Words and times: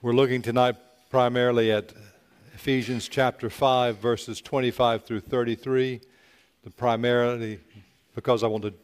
We're 0.00 0.12
looking 0.12 0.42
tonight 0.42 0.76
primarily 1.10 1.72
at 1.72 1.92
Ephesians 2.54 3.08
chapter 3.08 3.50
5, 3.50 3.96
verses 3.96 4.40
25 4.40 5.04
through 5.04 5.22
33. 5.22 6.00
The 6.62 6.70
primarily 6.70 7.58
because 8.14 8.44
I 8.44 8.46
want 8.46 8.62
to 8.62 8.74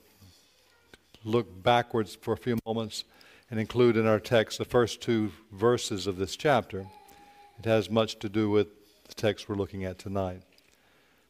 look 1.23 1.63
backwards 1.63 2.19
for 2.21 2.35
a 2.35 2.37
few 2.37 2.59
moments 2.67 3.05
and 3.49 3.61
include 3.61 3.97
in 3.97 4.09
our 4.09 4.19
text 4.19 4.59
the 4.59 4.65
first 4.65 5.01
two 5.01 5.31
verses 5.53 6.09
of 6.09 6.17
this 6.17 6.35
chapter. 6.35 6.85
It 7.61 7.65
has 7.65 7.89
much 7.89 8.19
to 8.19 8.29
do 8.29 8.51
with 8.51 8.67
the 9.07 9.15
text 9.15 9.49
we're 9.49 9.55
looking 9.55 9.85
at 9.85 10.01
tonight. 10.01 10.43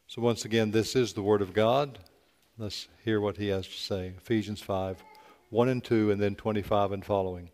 So, 0.06 0.22
once 0.22 0.46
again, 0.46 0.70
this 0.70 0.96
is 0.96 1.12
the 1.12 1.22
Word 1.22 1.42
of 1.42 1.52
God. 1.52 1.98
Let's 2.56 2.88
hear 3.04 3.20
what 3.20 3.36
he 3.36 3.48
has 3.48 3.66
to 3.66 3.76
say. 3.76 4.14
Ephesians 4.16 4.62
5, 4.62 5.04
1 5.50 5.68
and 5.68 5.84
2, 5.84 6.10
and 6.10 6.22
then 6.22 6.36
25 6.36 6.92
and 6.92 7.04
following. 7.04 7.50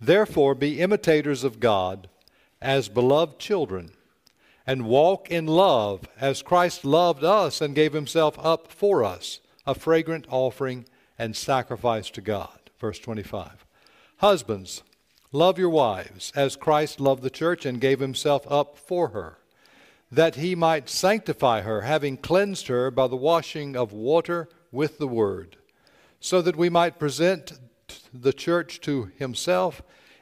Therefore, 0.00 0.54
be 0.54 0.80
imitators 0.80 1.44
of 1.44 1.60
God 1.60 2.08
as 2.60 2.88
beloved 2.88 3.38
children, 3.38 3.90
and 4.66 4.86
walk 4.86 5.30
in 5.30 5.46
love 5.46 6.08
as 6.20 6.42
Christ 6.42 6.84
loved 6.84 7.24
us 7.24 7.60
and 7.60 7.74
gave 7.74 7.92
himself 7.92 8.38
up 8.38 8.70
for 8.70 9.02
us, 9.02 9.40
a 9.66 9.74
fragrant 9.74 10.26
offering 10.30 10.84
and 11.18 11.34
sacrifice 11.34 12.10
to 12.10 12.20
God. 12.20 12.58
Verse 12.78 12.98
25. 12.98 13.64
Husbands, 14.18 14.82
love 15.32 15.58
your 15.58 15.70
wives 15.70 16.32
as 16.36 16.54
Christ 16.54 17.00
loved 17.00 17.22
the 17.22 17.30
church 17.30 17.66
and 17.66 17.80
gave 17.80 18.00
himself 18.00 18.46
up 18.50 18.76
for 18.78 19.08
her, 19.08 19.38
that 20.12 20.36
he 20.36 20.54
might 20.54 20.88
sanctify 20.88 21.62
her, 21.62 21.82
having 21.82 22.16
cleansed 22.16 22.68
her 22.68 22.90
by 22.90 23.06
the 23.06 23.16
washing 23.16 23.76
of 23.76 23.92
water 23.92 24.48
with 24.70 24.98
the 24.98 25.08
word, 25.08 25.56
so 26.20 26.42
that 26.42 26.56
we 26.56 26.68
might 26.68 26.98
present 26.98 27.52
the 28.12 28.32
church 28.32 28.80
to 28.82 29.10
himself 29.16 29.82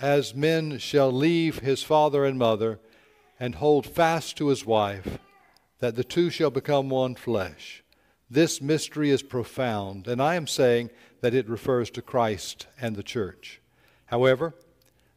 as 0.00 0.34
men 0.34 0.78
shall 0.78 1.10
leave 1.10 1.60
his 1.60 1.82
father 1.82 2.24
and 2.24 2.38
mother 2.38 2.78
and 3.38 3.56
hold 3.56 3.86
fast 3.86 4.36
to 4.36 4.48
his 4.48 4.64
wife, 4.64 5.18
that 5.78 5.96
the 5.96 6.04
two 6.04 6.30
shall 6.30 6.50
become 6.50 6.88
one 6.88 7.14
flesh. 7.14 7.82
This 8.30 8.60
mystery 8.60 9.10
is 9.10 9.22
profound, 9.22 10.08
and 10.08 10.20
I 10.20 10.34
am 10.34 10.46
saying 10.46 10.90
that 11.20 11.34
it 11.34 11.48
refers 11.48 11.90
to 11.90 12.02
Christ 12.02 12.66
and 12.80 12.96
the 12.96 13.02
church. 13.02 13.60
However, 14.06 14.54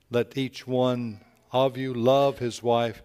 let 0.10 0.38
each 0.38 0.68
one 0.68 1.22
of 1.52 1.78
you 1.78 1.94
love 1.94 2.40
his 2.40 2.62
wife 2.62 3.02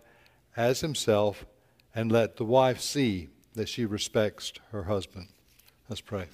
as 0.56 0.80
himself, 0.80 1.47
and 1.95 2.11
let 2.11 2.36
the 2.36 2.45
wife 2.45 2.80
see 2.80 3.28
that 3.55 3.69
she 3.69 3.84
respects 3.84 4.52
her 4.72 4.84
husband. 4.84 5.28
Let's 5.89 6.00
pray. 6.00 6.27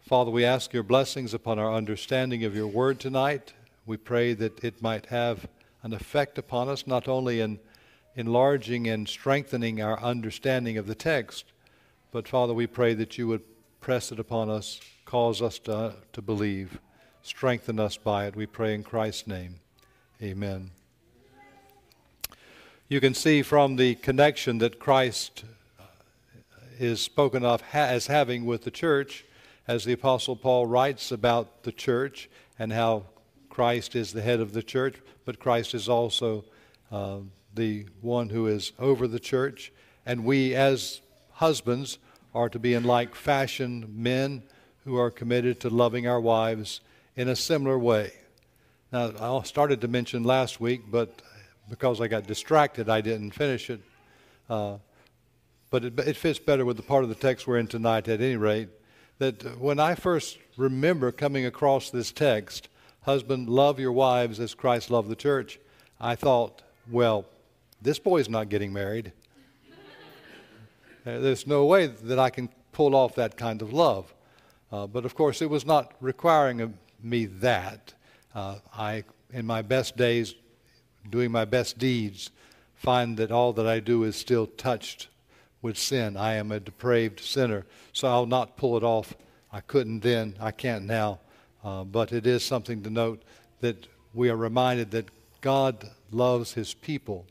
Father, 0.00 0.30
we 0.30 0.44
ask 0.44 0.72
your 0.72 0.82
blessings 0.82 1.34
upon 1.34 1.58
our 1.58 1.72
understanding 1.72 2.44
of 2.44 2.56
your 2.56 2.66
word 2.66 2.98
tonight. 2.98 3.52
We 3.88 3.96
pray 3.96 4.34
that 4.34 4.62
it 4.62 4.82
might 4.82 5.06
have 5.06 5.48
an 5.82 5.94
effect 5.94 6.36
upon 6.36 6.68
us, 6.68 6.86
not 6.86 7.08
only 7.08 7.40
in 7.40 7.58
enlarging 8.16 8.86
and 8.86 9.08
strengthening 9.08 9.80
our 9.80 9.98
understanding 9.98 10.76
of 10.76 10.86
the 10.86 10.94
text, 10.94 11.46
but 12.12 12.28
Father, 12.28 12.52
we 12.52 12.66
pray 12.66 12.92
that 12.92 13.16
you 13.16 13.26
would 13.28 13.44
press 13.80 14.12
it 14.12 14.18
upon 14.18 14.50
us, 14.50 14.78
cause 15.06 15.40
us 15.40 15.58
to, 15.60 15.94
to 16.12 16.20
believe, 16.20 16.78
strengthen 17.22 17.80
us 17.80 17.96
by 17.96 18.26
it. 18.26 18.36
We 18.36 18.44
pray 18.44 18.74
in 18.74 18.82
Christ's 18.82 19.26
name. 19.26 19.54
Amen. 20.22 20.70
You 22.88 23.00
can 23.00 23.14
see 23.14 23.40
from 23.40 23.76
the 23.76 23.94
connection 23.94 24.58
that 24.58 24.78
Christ 24.78 25.44
is 26.78 27.00
spoken 27.00 27.42
of 27.42 27.62
as 27.72 28.08
having 28.08 28.44
with 28.44 28.64
the 28.64 28.70
church, 28.70 29.24
as 29.66 29.86
the 29.86 29.94
Apostle 29.94 30.36
Paul 30.36 30.66
writes 30.66 31.10
about 31.10 31.62
the 31.62 31.72
church 31.72 32.28
and 32.58 32.70
how 32.70 33.04
Christ 33.58 33.96
is 33.96 34.12
the 34.12 34.22
head 34.22 34.38
of 34.38 34.52
the 34.52 34.62
church, 34.62 34.94
but 35.24 35.40
Christ 35.40 35.74
is 35.74 35.88
also 35.88 36.44
uh, 36.92 37.18
the 37.52 37.86
one 38.00 38.28
who 38.28 38.46
is 38.46 38.70
over 38.78 39.08
the 39.08 39.18
church. 39.18 39.72
And 40.06 40.24
we, 40.24 40.54
as 40.54 41.00
husbands, 41.32 41.98
are 42.32 42.48
to 42.50 42.60
be 42.60 42.74
in 42.74 42.84
like 42.84 43.16
fashion 43.16 43.92
men 43.96 44.44
who 44.84 44.96
are 44.96 45.10
committed 45.10 45.58
to 45.58 45.70
loving 45.70 46.06
our 46.06 46.20
wives 46.20 46.82
in 47.16 47.26
a 47.26 47.34
similar 47.34 47.76
way. 47.76 48.12
Now, 48.92 49.12
I 49.20 49.42
started 49.42 49.80
to 49.80 49.88
mention 49.88 50.22
last 50.22 50.60
week, 50.60 50.82
but 50.88 51.20
because 51.68 52.00
I 52.00 52.06
got 52.06 52.28
distracted, 52.28 52.88
I 52.88 53.00
didn't 53.00 53.32
finish 53.32 53.70
it. 53.70 53.80
Uh, 54.48 54.76
but 55.70 55.84
it, 55.84 55.98
it, 55.98 56.16
fits 56.16 56.38
better 56.38 56.64
with 56.64 56.76
the 56.76 56.84
part 56.84 57.02
of 57.02 57.08
the 57.08 57.16
text 57.16 57.48
we're 57.48 57.58
in 57.58 57.66
tonight, 57.66 58.06
at 58.06 58.20
any 58.20 58.36
rate. 58.36 58.68
That 59.18 59.58
when 59.58 59.80
I 59.80 59.96
first 59.96 60.38
remember 60.56 61.10
coming 61.10 61.44
across 61.44 61.90
this 61.90 62.12
text, 62.12 62.68
husband, 63.02 63.48
love 63.48 63.78
your 63.78 63.92
wives 63.92 64.40
as 64.40 64.54
Christ 64.54 64.90
loved 64.90 65.08
the 65.08 65.16
church, 65.16 65.58
I 66.00 66.14
thought, 66.14 66.62
well, 66.90 67.26
this 67.80 67.98
boy's 67.98 68.28
not 68.28 68.48
getting 68.48 68.72
married. 68.72 69.12
There's 71.04 71.46
no 71.46 71.64
way 71.64 71.86
that 71.86 72.18
I 72.18 72.30
can 72.30 72.50
pull 72.72 72.94
off 72.94 73.14
that 73.14 73.36
kind 73.36 73.62
of 73.62 73.72
love. 73.72 74.12
Uh, 74.70 74.86
but 74.86 75.04
of 75.04 75.14
course, 75.14 75.40
it 75.40 75.48
was 75.48 75.64
not 75.64 75.94
requiring 76.00 76.60
of 76.60 76.72
me 77.02 77.26
that. 77.26 77.94
Uh, 78.34 78.56
I, 78.76 79.04
in 79.32 79.46
my 79.46 79.62
best 79.62 79.96
days, 79.96 80.34
doing 81.08 81.32
my 81.32 81.44
best 81.44 81.78
deeds, 81.78 82.30
find 82.74 83.16
that 83.16 83.32
all 83.32 83.52
that 83.54 83.66
I 83.66 83.80
do 83.80 84.04
is 84.04 84.16
still 84.16 84.46
touched 84.46 85.08
with 85.62 85.78
sin. 85.78 86.16
I 86.16 86.34
am 86.34 86.52
a 86.52 86.60
depraved 86.60 87.20
sinner, 87.20 87.64
so 87.92 88.08
I'll 88.08 88.26
not 88.26 88.56
pull 88.56 88.76
it 88.76 88.84
off. 88.84 89.14
I 89.50 89.60
couldn't 89.60 90.00
then, 90.00 90.36
I 90.38 90.50
can't 90.50 90.84
now. 90.84 91.20
Uh, 91.68 91.84
but 91.84 92.12
it 92.12 92.26
is 92.26 92.42
something 92.42 92.82
to 92.82 92.88
note 92.88 93.22
that 93.60 93.88
we 94.14 94.30
are 94.30 94.36
reminded 94.36 94.90
that 94.90 95.10
God 95.42 95.90
loves 96.10 96.54
his 96.54 96.72
people, 96.72 97.26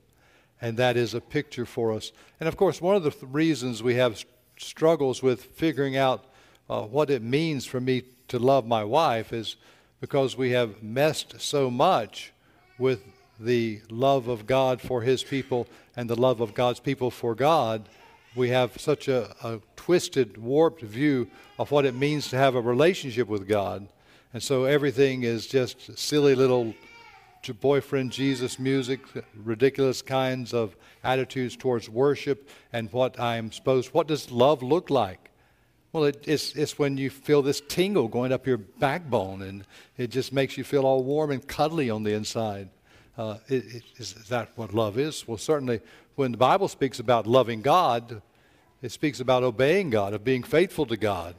and 0.61 0.77
that 0.77 0.95
is 0.95 1.15
a 1.15 1.21
picture 1.21 1.65
for 1.65 1.91
us. 1.91 2.11
And 2.39 2.47
of 2.47 2.55
course, 2.55 2.79
one 2.79 2.95
of 2.95 3.01
the 3.01 3.09
th- 3.09 3.23
reasons 3.31 3.81
we 3.81 3.95
have 3.95 4.23
struggles 4.59 5.23
with 5.23 5.41
figuring 5.41 5.97
out 5.97 6.23
uh, 6.69 6.83
what 6.83 7.09
it 7.09 7.23
means 7.23 7.65
for 7.65 7.81
me 7.81 8.03
to 8.27 8.37
love 8.37 8.67
my 8.67 8.83
wife 8.83 9.33
is 9.33 9.55
because 10.01 10.37
we 10.37 10.51
have 10.51 10.83
messed 10.83 11.41
so 11.41 11.71
much 11.71 12.31
with 12.77 13.03
the 13.39 13.81
love 13.89 14.27
of 14.27 14.45
God 14.45 14.79
for 14.79 15.01
his 15.01 15.23
people 15.23 15.67
and 15.95 16.07
the 16.07 16.21
love 16.21 16.41
of 16.41 16.53
God's 16.53 16.79
people 16.79 17.09
for 17.09 17.33
God. 17.33 17.89
We 18.35 18.49
have 18.49 18.79
such 18.79 19.07
a, 19.07 19.35
a 19.43 19.61
twisted, 19.75 20.37
warped 20.37 20.83
view 20.83 21.27
of 21.57 21.71
what 21.71 21.85
it 21.85 21.95
means 21.95 22.29
to 22.29 22.37
have 22.37 22.53
a 22.53 22.61
relationship 22.61 23.27
with 23.27 23.47
God 23.47 23.87
and 24.33 24.43
so 24.43 24.65
everything 24.65 25.23
is 25.23 25.47
just 25.47 25.97
silly 25.97 26.35
little 26.35 26.73
boyfriend 27.53 28.11
Jesus 28.11 28.59
music, 28.59 28.99
ridiculous 29.35 30.01
kinds 30.01 30.53
of 30.53 30.75
attitudes 31.03 31.55
towards 31.55 31.89
worship 31.89 32.49
and 32.73 32.91
what 32.91 33.19
I'm 33.19 33.51
supposed. 33.51 33.93
What 33.93 34.07
does 34.07 34.31
love 34.31 34.61
look 34.63 34.89
like? 34.89 35.29
Well, 35.93 36.05
it, 36.05 36.27
it's, 36.27 36.53
it's 36.55 36.77
when 36.77 36.97
you 36.97 37.09
feel 37.09 37.41
this 37.41 37.61
tingle 37.67 38.07
going 38.07 38.31
up 38.31 38.45
your 38.45 38.57
backbone 38.57 39.41
and 39.41 39.63
it 39.97 40.07
just 40.07 40.33
makes 40.33 40.57
you 40.57 40.63
feel 40.63 40.85
all 40.85 41.03
warm 41.03 41.31
and 41.31 41.45
cuddly 41.47 41.89
on 41.89 42.03
the 42.03 42.13
inside. 42.13 42.69
Uh, 43.17 43.37
it, 43.47 43.65
it, 43.75 43.83
is 43.95 44.13
that 44.27 44.51
what 44.55 44.73
love 44.73 44.97
is? 44.97 45.27
Well, 45.27 45.37
certainly 45.37 45.81
when 46.15 46.31
the 46.31 46.37
Bible 46.37 46.67
speaks 46.67 46.99
about 46.99 47.25
loving 47.25 47.61
God, 47.61 48.21
it 48.81 48.91
speaks 48.91 49.19
about 49.19 49.43
obeying 49.43 49.89
God, 49.89 50.13
of 50.13 50.23
being 50.23 50.43
faithful 50.43 50.85
to 50.87 50.97
God. 50.97 51.35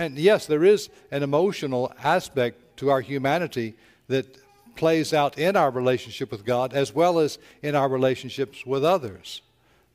And 0.00 0.18
yes, 0.18 0.46
there 0.46 0.64
is 0.64 0.88
an 1.10 1.22
emotional 1.22 1.92
aspect 2.02 2.78
to 2.78 2.88
our 2.88 3.02
humanity 3.02 3.74
that 4.08 4.38
plays 4.74 5.12
out 5.12 5.38
in 5.38 5.56
our 5.56 5.70
relationship 5.70 6.30
with 6.30 6.46
God 6.46 6.72
as 6.72 6.94
well 6.94 7.18
as 7.18 7.38
in 7.62 7.74
our 7.74 7.86
relationships 7.86 8.64
with 8.64 8.82
others. 8.82 9.42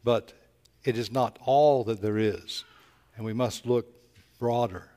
But 0.03 0.33
it 0.83 0.95
is 0.95 1.11
not 1.11 1.39
all 1.43 1.83
that 1.85 2.03
there 2.03 2.19
is, 2.19 2.65
and 3.15 3.25
we 3.25 3.33
must 3.33 3.65
look 3.65 3.87
broader. 4.37 4.89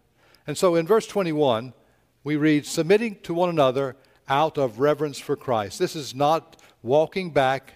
And 0.46 0.58
so 0.58 0.75
in 0.75 0.87
verse 0.87 1.06
21, 1.06 1.72
we 2.22 2.37
read, 2.37 2.66
submitting 2.66 3.16
to 3.22 3.32
one 3.32 3.49
another 3.49 3.96
out 4.28 4.58
of 4.58 4.78
reverence 4.78 5.19
for 5.19 5.37
Christ. 5.37 5.78
This 5.78 5.96
is 5.96 6.14
not 6.14 6.61
walking 6.82 7.31
back 7.31 7.72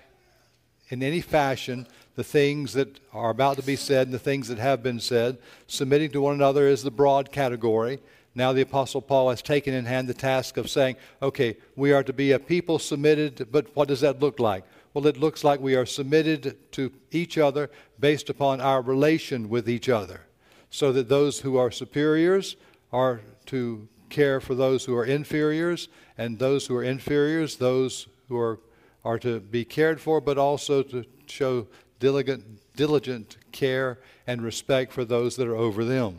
in 0.91 1.03
any 1.03 1.23
fashion 1.23 1.87
the 2.15 2.25
things 2.25 2.75
that 2.75 3.01
are 3.13 3.31
about 3.31 3.57
to 3.57 3.63
be 3.63 3.77
said 3.77 4.07
and 4.07 4.15
the 4.15 4.19
things 4.19 4.49
that 4.49 4.59
have 4.59 4.83
been 4.83 5.01
said. 5.01 5.39
Submitting 5.67 6.11
to 6.11 6.21
one 6.21 6.35
another 6.35 6.69
is 6.69 6.83
the 6.83 6.91
broad 6.91 7.33
category. 7.33 8.01
Now, 8.35 8.53
the 8.53 8.63
Apostle 8.63 9.03
Paul 9.03 9.31
has 9.31 9.43
taken 9.43 9.75
in 9.75 9.85
hand 9.85 10.09
the 10.09 10.15
task 10.15 10.57
of 10.57 10.71
saying, 10.71 10.97
okay, 11.21 11.57
we 11.77 11.93
are 11.93 12.03
to 12.03 12.13
be 12.13 12.33
a 12.33 12.39
people 12.39 12.79
submitted, 12.79 13.49
but 13.51 13.75
what 13.77 13.89
does 13.89 14.01
that 14.01 14.21
look 14.21 14.41
like? 14.41 14.65
Well, 14.95 15.07
it 15.07 15.17
looks 15.17 15.45
like 15.45 15.61
we 15.61 15.75
are 15.75 15.87
submitted 15.87 16.57
to 16.73 16.93
each 17.11 17.39
other 17.39 17.71
based 17.99 18.31
upon 18.31 18.61
our 18.61 18.83
relation 18.83 19.49
with 19.49 19.69
each 19.69 19.89
other, 19.89 20.23
so 20.71 20.93
that 20.93 21.09
those 21.09 21.41
who 21.41 21.57
are 21.57 21.71
superiors 21.71 22.57
are 22.93 23.21
to 23.47 23.89
care 24.11 24.41
for 24.41 24.55
those 24.55 24.85
who 24.85 24.95
are 24.95 25.07
inferiors, 25.07 25.89
and 26.19 26.39
those 26.39 26.67
who 26.67 26.77
are 26.77 26.85
inferiors, 26.85 27.57
those 27.57 28.07
who 28.29 28.39
are, 28.39 28.61
are 29.05 29.19
to 29.19 29.41
be 29.41 29.65
cared 29.65 30.01
for, 30.01 30.21
but 30.21 30.37
also 30.37 30.83
to 30.83 31.05
show 31.27 31.67
diligent, 32.03 32.45
diligent 32.75 33.37
care 33.53 34.01
and 34.27 34.43
respect 34.43 34.93
for 34.93 35.05
those 35.05 35.37
that 35.37 35.47
are 35.47 35.55
over 35.55 35.85
them. 35.85 36.19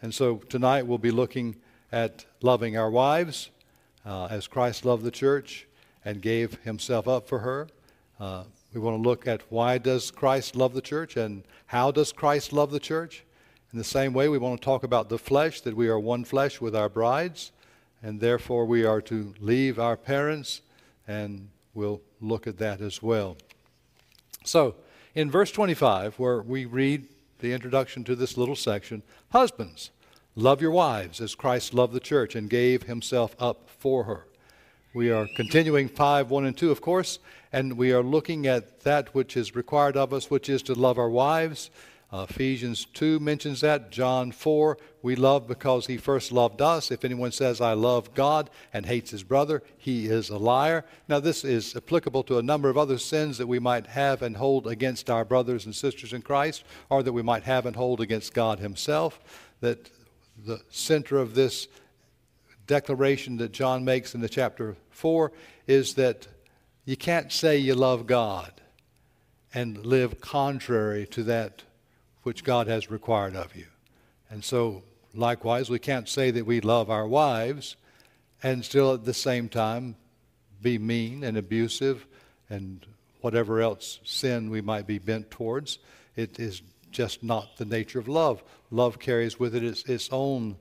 And 0.00 0.14
so 0.14 0.36
tonight 0.36 0.86
we'll 0.86 0.96
be 0.96 1.10
looking 1.10 1.56
at 1.92 2.24
loving 2.40 2.78
our 2.78 2.90
wives 2.90 3.50
uh, 4.06 4.28
as 4.30 4.48
Christ 4.48 4.86
loved 4.86 5.04
the 5.04 5.10
church 5.10 5.66
and 6.06 6.22
gave 6.22 6.54
himself 6.62 7.06
up 7.06 7.28
for 7.28 7.40
her. 7.40 7.68
Uh, 8.18 8.44
we 8.72 8.80
want 8.80 8.96
to 8.96 9.06
look 9.06 9.26
at 9.26 9.42
why 9.50 9.76
does 9.76 10.10
Christ 10.10 10.56
love 10.56 10.72
the 10.72 10.80
church 10.80 11.18
and 11.18 11.44
how 11.66 11.90
does 11.90 12.12
Christ 12.12 12.54
love 12.54 12.70
the 12.70 12.80
church. 12.80 13.22
In 13.74 13.78
the 13.78 13.84
same 13.84 14.14
way, 14.14 14.30
we 14.30 14.38
want 14.38 14.58
to 14.58 14.64
talk 14.64 14.84
about 14.84 15.10
the 15.10 15.18
flesh, 15.18 15.60
that 15.60 15.76
we 15.76 15.88
are 15.88 15.98
one 15.98 16.24
flesh 16.24 16.62
with 16.62 16.74
our 16.74 16.88
brides, 16.88 17.52
and 18.02 18.18
therefore 18.18 18.64
we 18.64 18.86
are 18.86 19.02
to 19.02 19.34
leave 19.38 19.78
our 19.78 19.98
parents, 19.98 20.62
and 21.06 21.50
we'll 21.74 22.00
look 22.22 22.46
at 22.46 22.56
that 22.56 22.80
as 22.80 23.02
well. 23.02 23.36
So, 24.44 24.76
in 25.14 25.30
verse 25.30 25.50
25, 25.50 26.18
where 26.18 26.40
we 26.40 26.64
read 26.64 27.08
the 27.40 27.52
introduction 27.52 28.04
to 28.04 28.14
this 28.14 28.36
little 28.36 28.56
section, 28.56 29.02
husbands, 29.30 29.90
love 30.36 30.60
your 30.60 30.70
wives 30.70 31.20
as 31.20 31.34
Christ 31.34 31.74
loved 31.74 31.92
the 31.92 32.00
church 32.00 32.34
and 32.34 32.48
gave 32.48 32.84
himself 32.84 33.34
up 33.38 33.68
for 33.68 34.04
her. 34.04 34.26
We 34.92 35.10
are 35.10 35.28
continuing 35.36 35.88
5, 35.88 36.30
1, 36.30 36.46
and 36.46 36.56
2, 36.56 36.70
of 36.70 36.80
course, 36.80 37.18
and 37.52 37.74
we 37.74 37.92
are 37.92 38.02
looking 38.02 38.46
at 38.46 38.80
that 38.80 39.14
which 39.14 39.36
is 39.36 39.54
required 39.54 39.96
of 39.96 40.12
us, 40.12 40.30
which 40.30 40.48
is 40.48 40.62
to 40.64 40.74
love 40.74 40.98
our 40.98 41.10
wives. 41.10 41.70
Uh, 42.12 42.26
Ephesians 42.28 42.86
2 42.86 43.20
mentions 43.20 43.60
that. 43.60 43.92
John 43.92 44.32
4, 44.32 44.76
we 45.00 45.14
love 45.14 45.46
because 45.46 45.86
he 45.86 45.96
first 45.96 46.32
loved 46.32 46.60
us. 46.60 46.90
If 46.90 47.04
anyone 47.04 47.30
says, 47.30 47.60
I 47.60 47.74
love 47.74 48.14
God 48.14 48.50
and 48.72 48.84
hates 48.84 49.12
his 49.12 49.22
brother, 49.22 49.62
he 49.78 50.06
is 50.06 50.28
a 50.28 50.36
liar. 50.36 50.84
Now, 51.08 51.20
this 51.20 51.44
is 51.44 51.76
applicable 51.76 52.24
to 52.24 52.38
a 52.38 52.42
number 52.42 52.68
of 52.68 52.76
other 52.76 52.98
sins 52.98 53.38
that 53.38 53.46
we 53.46 53.60
might 53.60 53.86
have 53.86 54.22
and 54.22 54.36
hold 54.36 54.66
against 54.66 55.08
our 55.08 55.24
brothers 55.24 55.66
and 55.66 55.74
sisters 55.74 56.12
in 56.12 56.22
Christ, 56.22 56.64
or 56.88 57.04
that 57.04 57.12
we 57.12 57.22
might 57.22 57.44
have 57.44 57.64
and 57.64 57.76
hold 57.76 58.00
against 58.00 58.34
God 58.34 58.58
himself. 58.58 59.20
That 59.60 59.88
the 60.44 60.60
center 60.68 61.18
of 61.18 61.34
this 61.34 61.68
declaration 62.66 63.36
that 63.36 63.52
John 63.52 63.84
makes 63.84 64.16
in 64.16 64.20
the 64.20 64.28
chapter 64.28 64.76
4 64.90 65.30
is 65.68 65.94
that 65.94 66.26
you 66.84 66.96
can't 66.96 67.30
say 67.30 67.56
you 67.56 67.76
love 67.76 68.08
God 68.08 68.52
and 69.54 69.86
live 69.86 70.20
contrary 70.20 71.06
to 71.08 71.22
that 71.24 71.62
which 72.22 72.44
God 72.44 72.66
has 72.66 72.90
required 72.90 73.36
of 73.36 73.56
you. 73.56 73.66
And 74.30 74.44
so, 74.44 74.82
likewise, 75.14 75.70
we 75.70 75.78
can't 75.78 76.08
say 76.08 76.30
that 76.30 76.46
we 76.46 76.60
love 76.60 76.90
our 76.90 77.06
wives 77.06 77.76
and 78.42 78.64
still 78.64 78.94
at 78.94 79.04
the 79.04 79.14
same 79.14 79.48
time 79.48 79.96
be 80.62 80.78
mean 80.78 81.24
and 81.24 81.36
abusive 81.36 82.06
and 82.48 82.86
whatever 83.20 83.60
else 83.60 84.00
sin 84.04 84.50
we 84.50 84.60
might 84.60 84.86
be 84.86 84.98
bent 84.98 85.30
towards. 85.30 85.78
It 86.16 86.38
is 86.38 86.62
just 86.90 87.22
not 87.22 87.56
the 87.56 87.64
nature 87.64 87.98
of 87.98 88.08
love. 88.08 88.42
Love 88.70 88.98
carries 88.98 89.38
with 89.38 89.54
it 89.54 89.64
its, 89.64 89.84
its 89.84 90.08
own 90.10 90.56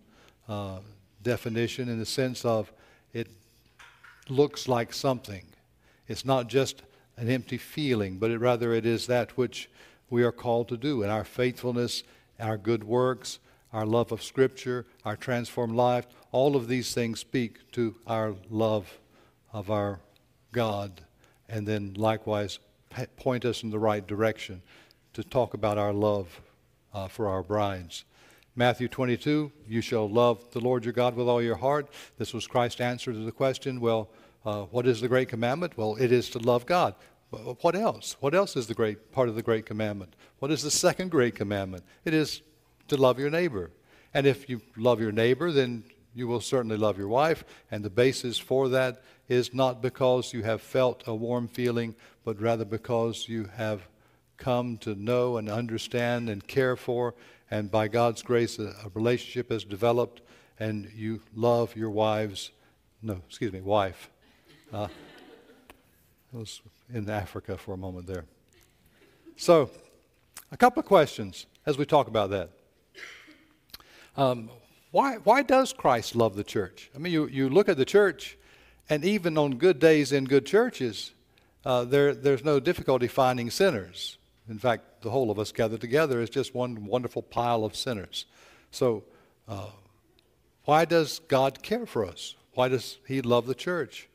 uh, 0.47 0.79
definition 1.23 1.89
in 1.89 1.99
the 1.99 2.05
sense 2.05 2.45
of 2.45 2.71
it 3.13 3.27
looks 4.29 4.67
like 4.67 4.93
something. 4.93 5.45
It's 6.07 6.25
not 6.25 6.47
just 6.47 6.81
an 7.17 7.29
empty 7.29 7.57
feeling, 7.57 8.17
but 8.17 8.31
it, 8.31 8.39
rather 8.39 8.73
it 8.73 8.85
is 8.85 9.07
that 9.07 9.37
which 9.37 9.69
we 10.09 10.23
are 10.23 10.31
called 10.31 10.67
to 10.69 10.77
do. 10.77 11.03
And 11.03 11.11
our 11.11 11.23
faithfulness, 11.23 12.03
our 12.39 12.57
good 12.57 12.83
works, 12.83 13.39
our 13.71 13.85
love 13.85 14.11
of 14.11 14.23
Scripture, 14.23 14.85
our 15.05 15.15
transformed 15.15 15.75
life, 15.75 16.07
all 16.31 16.55
of 16.55 16.67
these 16.67 16.93
things 16.93 17.19
speak 17.19 17.71
to 17.73 17.95
our 18.07 18.35
love 18.49 18.99
of 19.53 19.69
our 19.69 19.99
God, 20.51 21.01
and 21.47 21.67
then 21.67 21.93
likewise 21.95 22.59
point 23.17 23.45
us 23.45 23.63
in 23.63 23.69
the 23.69 23.79
right 23.79 24.05
direction 24.05 24.61
to 25.13 25.23
talk 25.23 25.53
about 25.53 25.77
our 25.77 25.93
love 25.93 26.41
uh, 26.93 27.07
for 27.07 27.27
our 27.27 27.43
brides. 27.43 28.05
Matthew 28.55 28.87
22, 28.87 29.51
you 29.67 29.81
shall 29.81 30.09
love 30.09 30.51
the 30.51 30.59
Lord 30.59 30.83
your 30.83 30.93
God 30.93 31.15
with 31.15 31.27
all 31.27 31.41
your 31.41 31.55
heart. 31.55 31.87
This 32.17 32.33
was 32.33 32.47
Christ's 32.47 32.81
answer 32.81 33.13
to 33.13 33.19
the 33.19 33.31
question, 33.31 33.79
well, 33.79 34.09
uh, 34.45 34.63
what 34.63 34.87
is 34.87 35.01
the 35.01 35.07
great 35.07 35.29
commandment? 35.29 35.77
Well, 35.77 35.95
it 35.95 36.11
is 36.11 36.29
to 36.31 36.39
love 36.39 36.65
God. 36.65 36.95
What 37.29 37.75
else? 37.75 38.17
What 38.19 38.33
else 38.33 38.55
is 38.55 38.67
the 38.67 38.73
great 38.73 39.11
part 39.11 39.29
of 39.29 39.35
the 39.35 39.43
great 39.43 39.65
commandment? 39.65 40.15
What 40.39 40.51
is 40.51 40.63
the 40.63 40.71
second 40.71 41.11
great 41.11 41.35
commandment? 41.35 41.83
It 42.05 42.13
is 42.13 42.41
to 42.87 42.97
love 42.97 43.19
your 43.19 43.29
neighbor. 43.29 43.71
And 44.13 44.25
if 44.25 44.49
you 44.49 44.61
love 44.75 44.99
your 44.99 45.11
neighbor, 45.11 45.51
then 45.51 45.83
you 46.15 46.27
will 46.27 46.41
certainly 46.41 46.77
love 46.77 46.97
your 46.97 47.07
wife. 47.07 47.43
And 47.69 47.85
the 47.85 47.89
basis 47.89 48.39
for 48.39 48.69
that 48.69 49.03
is 49.27 49.53
not 49.53 49.81
because 49.81 50.33
you 50.33 50.41
have 50.41 50.61
felt 50.61 51.03
a 51.05 51.13
warm 51.13 51.47
feeling, 51.47 51.95
but 52.25 52.41
rather 52.41 52.65
because 52.65 53.29
you 53.29 53.49
have 53.55 53.87
come 54.37 54.77
to 54.77 54.95
know 54.95 55.37
and 55.37 55.49
understand 55.49 56.29
and 56.29 56.47
care 56.47 56.75
for 56.75 57.13
and 57.51 57.71
by 57.71 57.87
God's 57.87 58.21
grace, 58.21 58.59
a, 58.59 58.75
a 58.85 58.91
relationship 58.93 59.51
has 59.51 59.63
developed, 59.63 60.21
and 60.59 60.89
you 60.93 61.21
love 61.33 61.75
your 61.75 61.89
wives. 61.89 62.51
No, 63.01 63.21
excuse 63.27 63.51
me, 63.51 63.61
wife. 63.61 64.09
Uh, 64.71 64.87
I 66.33 66.37
was 66.37 66.61
in 66.93 67.09
Africa 67.09 67.57
for 67.57 67.73
a 67.73 67.77
moment 67.77 68.05
there. 68.05 68.25
So, 69.35 69.71
a 70.51 70.57
couple 70.57 70.79
of 70.79 70.85
questions 70.85 71.47
as 71.65 71.77
we 71.77 71.85
talk 71.85 72.07
about 72.07 72.29
that. 72.29 72.51
Um, 74.15 74.51
why, 74.91 75.17
why 75.17 75.41
does 75.41 75.73
Christ 75.73 76.15
love 76.15 76.35
the 76.35 76.43
church? 76.43 76.91
I 76.95 76.99
mean, 76.99 77.13
you, 77.13 77.27
you 77.27 77.49
look 77.49 77.67
at 77.67 77.77
the 77.77 77.85
church, 77.85 78.37
and 78.89 79.03
even 79.03 79.37
on 79.37 79.55
good 79.55 79.79
days 79.79 80.11
in 80.11 80.25
good 80.25 80.45
churches, 80.45 81.13
uh, 81.65 81.83
there, 81.85 82.13
there's 82.13 82.43
no 82.43 82.59
difficulty 82.59 83.07
finding 83.07 83.49
sinners. 83.49 84.17
In 84.47 84.59
fact, 84.59 85.01
the 85.01 85.09
whole 85.09 85.31
of 85.31 85.39
us 85.39 85.51
gathered 85.51 85.81
together 85.81 86.21
is 86.21 86.29
just 86.29 86.53
one 86.53 86.85
wonderful 86.85 87.23
pile 87.23 87.63
of 87.63 87.75
sinners. 87.75 88.25
So, 88.71 89.03
uh, 89.47 89.69
why 90.65 90.85
does 90.85 91.19
God 91.27 91.63
care 91.63 91.87
for 91.87 92.05
us? 92.05 92.35
Why 92.53 92.67
does 92.67 92.99
He 93.07 93.21
love 93.21 93.47
the 93.47 93.55
church? 93.55 94.08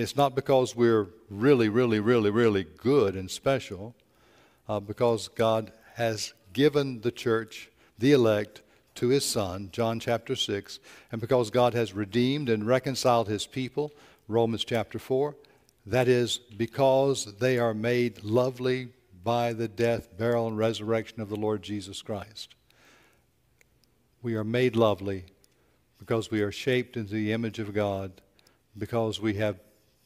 It's 0.00 0.16
not 0.16 0.34
because 0.34 0.74
we're 0.74 1.08
really, 1.28 1.68
really, 1.68 2.00
really, 2.00 2.30
really 2.30 2.64
good 2.64 3.14
and 3.16 3.30
special, 3.30 3.94
uh, 4.66 4.80
because 4.80 5.28
God 5.28 5.72
has 5.96 6.32
given 6.54 7.02
the 7.02 7.10
church, 7.10 7.70
the 7.98 8.12
elect, 8.12 8.62
to 8.94 9.08
His 9.08 9.26
Son, 9.26 9.68
John 9.72 10.00
chapter 10.00 10.34
6, 10.34 10.80
and 11.12 11.20
because 11.20 11.50
God 11.50 11.74
has 11.74 11.92
redeemed 11.92 12.48
and 12.48 12.66
reconciled 12.66 13.28
His 13.28 13.46
people, 13.46 13.92
Romans 14.26 14.64
chapter 14.64 14.98
4. 14.98 15.36
That 15.84 16.08
is 16.08 16.38
because 16.56 17.34
they 17.38 17.58
are 17.58 17.74
made 17.74 18.24
lovely 18.24 18.88
by 19.22 19.52
the 19.52 19.68
death, 19.68 20.16
burial, 20.16 20.48
and 20.48 20.56
resurrection 20.56 21.20
of 21.20 21.28
the 21.28 21.36
Lord 21.36 21.62
Jesus 21.62 22.00
Christ. 22.00 22.54
We 24.22 24.34
are 24.34 24.44
made 24.44 24.76
lovely 24.76 25.26
because 25.98 26.30
we 26.30 26.40
are 26.40 26.52
shaped 26.52 26.96
into 26.96 27.12
the 27.12 27.32
image 27.32 27.58
of 27.58 27.74
God, 27.74 28.22
because 28.78 29.20
we 29.20 29.34
have 29.34 29.60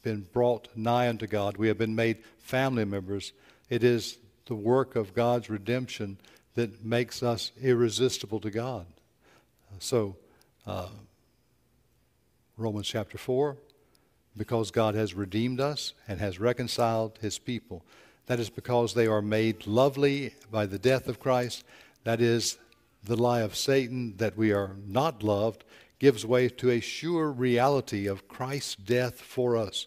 been 0.04 0.26
brought 0.32 0.68
nigh 0.76 1.08
unto 1.08 1.26
God. 1.26 1.56
We 1.56 1.68
have 1.68 1.78
been 1.78 1.96
made 1.96 2.18
family 2.38 2.84
members. 2.84 3.32
It 3.68 3.82
is 3.82 4.18
the 4.46 4.54
work 4.54 4.94
of 4.94 5.14
God's 5.14 5.50
redemption 5.50 6.18
that 6.54 6.84
makes 6.84 7.23
us 7.23 7.50
irresistible 7.61 8.38
to 8.40 8.50
God. 8.50 8.87
So, 9.80 10.16
uh, 10.66 10.88
Romans 12.56 12.87
chapter 12.87 13.18
4, 13.18 13.56
because 14.37 14.70
God 14.70 14.94
has 14.94 15.14
redeemed 15.14 15.61
us 15.61 15.94
and 16.06 16.20
has 16.20 16.38
reconciled 16.38 17.18
his 17.20 17.38
people. 17.38 17.84
That 18.26 18.38
is 18.38 18.50
because 18.50 18.94
they 18.94 19.06
are 19.06 19.23
made 19.23 19.66
lovely 19.66 20.34
by 20.50 20.66
the 20.66 20.78
death 20.78 21.08
of 21.08 21.18
Christ. 21.18 21.64
That 22.04 22.20
is, 22.20 22.58
the 23.02 23.16
lie 23.16 23.40
of 23.40 23.54
Satan 23.54 24.16
that 24.16 24.37
we 24.37 24.52
are 24.52 24.76
not 24.87 25.23
loved 25.23 25.64
gives 25.99 26.25
way 26.25 26.49
to 26.49 26.70
a 26.70 26.80
sure 26.80 27.30
reality 27.30 28.06
of 28.06 28.28
Christ's 28.28 28.76
death 28.76 29.20
for 29.20 29.56
us. 29.56 29.87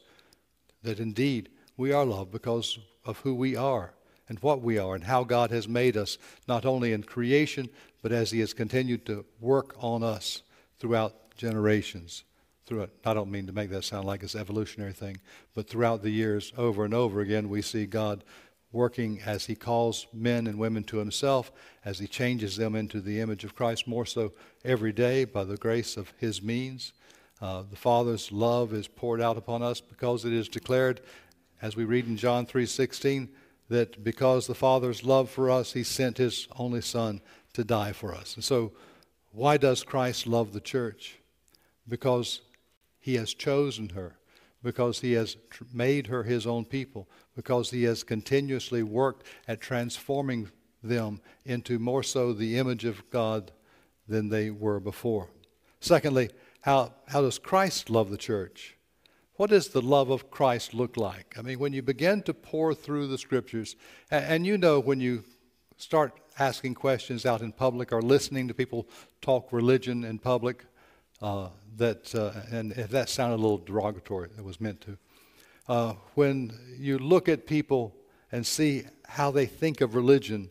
That 0.88 1.02
indeed 1.02 1.50
we 1.76 1.92
are 1.92 2.06
loved 2.06 2.32
because 2.32 2.80
of 3.04 3.20
who 3.20 3.36
we 3.36 3.58
are 3.58 3.94
and 4.30 4.40
what 4.40 4.62
we 4.62 4.78
are 4.78 4.96
and 4.96 5.04
how 5.04 5.26
God 5.26 5.52
has 5.52 5.68
made 5.68 5.98
us, 5.98 6.18
not 6.48 6.66
only 6.66 6.94
in 6.94 7.04
creation, 7.04 7.68
but 8.02 8.14
as 8.14 8.32
He 8.32 8.40
has 8.40 8.54
continued 8.54 9.06
to 9.08 9.26
work 9.42 9.76
on 9.82 10.02
us 10.02 10.44
throughout 10.80 11.36
generations 11.36 12.24
through 12.66 12.84
it. 12.84 12.92
I 13.06 13.14
don't 13.14 13.30
mean 13.30 13.48
to 13.48 13.52
make 13.52 13.70
that 13.72 13.84
sound 13.84 14.06
like 14.06 14.24
it's 14.24 14.34
evolutionary 14.34 14.94
thing, 14.94 15.18
but 15.54 15.70
throughout 15.70 16.04
the 16.04 16.10
years, 16.10 16.54
over 16.58 16.86
and 16.86 16.94
over 16.94 17.20
again, 17.20 17.50
we 17.50 17.62
see 17.62 17.86
God 17.86 18.24
working 18.72 19.20
as 19.26 19.48
He 19.48 19.56
calls 19.56 20.08
men 20.14 20.48
and 20.48 20.58
women 20.58 20.86
to 20.86 21.00
Himself, 21.00 21.52
as 21.84 22.00
He 22.00 22.08
changes 22.08 22.56
them 22.56 22.76
into 22.76 23.02
the 23.02 23.20
image 23.20 23.44
of 23.44 23.56
Christ 23.56 23.90
more 23.90 24.06
so 24.06 24.32
every 24.64 24.94
day 24.94 25.26
by 25.26 25.44
the 25.44 25.58
grace 25.58 25.98
of 25.98 26.14
His 26.18 26.42
means. 26.42 26.94
Uh, 27.40 27.64
the 27.70 27.76
Father's 27.76 28.32
love 28.32 28.74
is 28.74 28.88
poured 28.88 29.22
out 29.22 29.38
upon 29.38 29.62
us 29.62 29.80
because 29.80 30.26
it 30.26 30.34
is 30.34 30.50
declared 30.50 31.02
as 31.62 31.76
we 31.76 31.84
read 31.84 32.08
in 32.08 32.18
John 32.18 32.46
3:16, 32.46 33.30
that 33.70 34.04
because 34.04 34.48
the 34.48 34.56
Father's 34.56 35.04
love 35.04 35.30
for 35.30 35.50
us, 35.50 35.74
he 35.74 35.84
sent 35.84 36.18
his 36.18 36.48
only 36.56 36.82
son 36.82 37.22
to 37.54 37.64
die 37.64 37.92
for 37.92 38.14
us. 38.14 38.36
And 38.36 38.44
so 38.44 38.72
why 39.32 39.58
does 39.58 39.84
Christ 39.84 40.26
love 40.26 40.54
the 40.54 40.62
church? 40.62 41.18
Because 41.88 42.42
he 43.00 43.16
has 43.16 43.34
chosen 43.34 43.90
her, 43.90 44.18
because 44.64 45.02
he 45.02 45.14
has 45.14 45.36
tr- 45.50 45.64
made 45.74 46.08
her 46.08 46.24
his 46.24 46.48
own 46.48 46.66
people, 46.66 47.08
because 47.36 47.72
he 47.72 47.84
has 47.84 48.04
continuously 48.04 48.84
worked 48.84 49.26
at 49.48 49.60
transforming 49.60 50.50
them 50.82 51.20
into 51.44 51.80
more 51.80 52.04
so 52.04 52.34
the 52.34 52.58
image 52.58 52.86
of 52.86 53.10
God 53.10 53.52
than 54.08 54.30
they 54.30 54.50
were 54.50 54.80
before. 54.80 55.30
Secondly, 55.80 56.30
how, 56.68 56.92
how 57.08 57.22
does 57.22 57.40
Christ 57.40 57.90
love 57.90 58.10
the 58.10 58.18
church? 58.18 58.76
What 59.36 59.52
does 59.52 59.70
the 59.70 59.82
love 59.82 60.10
of 60.10 60.30
Christ 60.30 60.74
look 60.74 60.98
like? 60.98 61.34
I 61.40 61.42
mean, 61.42 61.60
when 61.60 61.72
you 61.72 61.82
begin 61.82 62.22
to 62.24 62.34
pore 62.34 62.74
through 62.74 63.08
the 63.08 63.18
scriptures, 63.18 63.78
and, 64.12 64.26
and 64.26 64.46
you 64.46 64.58
know 64.58 64.82
when 64.82 65.00
you 65.00 65.24
start 65.78 66.20
asking 66.38 66.74
questions 66.74 67.26
out 67.26 67.42
in 67.42 67.54
public 67.54 67.94
or 67.94 68.02
listening 68.02 68.50
to 68.50 68.54
people 68.54 68.86
talk 69.22 69.54
religion 69.54 70.04
in 70.04 70.20
public, 70.20 70.66
uh, 71.22 71.48
that, 71.78 72.14
uh, 72.14 72.34
and 72.52 72.74
if 72.74 72.90
that 72.90 73.08
sounded 73.08 73.36
a 73.36 73.42
little 73.42 73.60
derogatory, 73.60 74.28
it 74.38 74.44
was 74.44 74.60
meant 74.60 74.82
to. 74.82 74.98
Uh, 75.70 75.94
when 76.16 76.52
you 76.78 76.98
look 77.00 77.30
at 77.30 77.48
people 77.48 77.96
and 78.34 78.46
see 78.46 78.84
how 79.08 79.32
they 79.32 79.46
think 79.46 79.80
of 79.80 79.96
religion 79.96 80.50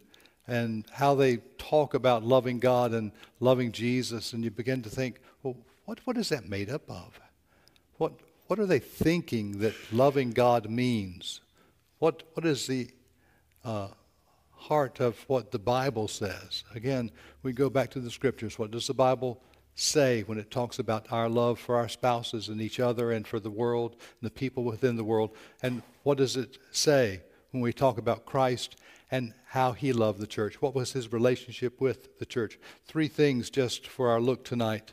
and 0.48 0.86
how 0.92 1.14
they 1.14 1.36
talk 1.58 1.92
about 1.92 2.24
loving 2.24 2.58
God 2.58 2.94
and 2.94 3.12
loving 3.38 3.70
Jesus, 3.70 4.32
and 4.32 4.42
you 4.42 4.50
begin 4.50 4.80
to 4.80 4.88
think, 4.88 5.20
well, 5.42 5.56
what, 5.86 6.00
what 6.04 6.18
is 6.18 6.28
that 6.28 6.48
made 6.48 6.68
up 6.68 6.90
of? 6.90 7.18
What, 7.96 8.12
what 8.48 8.58
are 8.58 8.66
they 8.66 8.80
thinking 8.80 9.60
that 9.60 9.74
loving 9.92 10.32
God 10.32 10.68
means? 10.68 11.40
What, 11.98 12.24
what 12.34 12.44
is 12.44 12.66
the 12.66 12.90
uh, 13.64 13.88
heart 14.50 15.00
of 15.00 15.16
what 15.28 15.52
the 15.52 15.58
Bible 15.58 16.08
says? 16.08 16.64
Again, 16.74 17.10
we 17.42 17.52
go 17.52 17.70
back 17.70 17.90
to 17.92 18.00
the 18.00 18.10
scriptures. 18.10 18.58
What 18.58 18.72
does 18.72 18.88
the 18.88 18.94
Bible 18.94 19.40
say 19.76 20.22
when 20.22 20.38
it 20.38 20.50
talks 20.50 20.78
about 20.78 21.06
our 21.12 21.28
love 21.28 21.58
for 21.58 21.76
our 21.76 21.88
spouses 21.88 22.48
and 22.48 22.60
each 22.60 22.80
other 22.80 23.12
and 23.12 23.26
for 23.26 23.38
the 23.38 23.50
world 23.50 23.92
and 23.92 24.26
the 24.28 24.34
people 24.34 24.64
within 24.64 24.96
the 24.96 25.04
world? 25.04 25.30
And 25.62 25.82
what 26.02 26.18
does 26.18 26.36
it 26.36 26.58
say 26.72 27.22
when 27.52 27.62
we 27.62 27.72
talk 27.72 27.96
about 27.96 28.26
Christ 28.26 28.76
and 29.10 29.34
how 29.46 29.70
he 29.70 29.92
loved 29.92 30.18
the 30.18 30.26
church? 30.26 30.60
What 30.60 30.74
was 30.74 30.92
his 30.92 31.12
relationship 31.12 31.80
with 31.80 32.18
the 32.18 32.26
church? 32.26 32.58
Three 32.86 33.08
things 33.08 33.50
just 33.50 33.86
for 33.86 34.10
our 34.10 34.20
look 34.20 34.44
tonight 34.44 34.92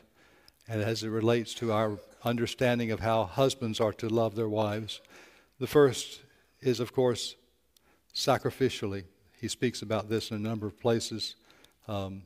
and 0.68 0.82
as 0.82 1.02
it 1.02 1.08
relates 1.08 1.54
to 1.54 1.72
our 1.72 1.98
understanding 2.24 2.90
of 2.90 3.00
how 3.00 3.24
husbands 3.24 3.80
are 3.80 3.92
to 3.92 4.08
love 4.08 4.34
their 4.34 4.48
wives. 4.48 5.00
The 5.58 5.66
first 5.66 6.22
is, 6.60 6.80
of 6.80 6.92
course, 6.92 7.36
sacrificially. 8.14 9.04
He 9.40 9.48
speaks 9.48 9.82
about 9.82 10.08
this 10.08 10.30
in 10.30 10.36
a 10.36 10.40
number 10.40 10.66
of 10.66 10.80
places. 10.80 11.36
Um, 11.86 12.22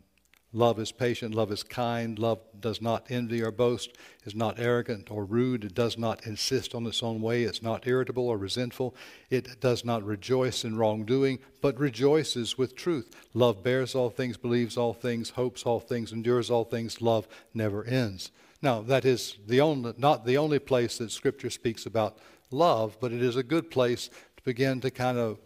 love 0.52 0.78
is 0.78 0.92
patient, 0.92 1.34
love 1.34 1.52
is 1.52 1.62
kind, 1.62 2.18
love 2.18 2.40
does 2.58 2.80
not 2.80 3.06
envy 3.10 3.42
or 3.42 3.50
boast, 3.50 3.90
is 4.24 4.34
not 4.34 4.58
arrogant 4.58 5.10
or 5.10 5.24
rude, 5.24 5.64
it 5.64 5.74
does 5.74 5.98
not 5.98 6.26
insist 6.26 6.74
on 6.74 6.86
its 6.86 7.02
own 7.02 7.20
way, 7.20 7.42
it's 7.42 7.62
not 7.62 7.86
irritable 7.86 8.26
or 8.26 8.38
resentful, 8.38 8.94
it 9.30 9.60
does 9.60 9.84
not 9.84 10.02
rejoice 10.04 10.64
in 10.64 10.76
wrongdoing, 10.76 11.38
but 11.60 11.78
rejoices 11.78 12.56
with 12.56 12.74
truth. 12.74 13.14
Love 13.34 13.62
bears 13.62 13.94
all 13.94 14.10
things, 14.10 14.36
believes 14.36 14.76
all 14.76 14.94
things, 14.94 15.30
hopes 15.30 15.64
all 15.64 15.80
things, 15.80 16.12
endures 16.12 16.50
all 16.50 16.64
things, 16.64 17.02
love 17.02 17.28
never 17.52 17.84
ends. 17.84 18.30
Now, 18.62 18.80
that 18.82 19.04
is 19.04 19.36
the 19.46 19.60
only, 19.60 19.94
not 19.98 20.24
the 20.24 20.38
only 20.38 20.58
place 20.58 20.98
that 20.98 21.12
Scripture 21.12 21.50
speaks 21.50 21.86
about 21.86 22.18
love, 22.50 22.96
but 23.00 23.12
it 23.12 23.22
is 23.22 23.36
a 23.36 23.42
good 23.42 23.70
place 23.70 24.08
to 24.08 24.42
begin 24.44 24.80
to 24.80 24.90
kind 24.90 25.18
of 25.18 25.38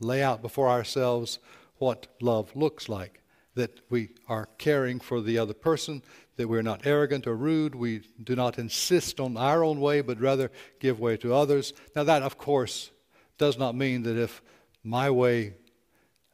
lay 0.00 0.22
out 0.22 0.42
before 0.42 0.68
ourselves 0.68 1.38
what 1.78 2.06
love 2.20 2.54
looks 2.54 2.88
like. 2.88 3.23
That 3.54 3.80
we 3.88 4.10
are 4.28 4.48
caring 4.58 5.00
for 5.00 5.20
the 5.20 5.38
other 5.38 5.54
person, 5.54 6.02
that 6.36 6.48
we're 6.48 6.62
not 6.62 6.86
arrogant 6.86 7.26
or 7.26 7.36
rude, 7.36 7.74
we 7.74 8.02
do 8.22 8.34
not 8.34 8.58
insist 8.58 9.20
on 9.20 9.36
our 9.36 9.62
own 9.62 9.80
way, 9.80 10.00
but 10.00 10.20
rather 10.20 10.50
give 10.80 10.98
way 10.98 11.16
to 11.18 11.32
others. 11.32 11.72
Now, 11.94 12.04
that, 12.04 12.22
of 12.22 12.36
course, 12.36 12.90
does 13.38 13.56
not 13.56 13.74
mean 13.74 14.02
that 14.02 14.16
if 14.16 14.42
my 14.82 15.10
way 15.10 15.54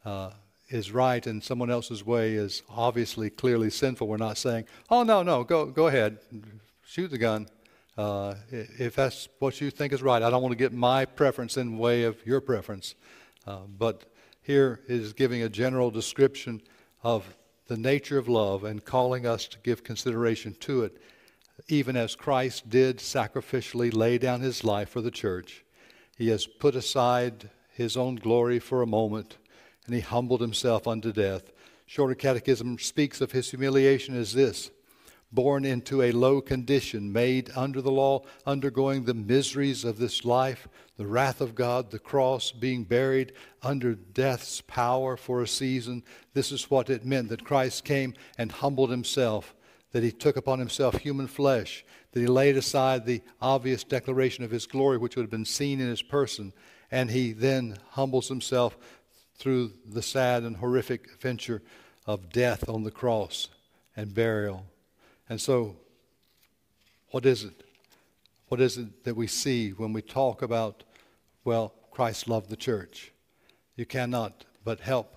uh, 0.03 0.31
is 0.69 0.91
right 0.91 1.25
and 1.27 1.43
someone 1.43 1.69
else's 1.69 2.03
way 2.03 2.33
is 2.33 2.63
obviously 2.69 3.29
clearly 3.29 3.69
sinful, 3.69 4.07
we're 4.07 4.17
not 4.17 4.37
saying, 4.37 4.65
oh, 4.89 5.03
no, 5.03 5.21
no, 5.21 5.43
go, 5.43 5.65
go 5.65 5.87
ahead, 5.87 6.17
shoot 6.83 7.09
the 7.09 7.17
gun. 7.17 7.47
Uh, 7.97 8.33
if 8.49 8.95
that's 8.95 9.27
what 9.39 9.61
you 9.61 9.69
think 9.69 9.93
is 9.93 10.01
right, 10.01 10.23
I 10.23 10.29
don't 10.29 10.41
want 10.41 10.53
to 10.53 10.57
get 10.57 10.73
my 10.73 11.05
preference 11.05 11.57
in 11.57 11.71
the 11.71 11.77
way 11.77 12.03
of 12.03 12.25
your 12.25 12.41
preference. 12.41 12.95
Uh, 13.45 13.59
but 13.77 14.05
here 14.41 14.79
is 14.87 15.13
giving 15.13 15.43
a 15.43 15.49
general 15.49 15.91
description 15.91 16.61
of 17.03 17.35
the 17.67 17.77
nature 17.77 18.17
of 18.17 18.27
love 18.27 18.63
and 18.63 18.83
calling 18.83 19.25
us 19.25 19.47
to 19.47 19.59
give 19.59 19.83
consideration 19.83 20.55
to 20.59 20.83
it, 20.83 21.01
even 21.67 21.95
as 21.95 22.15
Christ 22.15 22.69
did 22.69 22.97
sacrificially 22.97 23.93
lay 23.93 24.17
down 24.17 24.41
his 24.41 24.63
life 24.63 24.89
for 24.89 25.01
the 25.01 25.11
church. 25.11 25.63
He 26.17 26.29
has 26.29 26.45
put 26.45 26.75
aside 26.75 27.49
his 27.69 27.95
own 27.95 28.15
glory 28.15 28.59
for 28.59 28.81
a 28.81 28.87
moment 28.87 29.37
and 29.85 29.95
he 29.95 30.01
humbled 30.01 30.41
himself 30.41 30.87
unto 30.87 31.11
death. 31.11 31.51
Shorter 31.85 32.15
Catechism 32.15 32.79
speaks 32.79 33.21
of 33.21 33.31
his 33.31 33.49
humiliation 33.49 34.15
as 34.15 34.33
this 34.33 34.69
born 35.31 35.63
into 35.63 36.01
a 36.01 36.11
low 36.11 36.41
condition, 36.41 37.11
made 37.11 37.49
under 37.55 37.81
the 37.81 37.91
law, 37.91 38.23
undergoing 38.45 39.05
the 39.05 39.13
miseries 39.13 39.85
of 39.85 39.97
this 39.97 40.25
life, 40.25 40.67
the 40.97 41.07
wrath 41.07 41.41
of 41.41 41.55
God, 41.55 41.89
the 41.89 41.99
cross, 41.99 42.51
being 42.51 42.83
buried 42.83 43.33
under 43.63 43.95
death's 43.95 44.61
power 44.61 45.15
for 45.15 45.41
a 45.41 45.47
season. 45.47 46.03
This 46.33 46.51
is 46.51 46.69
what 46.69 46.89
it 46.89 47.05
meant 47.05 47.29
that 47.29 47.45
Christ 47.45 47.85
came 47.85 48.13
and 48.37 48.51
humbled 48.51 48.91
himself, 48.91 49.55
that 49.91 50.03
he 50.03 50.11
took 50.11 50.35
upon 50.35 50.59
himself 50.59 50.97
human 50.97 51.27
flesh, 51.27 51.85
that 52.11 52.19
he 52.19 52.27
laid 52.27 52.57
aside 52.57 53.05
the 53.05 53.21
obvious 53.41 53.83
declaration 53.83 54.43
of 54.43 54.51
his 54.51 54.65
glory, 54.65 54.97
which 54.97 55.15
would 55.15 55.23
have 55.23 55.31
been 55.31 55.45
seen 55.45 55.79
in 55.79 55.87
his 55.87 56.01
person, 56.01 56.51
and 56.91 57.09
he 57.09 57.31
then 57.31 57.77
humbles 57.91 58.27
himself 58.27 58.77
through 59.35 59.73
the 59.85 60.01
sad 60.01 60.43
and 60.43 60.57
horrific 60.57 61.05
adventure 61.13 61.61
of 62.05 62.29
death 62.29 62.67
on 62.69 62.83
the 62.83 62.91
cross 62.91 63.47
and 63.95 64.13
burial. 64.13 64.65
And 65.31 65.39
so, 65.39 65.77
what 67.11 67.25
is 67.25 67.45
it? 67.45 67.63
What 68.49 68.59
is 68.59 68.77
it 68.77 69.05
that 69.05 69.15
we 69.15 69.27
see 69.27 69.69
when 69.69 69.93
we 69.93 70.01
talk 70.01 70.41
about, 70.41 70.83
well, 71.45 71.73
Christ 71.89 72.27
loved 72.27 72.49
the 72.49 72.57
church? 72.57 73.13
You 73.77 73.85
cannot 73.85 74.43
but 74.65 74.81
help 74.81 75.15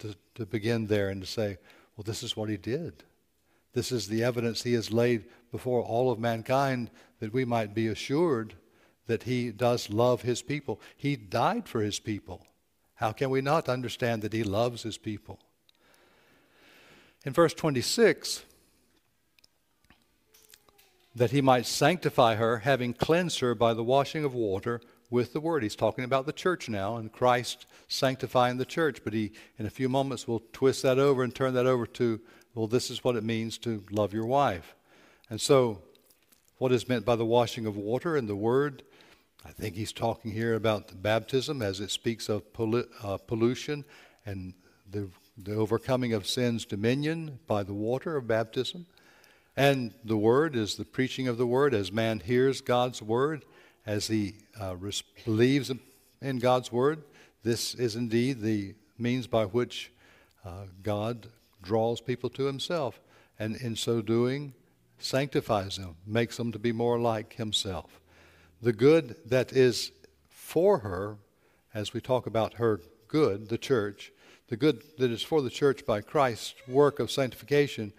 to, 0.00 0.16
to 0.34 0.44
begin 0.44 0.88
there 0.88 1.08
and 1.08 1.20
to 1.20 1.26
say, 1.28 1.58
well, 1.96 2.02
this 2.02 2.24
is 2.24 2.36
what 2.36 2.48
he 2.48 2.56
did. 2.56 3.04
This 3.74 3.92
is 3.92 4.08
the 4.08 4.24
evidence 4.24 4.64
he 4.64 4.72
has 4.72 4.92
laid 4.92 5.26
before 5.52 5.82
all 5.82 6.10
of 6.10 6.18
mankind 6.18 6.90
that 7.20 7.32
we 7.32 7.44
might 7.44 7.76
be 7.76 7.86
assured 7.86 8.54
that 9.06 9.22
he 9.22 9.52
does 9.52 9.88
love 9.88 10.22
his 10.22 10.42
people. 10.42 10.80
He 10.96 11.14
died 11.14 11.68
for 11.68 11.80
his 11.80 12.00
people. 12.00 12.44
How 12.96 13.12
can 13.12 13.30
we 13.30 13.40
not 13.40 13.68
understand 13.68 14.22
that 14.22 14.32
he 14.32 14.42
loves 14.42 14.82
his 14.82 14.98
people? 14.98 15.38
In 17.24 17.32
verse 17.32 17.54
26, 17.54 18.42
that 21.18 21.32
he 21.32 21.40
might 21.40 21.66
sanctify 21.66 22.36
her, 22.36 22.58
having 22.58 22.94
cleansed 22.94 23.40
her 23.40 23.54
by 23.54 23.74
the 23.74 23.82
washing 23.82 24.24
of 24.24 24.34
water 24.34 24.80
with 25.10 25.32
the 25.32 25.40
word. 25.40 25.64
He's 25.64 25.74
talking 25.74 26.04
about 26.04 26.26
the 26.26 26.32
church 26.32 26.68
now 26.68 26.96
and 26.96 27.12
Christ 27.12 27.66
sanctifying 27.88 28.56
the 28.56 28.64
church, 28.64 29.02
but 29.02 29.12
he, 29.12 29.32
in 29.58 29.66
a 29.66 29.70
few 29.70 29.88
moments, 29.88 30.28
will 30.28 30.42
twist 30.52 30.82
that 30.84 30.98
over 30.98 31.24
and 31.24 31.34
turn 31.34 31.54
that 31.54 31.66
over 31.66 31.86
to, 31.86 32.20
well, 32.54 32.68
this 32.68 32.88
is 32.88 33.02
what 33.02 33.16
it 33.16 33.24
means 33.24 33.58
to 33.58 33.82
love 33.90 34.12
your 34.12 34.26
wife. 34.26 34.76
And 35.28 35.40
so, 35.40 35.82
what 36.58 36.72
is 36.72 36.88
meant 36.88 37.04
by 37.04 37.16
the 37.16 37.24
washing 37.24 37.66
of 37.66 37.76
water 37.76 38.16
and 38.16 38.28
the 38.28 38.36
word? 38.36 38.84
I 39.44 39.50
think 39.50 39.74
he's 39.74 39.92
talking 39.92 40.30
here 40.30 40.54
about 40.54 41.02
baptism 41.02 41.62
as 41.62 41.80
it 41.80 41.90
speaks 41.90 42.28
of 42.28 42.52
pollu- 42.52 42.88
uh, 43.02 43.16
pollution 43.16 43.84
and 44.24 44.54
the, 44.88 45.08
the 45.36 45.54
overcoming 45.54 46.12
of 46.12 46.26
sin's 46.26 46.64
dominion 46.64 47.40
by 47.46 47.64
the 47.64 47.74
water 47.74 48.16
of 48.16 48.28
baptism. 48.28 48.86
And 49.58 49.92
the 50.04 50.16
word 50.16 50.56
is 50.56 50.76
the 50.76 50.84
preaching 50.84 51.28
of 51.28 51.36
the 51.36 51.46
word 51.46 51.74
as 51.74 51.90
man 51.92 52.20
hears 52.20 52.60
God's 52.60 53.02
word, 53.02 53.44
as 53.84 54.06
he 54.06 54.36
uh, 54.60 54.76
res- 54.76 55.02
believes 55.24 55.70
in 56.22 56.38
God's 56.38 56.70
word. 56.70 57.02
This 57.42 57.74
is 57.74 57.96
indeed 57.96 58.40
the 58.40 58.74
means 58.98 59.26
by 59.26 59.44
which 59.44 59.92
uh, 60.44 60.66
God 60.82 61.26
draws 61.62 62.00
people 62.00 62.30
to 62.30 62.44
himself, 62.44 63.00
and 63.38 63.56
in 63.56 63.76
so 63.76 64.00
doing, 64.00 64.54
sanctifies 64.98 65.76
them, 65.76 65.96
makes 66.06 66.36
them 66.36 66.52
to 66.52 66.58
be 66.58 66.72
more 66.72 66.98
like 66.98 67.34
himself 67.34 68.00
the 68.60 68.72
good 68.72 69.16
that 69.26 69.52
is 69.52 69.92
for 70.28 70.78
her, 70.78 71.16
as 71.74 71.92
we 71.92 72.00
talk 72.00 72.26
about 72.26 72.54
her 72.54 72.80
good, 73.06 73.48
the 73.48 73.58
church, 73.58 74.12
the 74.48 74.56
good 74.56 74.82
that 74.98 75.10
is 75.10 75.22
for 75.22 75.42
the 75.42 75.50
church 75.50 75.86
by 75.86 76.00
Christ's 76.00 76.54
work 76.66 76.98
of 76.98 77.10
sanctification 77.10 77.92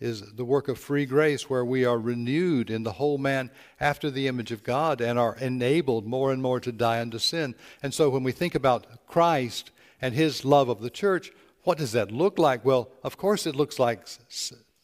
is 0.00 0.32
the 0.32 0.44
work 0.44 0.68
of 0.68 0.78
free 0.78 1.06
grace 1.06 1.48
where 1.48 1.64
we 1.64 1.84
are 1.84 1.98
renewed 1.98 2.68
in 2.70 2.82
the 2.82 2.92
whole 2.92 3.18
man 3.18 3.50
after 3.80 4.10
the 4.10 4.26
image 4.26 4.52
of 4.52 4.64
God 4.64 5.00
and 5.00 5.18
are 5.18 5.36
enabled 5.36 6.06
more 6.06 6.32
and 6.32 6.42
more 6.42 6.60
to 6.60 6.72
die 6.72 7.00
unto 7.00 7.18
sin. 7.18 7.54
And 7.82 7.94
so 7.94 8.10
when 8.10 8.22
we 8.22 8.32
think 8.32 8.54
about 8.54 9.06
Christ 9.06 9.70
and 10.02 10.14
his 10.14 10.44
love 10.44 10.68
of 10.68 10.80
the 10.80 10.90
church, 10.90 11.32
what 11.62 11.78
does 11.78 11.92
that 11.92 12.12
look 12.12 12.38
like? 12.38 12.64
Well, 12.64 12.90
of 13.02 13.16
course, 13.16 13.46
it 13.46 13.56
looks 13.56 13.78
like 13.78 14.06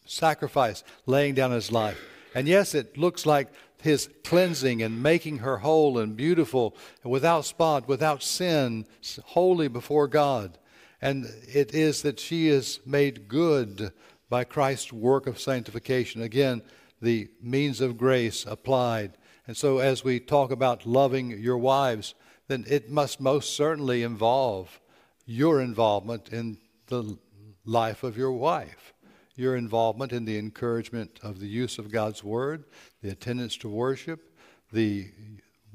sacrifice, 0.05 0.83
laying 1.05 1.35
down 1.35 1.51
his 1.51 1.71
life. 1.71 1.99
And 2.33 2.47
yes, 2.47 2.73
it 2.73 2.97
looks 2.97 3.25
like 3.25 3.49
his 3.81 4.09
cleansing 4.23 4.81
and 4.81 5.03
making 5.03 5.39
her 5.39 5.57
whole 5.57 5.97
and 5.97 6.15
beautiful, 6.15 6.75
and 7.03 7.11
without 7.11 7.45
spot, 7.45 7.87
without 7.87 8.23
sin, 8.23 8.85
holy 9.25 9.67
before 9.67 10.07
God. 10.07 10.57
And 11.01 11.25
it 11.47 11.73
is 11.73 12.03
that 12.03 12.19
she 12.19 12.47
is 12.47 12.79
made 12.85 13.27
good 13.27 13.91
by 14.31 14.45
Christ's 14.45 14.93
work 14.93 15.27
of 15.27 15.37
sanctification. 15.37 16.21
Again, 16.21 16.61
the 17.01 17.27
means 17.41 17.81
of 17.81 17.97
grace 17.97 18.45
applied. 18.45 19.17
And 19.45 19.57
so, 19.57 19.79
as 19.79 20.05
we 20.05 20.21
talk 20.21 20.51
about 20.51 20.85
loving 20.85 21.31
your 21.31 21.57
wives, 21.57 22.15
then 22.47 22.63
it 22.69 22.89
must 22.89 23.19
most 23.19 23.57
certainly 23.57 24.03
involve 24.03 24.79
your 25.25 25.59
involvement 25.59 26.29
in 26.29 26.59
the 26.87 27.17
life 27.65 28.03
of 28.03 28.17
your 28.17 28.31
wife, 28.31 28.93
your 29.35 29.57
involvement 29.57 30.13
in 30.13 30.23
the 30.23 30.39
encouragement 30.39 31.19
of 31.21 31.41
the 31.41 31.47
use 31.47 31.77
of 31.77 31.91
God's 31.91 32.23
Word, 32.23 32.63
the 33.01 33.09
attendance 33.09 33.57
to 33.57 33.67
worship, 33.67 34.33
the 34.71 35.09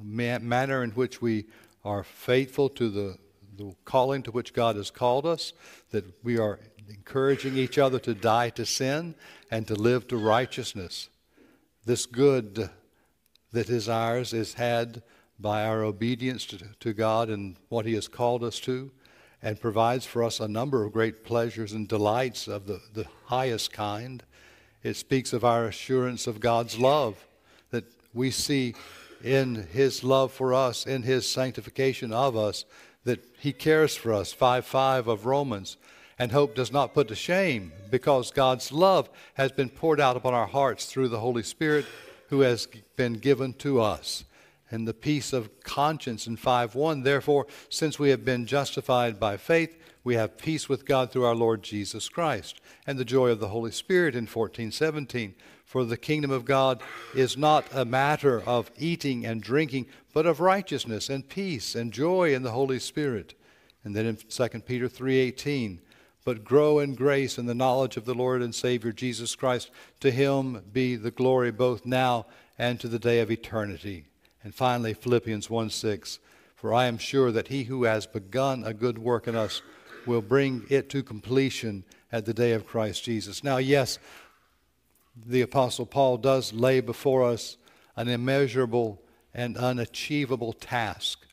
manner 0.02 0.82
in 0.82 0.92
which 0.92 1.20
we 1.20 1.44
are 1.84 2.02
faithful 2.02 2.70
to 2.70 2.88
the, 2.88 3.18
the 3.58 3.74
calling 3.84 4.22
to 4.22 4.30
which 4.30 4.54
God 4.54 4.76
has 4.76 4.90
called 4.90 5.26
us, 5.26 5.52
that 5.90 6.24
we 6.24 6.38
are 6.38 6.58
encouraging 6.88 7.56
each 7.56 7.78
other 7.78 7.98
to 8.00 8.14
die 8.14 8.50
to 8.50 8.66
sin 8.66 9.14
and 9.50 9.66
to 9.66 9.74
live 9.74 10.06
to 10.08 10.16
righteousness. 10.16 11.08
This 11.84 12.06
good 12.06 12.70
that 13.52 13.70
is 13.70 13.88
ours 13.88 14.32
is 14.32 14.54
had 14.54 15.02
by 15.38 15.64
our 15.64 15.82
obedience 15.82 16.46
to, 16.46 16.58
to 16.80 16.92
God 16.92 17.28
and 17.28 17.56
what 17.68 17.86
He 17.86 17.94
has 17.94 18.08
called 18.08 18.42
us 18.42 18.58
to, 18.60 18.90
and 19.42 19.60
provides 19.60 20.06
for 20.06 20.22
us 20.24 20.40
a 20.40 20.48
number 20.48 20.84
of 20.84 20.92
great 20.92 21.24
pleasures 21.24 21.72
and 21.72 21.86
delights 21.86 22.48
of 22.48 22.66
the, 22.66 22.80
the 22.94 23.06
highest 23.26 23.72
kind. 23.72 24.22
It 24.82 24.96
speaks 24.96 25.32
of 25.32 25.44
our 25.44 25.66
assurance 25.66 26.26
of 26.26 26.40
God's 26.40 26.78
love 26.78 27.26
that 27.70 27.84
we 28.14 28.30
see 28.30 28.74
in 29.22 29.66
His 29.72 30.02
love 30.02 30.32
for 30.32 30.54
us, 30.54 30.86
in 30.86 31.02
His 31.02 31.30
sanctification 31.30 32.12
of 32.12 32.36
us, 32.36 32.64
that 33.04 33.24
He 33.38 33.52
cares 33.52 33.94
for 33.94 34.12
us. 34.12 34.32
5 34.32 34.64
5 34.64 35.08
of 35.08 35.26
Romans 35.26 35.76
and 36.18 36.32
hope 36.32 36.54
does 36.54 36.72
not 36.72 36.94
put 36.94 37.08
to 37.08 37.14
shame 37.14 37.72
because 37.90 38.30
God's 38.30 38.72
love 38.72 39.10
has 39.34 39.52
been 39.52 39.68
poured 39.68 40.00
out 40.00 40.16
upon 40.16 40.34
our 40.34 40.46
hearts 40.46 40.86
through 40.86 41.08
the 41.08 41.20
Holy 41.20 41.42
Spirit 41.42 41.84
who 42.28 42.40
has 42.40 42.66
been 42.96 43.14
given 43.14 43.52
to 43.54 43.80
us. 43.80 44.24
And 44.70 44.86
the 44.88 44.94
peace 44.94 45.32
of 45.32 45.62
conscience 45.62 46.26
in 46.26 46.36
5:1 46.36 47.02
therefore 47.02 47.46
since 47.68 47.98
we 47.98 48.10
have 48.10 48.24
been 48.24 48.46
justified 48.46 49.20
by 49.20 49.36
faith 49.36 49.76
we 50.06 50.14
have 50.14 50.38
peace 50.38 50.68
with 50.68 50.86
God 50.86 51.10
through 51.10 51.24
our 51.24 51.34
Lord 51.34 51.64
Jesus 51.64 52.08
Christ. 52.08 52.60
And 52.86 52.96
the 52.96 53.04
joy 53.04 53.30
of 53.30 53.40
the 53.40 53.48
Holy 53.48 53.72
Spirit 53.72 54.14
in 54.14 54.26
14:17 54.26 55.34
for 55.64 55.84
the 55.84 55.96
kingdom 55.96 56.30
of 56.30 56.44
God 56.44 56.80
is 57.12 57.36
not 57.36 57.66
a 57.72 57.84
matter 57.84 58.40
of 58.40 58.70
eating 58.78 59.26
and 59.26 59.42
drinking 59.42 59.86
but 60.12 60.24
of 60.24 60.38
righteousness 60.38 61.10
and 61.10 61.28
peace 61.28 61.74
and 61.74 61.92
joy 61.92 62.32
in 62.32 62.44
the 62.44 62.52
Holy 62.52 62.78
Spirit. 62.78 63.34
And 63.82 63.96
then 63.96 64.06
in 64.06 64.16
2 64.28 64.64
Peter 64.64 64.88
3:18 64.88 65.80
but 66.26 66.42
grow 66.42 66.80
in 66.80 66.96
grace 66.96 67.38
and 67.38 67.48
the 67.48 67.54
knowledge 67.54 67.96
of 67.96 68.04
the 68.04 68.12
Lord 68.12 68.42
and 68.42 68.52
Savior 68.52 68.90
Jesus 68.90 69.36
Christ. 69.36 69.70
To 70.00 70.10
him 70.10 70.60
be 70.72 70.96
the 70.96 71.12
glory 71.12 71.52
both 71.52 71.86
now 71.86 72.26
and 72.58 72.80
to 72.80 72.88
the 72.88 72.98
day 72.98 73.20
of 73.20 73.30
eternity. 73.30 74.06
And 74.42 74.52
finally, 74.52 74.92
Philippians 74.92 75.48
1 75.48 75.70
6. 75.70 76.18
For 76.56 76.74
I 76.74 76.86
am 76.86 76.98
sure 76.98 77.30
that 77.30 77.46
he 77.46 77.64
who 77.64 77.84
has 77.84 78.06
begun 78.06 78.64
a 78.64 78.74
good 78.74 78.98
work 78.98 79.28
in 79.28 79.36
us 79.36 79.62
will 80.04 80.20
bring 80.20 80.66
it 80.68 80.90
to 80.90 81.04
completion 81.04 81.84
at 82.10 82.24
the 82.26 82.34
day 82.34 82.52
of 82.52 82.66
Christ 82.66 83.04
Jesus. 83.04 83.44
Now, 83.44 83.58
yes, 83.58 84.00
the 85.24 85.42
Apostle 85.42 85.86
Paul 85.86 86.16
does 86.16 86.52
lay 86.52 86.80
before 86.80 87.22
us 87.22 87.56
an 87.94 88.08
immeasurable 88.08 89.00
and 89.32 89.56
unachievable 89.56 90.54
task. 90.54 91.24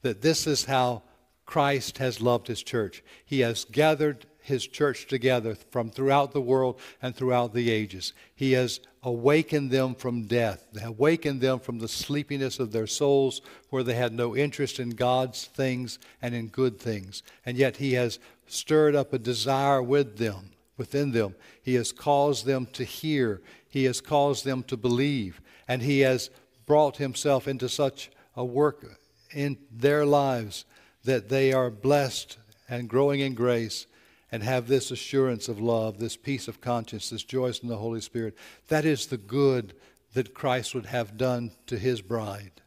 That 0.00 0.22
this 0.22 0.46
is 0.46 0.64
how 0.64 1.02
Christ 1.44 1.98
has 1.98 2.22
loved 2.22 2.46
his 2.46 2.62
church. 2.62 3.02
He 3.26 3.40
has 3.40 3.66
gathered 3.66 4.24
his 4.48 4.66
church 4.66 5.06
together 5.06 5.56
from 5.70 5.90
throughout 5.90 6.32
the 6.32 6.40
world 6.40 6.80
and 7.00 7.14
throughout 7.14 7.54
the 7.54 7.70
ages. 7.70 8.12
He 8.34 8.52
has 8.52 8.80
awakened 9.02 9.70
them 9.70 9.94
from 9.94 10.24
death, 10.24 10.66
awakened 10.82 11.40
them 11.40 11.60
from 11.60 11.78
the 11.78 11.88
sleepiness 11.88 12.58
of 12.58 12.72
their 12.72 12.86
souls 12.86 13.40
where 13.70 13.82
they 13.82 13.94
had 13.94 14.12
no 14.12 14.36
interest 14.36 14.80
in 14.80 14.90
God's 14.90 15.44
things 15.44 15.98
and 16.20 16.34
in 16.34 16.48
good 16.48 16.78
things. 16.78 17.22
And 17.46 17.56
yet 17.56 17.76
he 17.76 17.92
has 17.94 18.18
stirred 18.46 18.96
up 18.96 19.12
a 19.12 19.18
desire 19.18 19.82
with 19.82 20.18
them, 20.18 20.50
within 20.76 21.12
them. 21.12 21.34
He 21.62 21.74
has 21.74 21.92
caused 21.92 22.44
them 22.44 22.66
to 22.72 22.84
hear, 22.84 23.40
he 23.68 23.84
has 23.84 24.00
caused 24.00 24.44
them 24.44 24.62
to 24.64 24.76
believe, 24.76 25.40
and 25.68 25.82
he 25.82 26.00
has 26.00 26.30
brought 26.66 26.96
himself 26.96 27.46
into 27.46 27.68
such 27.68 28.10
a 28.36 28.44
work 28.44 28.84
in 29.32 29.58
their 29.70 30.04
lives 30.04 30.64
that 31.04 31.28
they 31.28 31.52
are 31.52 31.70
blessed 31.70 32.38
and 32.68 32.88
growing 32.88 33.20
in 33.20 33.34
grace 33.34 33.86
and 34.30 34.42
have 34.42 34.68
this 34.68 34.90
assurance 34.90 35.48
of 35.48 35.60
love, 35.60 35.98
this 35.98 36.16
peace 36.16 36.48
of 36.48 36.60
conscience, 36.60 37.10
this 37.10 37.24
joy 37.24 37.52
in 37.62 37.68
the 37.68 37.76
Holy 37.76 38.00
Spirit. 38.00 38.36
That 38.68 38.84
is 38.84 39.06
the 39.06 39.16
good 39.16 39.74
that 40.14 40.34
Christ 40.34 40.74
would 40.74 40.86
have 40.86 41.16
done 41.16 41.52
to 41.66 41.78
his 41.78 42.00
bride. 42.02 42.62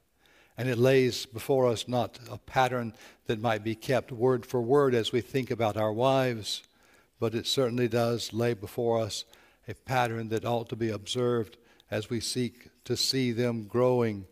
And 0.57 0.69
it 0.69 0.77
lays 0.77 1.25
before 1.25 1.67
us 1.67 1.87
not 1.87 2.19
a 2.29 2.37
pattern 2.37 2.93
that 3.27 3.41
might 3.41 3.63
be 3.63 3.75
kept 3.75 4.11
word 4.11 4.45
for 4.45 4.61
word 4.61 4.93
as 4.93 5.11
we 5.11 5.21
think 5.21 5.49
about 5.49 5.77
our 5.77 5.93
wives, 5.93 6.63
but 7.19 7.35
it 7.35 7.47
certainly 7.47 7.87
does 7.87 8.33
lay 8.33 8.53
before 8.53 8.99
us 8.99 9.25
a 9.67 9.73
pattern 9.73 10.29
that 10.29 10.45
ought 10.45 10.69
to 10.69 10.75
be 10.75 10.89
observed 10.89 11.57
as 11.89 12.09
we 12.09 12.19
seek 12.19 12.69
to 12.85 12.97
see 12.97 13.31
them 13.31 13.63
growing 13.63 14.25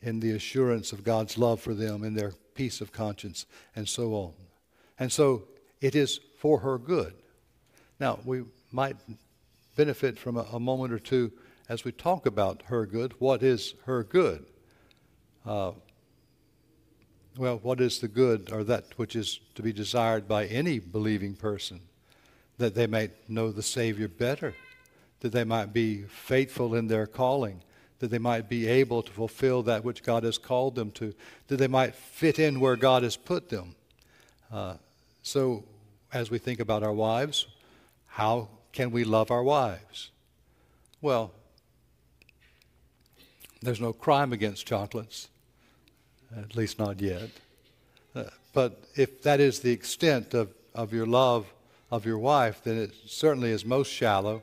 in 0.00 0.20
the 0.20 0.32
assurance 0.32 0.92
of 0.92 1.04
God's 1.04 1.38
love 1.38 1.60
for 1.60 1.74
them, 1.74 2.02
in 2.02 2.14
their 2.14 2.32
peace 2.54 2.80
of 2.80 2.92
conscience, 2.92 3.46
and 3.76 3.88
so 3.88 4.14
on. 4.14 4.32
And 4.98 5.12
so 5.12 5.44
it 5.80 5.94
is 5.94 6.20
for 6.42 6.58
her 6.58 6.76
good. 6.76 7.14
Now, 8.00 8.18
we 8.24 8.42
might 8.72 8.96
benefit 9.76 10.18
from 10.18 10.36
a, 10.36 10.44
a 10.52 10.58
moment 10.58 10.92
or 10.92 10.98
two 10.98 11.30
as 11.68 11.84
we 11.84 11.92
talk 11.92 12.26
about 12.26 12.62
her 12.64 12.84
good. 12.84 13.14
What 13.20 13.44
is 13.44 13.74
her 13.84 14.02
good? 14.02 14.44
Uh, 15.46 15.70
well, 17.36 17.60
what 17.62 17.80
is 17.80 18.00
the 18.00 18.08
good 18.08 18.50
or 18.50 18.64
that 18.64 18.86
which 18.96 19.14
is 19.14 19.38
to 19.54 19.62
be 19.62 19.72
desired 19.72 20.26
by 20.26 20.46
any 20.46 20.80
believing 20.80 21.34
person? 21.34 21.80
That 22.58 22.74
they 22.74 22.88
might 22.88 23.12
know 23.30 23.52
the 23.52 23.62
Savior 23.62 24.08
better, 24.08 24.52
that 25.20 25.30
they 25.30 25.44
might 25.44 25.72
be 25.72 26.02
faithful 26.02 26.74
in 26.74 26.88
their 26.88 27.06
calling, 27.06 27.62
that 28.00 28.10
they 28.10 28.18
might 28.18 28.48
be 28.48 28.66
able 28.66 29.04
to 29.04 29.12
fulfill 29.12 29.62
that 29.62 29.84
which 29.84 30.02
God 30.02 30.24
has 30.24 30.38
called 30.38 30.74
them 30.74 30.90
to, 30.90 31.14
that 31.46 31.58
they 31.58 31.68
might 31.68 31.94
fit 31.94 32.40
in 32.40 32.58
where 32.58 32.74
God 32.74 33.04
has 33.04 33.16
put 33.16 33.48
them. 33.48 33.76
Uh, 34.50 34.74
so 35.22 35.62
as 36.12 36.30
we 36.30 36.38
think 36.38 36.60
about 36.60 36.82
our 36.82 36.92
wives, 36.92 37.46
how 38.06 38.48
can 38.72 38.90
we 38.90 39.04
love 39.04 39.30
our 39.30 39.42
wives? 39.42 40.10
Well, 41.00 41.32
there's 43.62 43.80
no 43.80 43.92
crime 43.92 44.32
against 44.32 44.66
chocolates, 44.66 45.28
at 46.36 46.56
least 46.56 46.78
not 46.78 47.00
yet. 47.00 47.30
Uh, 48.14 48.24
but 48.52 48.84
if 48.94 49.22
that 49.22 49.40
is 49.40 49.60
the 49.60 49.70
extent 49.70 50.34
of, 50.34 50.50
of 50.74 50.92
your 50.92 51.06
love 51.06 51.46
of 51.90 52.04
your 52.04 52.18
wife, 52.18 52.62
then 52.64 52.78
it 52.78 52.94
certainly 53.06 53.50
is 53.50 53.64
most 53.64 53.90
shallow 53.90 54.42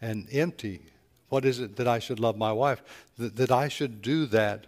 and 0.00 0.26
empty. 0.32 0.80
What 1.28 1.44
is 1.44 1.58
it 1.58 1.76
that 1.76 1.88
I 1.88 1.98
should 1.98 2.20
love 2.20 2.36
my 2.36 2.52
wife? 2.52 2.82
That, 3.18 3.36
that 3.36 3.50
I 3.50 3.68
should 3.68 4.02
do 4.02 4.26
that 4.26 4.66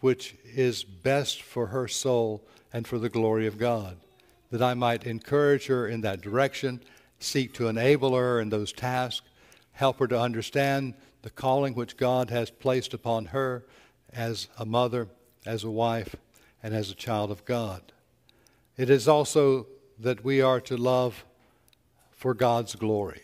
which 0.00 0.34
is 0.44 0.82
best 0.82 1.42
for 1.42 1.66
her 1.66 1.86
soul 1.86 2.42
and 2.72 2.86
for 2.86 2.98
the 2.98 3.08
glory 3.08 3.46
of 3.46 3.58
God 3.58 3.96
that 4.50 4.62
I 4.62 4.74
might 4.74 5.06
encourage 5.06 5.66
her 5.66 5.86
in 5.86 6.00
that 6.02 6.20
direction, 6.20 6.80
seek 7.18 7.54
to 7.54 7.68
enable 7.68 8.14
her 8.14 8.40
in 8.40 8.48
those 8.48 8.72
tasks, 8.72 9.26
help 9.72 9.98
her 9.98 10.08
to 10.08 10.18
understand 10.18 10.94
the 11.22 11.30
calling 11.30 11.74
which 11.74 11.96
God 11.96 12.30
has 12.30 12.50
placed 12.50 12.94
upon 12.94 13.26
her 13.26 13.64
as 14.12 14.48
a 14.58 14.64
mother, 14.64 15.08
as 15.46 15.64
a 15.64 15.70
wife, 15.70 16.16
and 16.62 16.74
as 16.74 16.90
a 16.90 16.94
child 16.94 17.30
of 17.30 17.44
God. 17.44 17.92
It 18.76 18.90
is 18.90 19.06
also 19.06 19.66
that 19.98 20.24
we 20.24 20.40
are 20.40 20.60
to 20.62 20.76
love 20.76 21.24
for 22.10 22.34
God's 22.34 22.74
glory. 22.74 23.22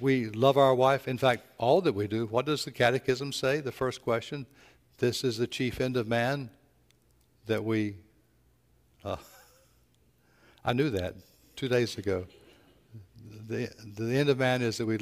We 0.00 0.26
love 0.30 0.56
our 0.56 0.74
wife. 0.74 1.06
In 1.06 1.18
fact, 1.18 1.46
all 1.58 1.80
that 1.82 1.94
we 1.94 2.06
do. 2.06 2.26
What 2.26 2.46
does 2.46 2.64
the 2.64 2.70
Catechism 2.70 3.32
say? 3.32 3.60
The 3.60 3.72
first 3.72 4.02
question 4.02 4.46
this 4.98 5.24
is 5.24 5.36
the 5.38 5.46
chief 5.46 5.80
end 5.80 5.96
of 5.96 6.06
man 6.06 6.50
that 7.46 7.64
we. 7.64 7.96
Uh, 9.04 9.16
I 10.64 10.72
knew 10.72 10.90
that 10.90 11.14
two 11.56 11.68
days 11.68 11.98
ago. 11.98 12.26
The, 13.48 13.70
the 13.96 14.16
end 14.16 14.28
of 14.28 14.38
man 14.38 14.62
is 14.62 14.78
that 14.78 14.86
we 14.86 14.98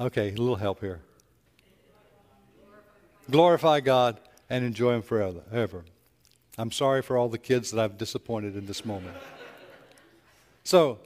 Okay, 0.00 0.28
a 0.28 0.34
little 0.36 0.56
help 0.56 0.80
here. 0.80 1.00
Glorify 3.30 3.80
God 3.80 4.20
and 4.48 4.64
enjoy 4.64 4.94
Him 4.94 5.02
forever. 5.02 5.42
Ever. 5.52 5.84
I'm 6.56 6.70
sorry 6.70 7.02
for 7.02 7.16
all 7.16 7.28
the 7.28 7.38
kids 7.38 7.70
that 7.72 7.82
I've 7.82 7.98
disappointed 7.98 8.56
in 8.56 8.66
this 8.66 8.84
moment. 8.84 9.16
So, 10.62 10.98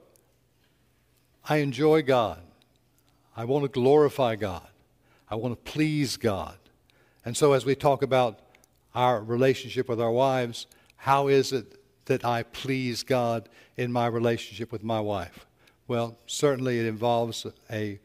I 1.49 1.59
enjoy 1.59 2.03
God. 2.03 2.41
I 3.37 3.45
want 3.45 3.65
to 3.65 3.69
glorify 3.69 4.37
God. 4.37 4.67
I 5.31 5.37
want 5.37 5.53
to 5.55 5.73
please 5.73 6.17
God. 6.17 6.57
And 7.25 7.37
so, 7.37 7.55
as 7.55 7.65
we 7.65 7.75
talk 7.75 8.03
about 8.03 8.41
our 8.95 9.23
relationship 9.23 9.89
with 9.89 10.01
our 10.01 10.11
wives, 10.11 10.67
how 10.97 11.29
is 11.29 11.53
it 11.53 11.82
that 12.07 12.25
I 12.25 12.43
please 12.43 13.03
God 13.03 13.49
in 13.77 13.93
my 13.93 14.07
relationship 14.07 14.73
with 14.73 14.83
my 14.83 15.01
wife? 15.01 15.47
Well, 15.89 16.19
certainly 16.27 16.79
it 16.79 16.87
involves 16.87 17.47
a 17.71 18.01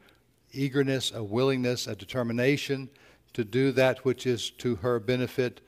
eagerness, 0.52 1.12
a 1.12 1.24
willingness, 1.24 1.88
a 1.88 1.96
determination 1.96 2.90
to 3.34 3.44
do 3.44 3.72
that 3.72 4.04
which 4.04 4.26
is 4.26 4.50
to 4.50 4.78
her 4.78 5.00
benefit 5.00 5.62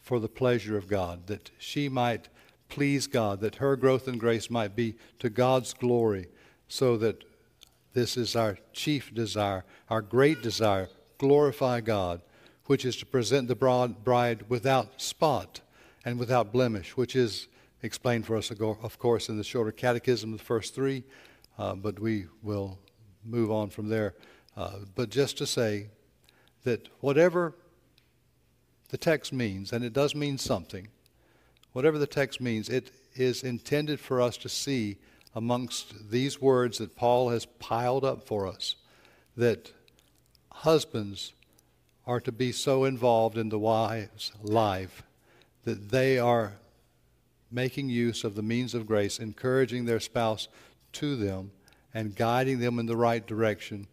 for 0.00 0.20
the 0.20 0.28
pleasure 0.28 0.76
of 0.76 0.88
God, 0.88 1.26
that 1.28 1.50
she 1.58 1.88
might 1.88 2.28
please 2.68 3.06
God, 3.06 3.40
that 3.40 3.56
her 3.56 3.76
growth 3.76 4.08
and 4.08 4.18
grace 4.18 4.50
might 4.50 4.74
be 4.74 4.94
to 5.18 5.30
God's 5.30 5.72
glory, 5.74 6.28
so 6.68 6.96
that 6.96 7.24
this 7.92 8.16
is 8.16 8.34
our 8.34 8.58
chief 8.72 9.14
desire, 9.14 9.64
our 9.90 10.02
great 10.02 10.42
desire, 10.42 10.88
glorify 11.18 11.80
God, 11.80 12.22
which 12.66 12.84
is 12.84 12.96
to 12.96 13.06
present 13.06 13.48
the 13.48 13.54
bride 13.54 14.48
without 14.48 15.00
spot 15.00 15.60
and 16.04 16.18
without 16.18 16.52
blemish, 16.52 16.96
which 16.96 17.14
is 17.16 17.48
explained 17.82 18.26
for 18.26 18.36
us, 18.36 18.50
of 18.50 18.98
course, 18.98 19.28
in 19.28 19.36
the 19.36 19.44
shorter 19.44 19.72
catechism, 19.72 20.32
the 20.32 20.38
first 20.38 20.74
three, 20.74 21.04
uh, 21.58 21.74
but 21.74 21.98
we 21.98 22.26
will 22.42 22.78
move 23.24 23.50
on 23.50 23.70
from 23.70 23.88
there. 23.88 24.14
Uh, 24.56 24.78
but 24.94 25.10
just 25.10 25.38
to 25.38 25.46
say 25.46 25.88
that 26.64 26.88
whatever 27.00 27.54
the 28.90 28.98
text 28.98 29.32
means, 29.32 29.72
and 29.72 29.84
it 29.84 29.92
does 29.92 30.14
mean 30.14 30.38
something, 30.38 30.88
whatever 31.72 31.98
the 31.98 32.06
text 32.06 32.40
means, 32.40 32.68
it 32.68 32.90
is 33.14 33.42
intended 33.42 33.98
for 34.00 34.20
us 34.20 34.36
to 34.36 34.48
see 34.48 34.98
amongst 35.34 36.10
these 36.10 36.40
words 36.40 36.78
that 36.78 36.94
Paul 36.94 37.30
has 37.30 37.46
piled 37.46 38.04
up 38.04 38.26
for 38.26 38.46
us 38.46 38.76
that 39.36 39.72
husbands 40.50 41.32
are 42.06 42.20
to 42.20 42.32
be 42.32 42.52
so 42.52 42.84
involved 42.84 43.38
in 43.38 43.48
the 43.48 43.58
wife's 43.58 44.32
life 44.42 45.02
that 45.64 45.90
they 45.90 46.18
are 46.18 46.54
making 47.50 47.88
use 47.88 48.24
of 48.24 48.34
the 48.34 48.42
means 48.42 48.74
of 48.74 48.86
grace, 48.86 49.18
encouraging 49.18 49.84
their 49.84 50.00
spouse 50.00 50.48
to 50.92 51.16
them 51.16 51.50
and 51.94 52.16
guiding 52.16 52.58
them 52.58 52.78
in 52.78 52.86
the 52.86 52.96
right 52.96 53.26
direction 53.26 53.86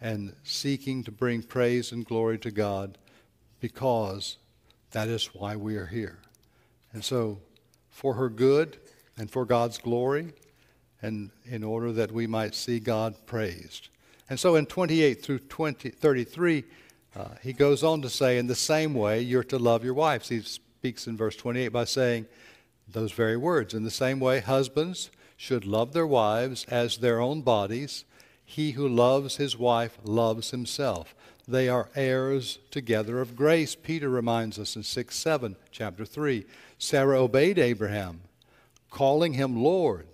and 0.00 0.34
seeking 0.44 1.02
to 1.04 1.10
bring 1.10 1.42
praise 1.42 1.92
and 1.92 2.04
glory 2.04 2.38
to 2.38 2.50
God 2.50 2.98
because 3.60 4.36
that 4.90 5.08
is 5.08 5.34
why 5.34 5.56
we 5.56 5.76
are 5.76 5.86
here. 5.86 6.18
And 6.92 7.04
so, 7.04 7.38
for 7.90 8.14
her 8.14 8.28
good 8.28 8.76
and 9.16 9.30
for 9.30 9.46
God's 9.46 9.78
glory, 9.78 10.34
and 11.00 11.30
in 11.46 11.64
order 11.64 11.92
that 11.92 12.12
we 12.12 12.26
might 12.26 12.54
see 12.54 12.78
God 12.78 13.14
praised. 13.26 13.88
And 14.28 14.38
so, 14.38 14.56
in 14.56 14.66
28 14.66 15.22
through 15.22 15.40
20, 15.40 15.90
33, 15.90 16.64
uh, 17.14 17.28
he 17.42 17.52
goes 17.52 17.82
on 17.82 18.02
to 18.02 18.10
say, 18.10 18.38
in 18.38 18.46
the 18.46 18.54
same 18.54 18.92
way, 18.92 19.20
you're 19.22 19.44
to 19.44 19.58
love 19.58 19.84
your 19.84 19.94
wives. 19.94 20.28
He 20.28 20.42
speaks 20.86 21.08
in 21.08 21.16
verse 21.16 21.34
28 21.34 21.66
by 21.70 21.84
saying 21.84 22.26
those 22.86 23.10
very 23.10 23.36
words. 23.36 23.74
In 23.74 23.82
the 23.82 23.90
same 23.90 24.20
way, 24.20 24.38
husbands 24.38 25.10
should 25.36 25.64
love 25.64 25.92
their 25.92 26.06
wives 26.06 26.64
as 26.68 26.98
their 26.98 27.18
own 27.18 27.42
bodies. 27.42 28.04
He 28.44 28.70
who 28.70 28.86
loves 28.88 29.34
his 29.34 29.58
wife 29.58 29.98
loves 30.04 30.52
himself. 30.52 31.12
They 31.48 31.68
are 31.68 31.90
heirs 31.96 32.60
together 32.70 33.20
of 33.20 33.34
grace. 33.34 33.74
Peter 33.74 34.08
reminds 34.08 34.60
us 34.60 34.76
in 34.76 34.84
6 34.84 35.16
7, 35.16 35.56
chapter 35.72 36.04
3. 36.04 36.46
Sarah 36.78 37.20
obeyed 37.20 37.58
Abraham, 37.58 38.20
calling 38.88 39.32
him 39.32 39.60
Lord, 39.60 40.06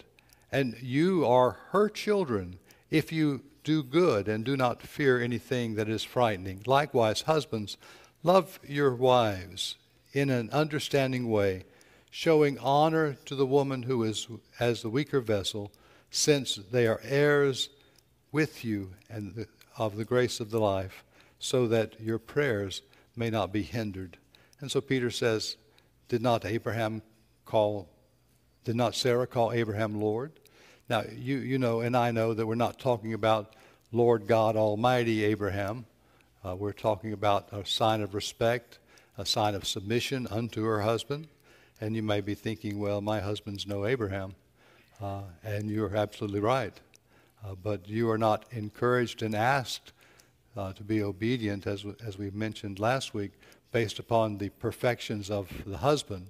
and 0.51 0.75
you 0.81 1.27
are 1.27 1.59
her 1.73 1.91
children 1.91 2.59
if 2.91 3.13
you 3.13 3.43
do 3.63 3.83
good 3.83 4.27
and 4.27 4.43
do 4.43 4.57
not 4.57 4.81
fear 4.81 5.21
anything 5.21 5.75
that 5.75 5.91
is 5.91 6.03
frightening. 6.03 6.63
Likewise, 6.65 7.21
husbands, 7.23 7.77
love 8.23 8.59
your 8.67 8.95
wives 8.95 9.77
in 10.13 10.31
an 10.31 10.51
understanding 10.51 11.29
way 11.29 11.65
showing 12.15 12.59
honor 12.59 13.15
to 13.25 13.35
the 13.35 13.47
woman 13.47 13.85
who 13.85 14.03
is 14.05 14.29
as 14.61 14.83
the 14.83 14.91
weaker 14.91 15.19
vessel, 15.19 15.73
since 16.11 16.57
they 16.71 16.87
are 16.87 17.01
heirs 17.03 17.71
with 18.31 18.65
you 18.65 18.91
and 19.09 19.35
the, 19.35 19.49
of 19.79 19.97
the 19.97 20.05
grace 20.05 20.39
of 20.39 20.51
the 20.51 20.61
life, 20.61 21.05
so 21.39 21.67
that 21.67 21.99
your 21.99 22.19
prayers 22.19 22.83
may 23.17 23.31
not 23.31 23.51
be 23.51 23.63
hindered. 23.63 24.19
And 24.61 24.71
so 24.71 24.83
Peter 24.83 25.11
says, 25.11 25.57
Did 26.09 26.21
not 26.21 26.45
Abraham 26.45 27.01
call, 27.47 27.89
did 28.65 28.77
not 28.77 28.95
Sarah 28.95 29.27
call 29.27 29.53
Abraham 29.53 29.99
Lord? 29.99 30.33
Now, 30.91 31.05
you, 31.17 31.39
you 31.39 31.59
know, 31.59 31.81
and 31.81 31.97
I 31.97 32.11
know 32.11 32.35
that 32.35 32.47
we're 32.47 32.57
not 32.57 32.79
talking 32.79 33.15
about 33.15 33.57
Lord 33.91 34.27
God 34.27 34.55
Almighty 34.55 35.25
Abraham. 35.25 35.87
Uh, 36.45 36.57
we're 36.57 36.73
talking 36.73 37.15
about 37.15 37.49
a 37.53 37.65
sign 37.65 38.03
of 38.03 38.15
respect, 38.15 38.79
a 39.23 39.27
sign 39.27 39.55
of 39.55 39.65
submission 39.65 40.27
unto 40.33 40.65
her 40.65 40.81
husband. 40.81 41.29
And 41.81 41.95
you 41.95 42.03
may 42.03 42.21
be 42.21 42.35
thinking, 42.35 42.81
well, 42.81 43.01
my 43.01 43.21
husband's 43.21 43.69
no 43.69 43.87
Abraham. 43.87 44.35
Uh, 45.01 45.23
and 45.45 45.71
you're 45.71 45.95
absolutely 45.95 46.41
right. 46.41 46.79
Uh, 47.45 47.55
but 47.55 47.89
you 47.89 48.11
are 48.11 48.19
not 48.19 48.47
encouraged 48.51 49.23
and 49.23 49.37
asked 49.37 49.93
uh, 50.57 50.73
to 50.73 50.83
be 50.83 51.05
obedient, 51.05 51.69
as, 51.69 51.87
as 52.05 52.19
we 52.19 52.31
mentioned 52.31 52.81
last 52.81 53.15
week, 53.15 53.31
based 53.71 54.01
upon 54.01 54.39
the 54.39 54.49
perfections 54.49 55.31
of 55.31 55.49
the 55.67 55.79
husband, 55.79 56.27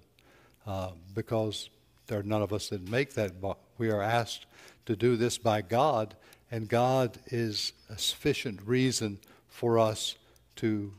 uh, 0.67 0.91
because 1.15 1.71
there 2.09 2.19
are 2.19 2.23
none 2.23 2.43
of 2.43 2.53
us 2.53 2.69
that 2.69 2.87
make 2.91 3.15
that. 3.15 3.33
We 3.79 3.91
are 3.91 4.03
asked 4.03 4.45
to 4.85 4.97
do 4.97 5.17
this 5.17 5.39
by 5.39 5.63
God, 5.63 6.15
and 6.51 6.69
God 6.69 7.19
is 7.29 7.73
a 7.89 7.97
sufficient 7.97 8.61
reason 8.67 9.19
for 9.49 9.79
us 9.79 10.17
to 10.57 10.93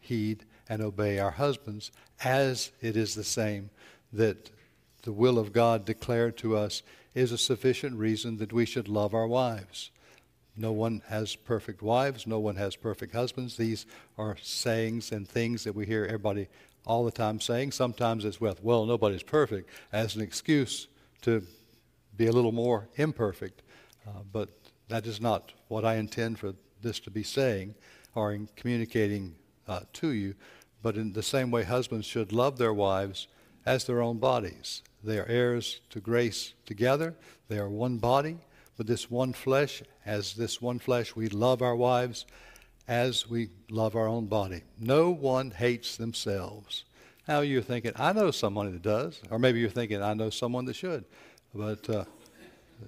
heed 0.00 0.44
and 0.72 0.80
obey 0.80 1.18
our 1.18 1.32
husbands, 1.32 1.92
as 2.24 2.72
it 2.80 2.96
is 2.96 3.14
the 3.14 3.22
same 3.22 3.68
that 4.10 4.50
the 5.02 5.12
will 5.12 5.38
of 5.38 5.52
God 5.52 5.84
declared 5.84 6.38
to 6.38 6.56
us 6.56 6.82
is 7.14 7.30
a 7.30 7.36
sufficient 7.36 7.98
reason 7.98 8.38
that 8.38 8.54
we 8.54 8.64
should 8.64 8.88
love 8.88 9.12
our 9.12 9.26
wives. 9.26 9.90
No 10.56 10.72
one 10.72 11.02
has 11.08 11.36
perfect 11.36 11.82
wives, 11.82 12.26
no 12.26 12.38
one 12.38 12.56
has 12.56 12.74
perfect 12.74 13.12
husbands. 13.12 13.58
These 13.58 13.84
are 14.16 14.38
sayings 14.40 15.12
and 15.12 15.28
things 15.28 15.64
that 15.64 15.74
we 15.74 15.84
hear 15.84 16.06
everybody 16.06 16.48
all 16.86 17.04
the 17.04 17.10
time 17.10 17.38
saying. 17.38 17.72
Sometimes 17.72 18.24
it's 18.24 18.40
with, 18.40 18.64
well, 18.64 18.86
nobody's 18.86 19.22
perfect, 19.22 19.68
as 19.92 20.16
an 20.16 20.22
excuse 20.22 20.88
to 21.20 21.42
be 22.16 22.28
a 22.28 22.32
little 22.32 22.50
more 22.50 22.88
imperfect. 22.96 23.60
Uh, 24.08 24.22
but 24.32 24.48
that 24.88 25.06
is 25.06 25.20
not 25.20 25.52
what 25.68 25.84
I 25.84 25.96
intend 25.96 26.38
for 26.38 26.54
this 26.80 26.98
to 27.00 27.10
be 27.10 27.22
saying 27.22 27.74
or 28.14 28.32
in 28.32 28.48
communicating 28.56 29.34
uh, 29.68 29.80
to 29.94 30.08
you. 30.08 30.34
But 30.82 30.96
in 30.96 31.12
the 31.12 31.22
same 31.22 31.50
way, 31.50 31.62
husbands 31.62 32.06
should 32.06 32.32
love 32.32 32.58
their 32.58 32.72
wives 32.72 33.28
as 33.64 33.84
their 33.84 34.02
own 34.02 34.18
bodies. 34.18 34.82
They 35.04 35.18
are 35.18 35.26
heirs 35.26 35.80
to 35.90 36.00
grace 36.00 36.54
together. 36.66 37.14
They 37.48 37.58
are 37.58 37.68
one 37.68 37.98
body, 37.98 38.38
but 38.76 38.86
this 38.86 39.10
one 39.10 39.32
flesh, 39.32 39.82
as 40.04 40.34
this 40.34 40.60
one 40.60 40.78
flesh, 40.78 41.14
we 41.14 41.28
love 41.28 41.62
our 41.62 41.76
wives 41.76 42.26
as 42.88 43.28
we 43.28 43.50
love 43.70 43.94
our 43.94 44.08
own 44.08 44.26
body. 44.26 44.62
No 44.78 45.10
one 45.10 45.52
hates 45.52 45.96
themselves. 45.96 46.84
Now 47.28 47.40
you're 47.40 47.62
thinking, 47.62 47.92
I 47.96 48.12
know 48.12 48.30
someone 48.32 48.72
that 48.72 48.82
does, 48.82 49.20
or 49.30 49.38
maybe 49.38 49.60
you're 49.60 49.70
thinking, 49.70 50.02
I 50.02 50.14
know 50.14 50.30
someone 50.30 50.64
that 50.64 50.74
should. 50.74 51.04
But 51.54 51.88
uh, 51.88 52.04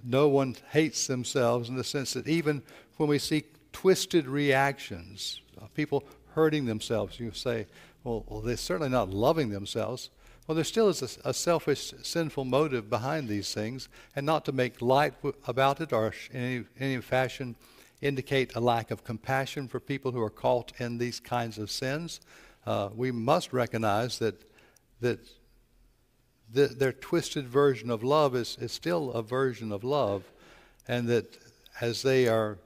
no 0.03 0.29
one 0.29 0.57
hates 0.71 1.07
themselves 1.07 1.69
in 1.69 1.77
the 1.77 1.85
sense 1.85 2.15
that 2.15 2.27
even 2.27 2.63
when 2.97 3.09
we 3.09 3.19
see 3.19 3.45
twisted 3.73 4.27
reactions, 4.27 5.41
people 5.75 6.05
hurting 6.35 6.67
themselves. 6.67 7.19
You 7.19 7.33
say, 7.33 7.67
well, 8.03 8.25
well, 8.29 8.41
they're 8.41 8.57
certainly 8.57 8.91
not 8.91 9.11
loving 9.11 9.51
themselves. 9.51 10.11
Well, 10.47 10.55
there 10.55 10.65
still 10.65 10.89
is 10.89 11.03
a, 11.03 11.31
a, 11.31 11.35
selfish, 11.35 11.95
sinful 12.03 12.45
motive 12.45 12.91
behind 12.91 13.29
these 13.29 13.55
things, 13.55 13.89
and 14.15 14.27
not 14.27 14.45
to 14.45 14.53
make 14.53 14.83
light 14.83 15.15
w- 15.23 15.35
about 15.47 15.81
it 15.81 15.93
or 15.93 16.13
in 16.31 16.41
any, 16.41 16.65
any 16.79 17.01
fashion 17.01 17.57
indicate 18.03 18.55
a 18.55 18.61
lack 18.61 18.91
of 18.91 19.05
compassion 19.05 19.69
for 19.69 19.81
people 19.81 20.13
who 20.13 20.21
are 20.21 20.29
caught 20.29 20.73
in 20.79 20.99
these 20.99 21.19
kinds 21.19 21.57
of 21.59 21.71
sins. 21.71 22.21
Uh, 22.67 22.91
we 22.95 23.11
must 23.11 23.53
recognize 23.53 24.19
that 24.19 24.45
that 25.01 25.21
the, 26.53 26.67
their 26.67 26.93
twisted 26.93 27.47
version 27.47 27.91
of 27.91 28.03
love 28.03 28.35
is, 28.35 28.57
is 28.61 28.73
still 28.73 29.11
a 29.13 29.23
version 29.23 29.73
of 29.73 29.85
love, 29.85 30.25
and 30.89 31.09
that 31.09 31.39
as 31.81 32.03
they 32.03 32.29
are 32.29 32.59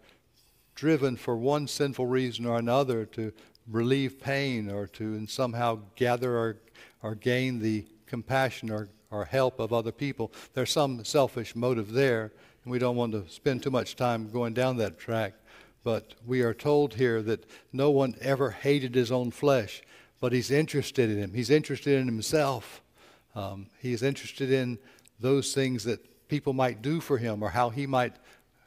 driven 0.74 1.16
for 1.16 1.36
one 1.36 1.66
sinful 1.66 2.06
reason 2.06 2.46
or 2.46 2.58
another 2.58 3.04
to 3.04 3.32
relieve 3.70 4.20
pain 4.20 4.70
or 4.70 4.86
to 4.86 5.26
somehow 5.26 5.80
gather 5.94 6.36
or, 6.36 6.56
or 7.02 7.14
gain 7.14 7.58
the 7.60 7.84
compassion 8.06 8.70
or, 8.70 8.88
or 9.10 9.24
help 9.24 9.60
of 9.60 9.72
other 9.72 9.92
people. 9.92 10.32
There's 10.54 10.72
some 10.72 11.04
selfish 11.04 11.54
motive 11.54 11.92
there, 11.92 12.32
and 12.64 12.72
we 12.72 12.78
don't 12.78 12.96
want 12.96 13.12
to 13.12 13.28
spend 13.28 13.62
too 13.62 13.70
much 13.70 13.96
time 13.96 14.30
going 14.30 14.54
down 14.54 14.76
that 14.78 14.98
track. 14.98 15.34
But 15.84 16.14
we 16.26 16.42
are 16.42 16.54
told 16.54 16.94
here 16.94 17.22
that 17.22 17.44
no 17.72 17.90
one 17.90 18.14
ever 18.20 18.50
hated 18.50 18.94
his 18.94 19.12
own 19.12 19.30
flesh, 19.30 19.82
but 20.20 20.32
he's 20.32 20.50
interested 20.50 21.10
in 21.10 21.18
him. 21.18 21.34
He's 21.34 21.50
interested 21.50 21.98
in 21.98 22.06
himself. 22.06 22.82
Um, 23.34 23.66
he's 23.80 24.02
interested 24.02 24.50
in 24.50 24.78
those 25.20 25.54
things 25.54 25.84
that 25.84 26.28
people 26.28 26.52
might 26.52 26.82
do 26.82 27.00
for 27.00 27.18
him 27.18 27.42
or 27.42 27.50
how 27.50 27.70
he 27.70 27.86
might 27.86 28.14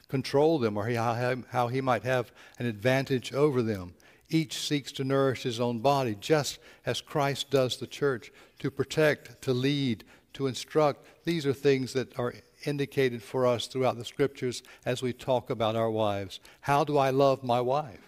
control 0.08 0.58
them 0.58 0.76
or 0.76 0.88
how, 0.90 1.36
how 1.50 1.68
he 1.68 1.80
might 1.80 2.02
have 2.02 2.32
an 2.58 2.66
advantage 2.66 3.32
over 3.32 3.62
them. 3.62 3.94
Each 4.28 4.56
seeks 4.56 4.92
to 4.92 5.04
nourish 5.04 5.42
his 5.42 5.60
own 5.60 5.80
body, 5.80 6.16
just 6.18 6.58
as 6.86 7.00
Christ 7.00 7.50
does 7.50 7.76
the 7.76 7.86
church, 7.86 8.32
to 8.60 8.70
protect, 8.70 9.42
to 9.42 9.52
lead, 9.52 10.04
to 10.34 10.46
instruct. 10.46 11.06
These 11.24 11.44
are 11.44 11.52
things 11.52 11.92
that 11.92 12.18
are 12.18 12.34
indicated 12.64 13.22
for 13.22 13.46
us 13.46 13.66
throughout 13.66 13.98
the 13.98 14.04
scriptures 14.04 14.62
as 14.86 15.02
we 15.02 15.12
talk 15.12 15.50
about 15.50 15.76
our 15.76 15.90
wives. 15.90 16.40
How 16.62 16.84
do 16.84 16.96
I 16.96 17.10
love 17.10 17.42
my 17.42 17.60
wife? 17.60 18.00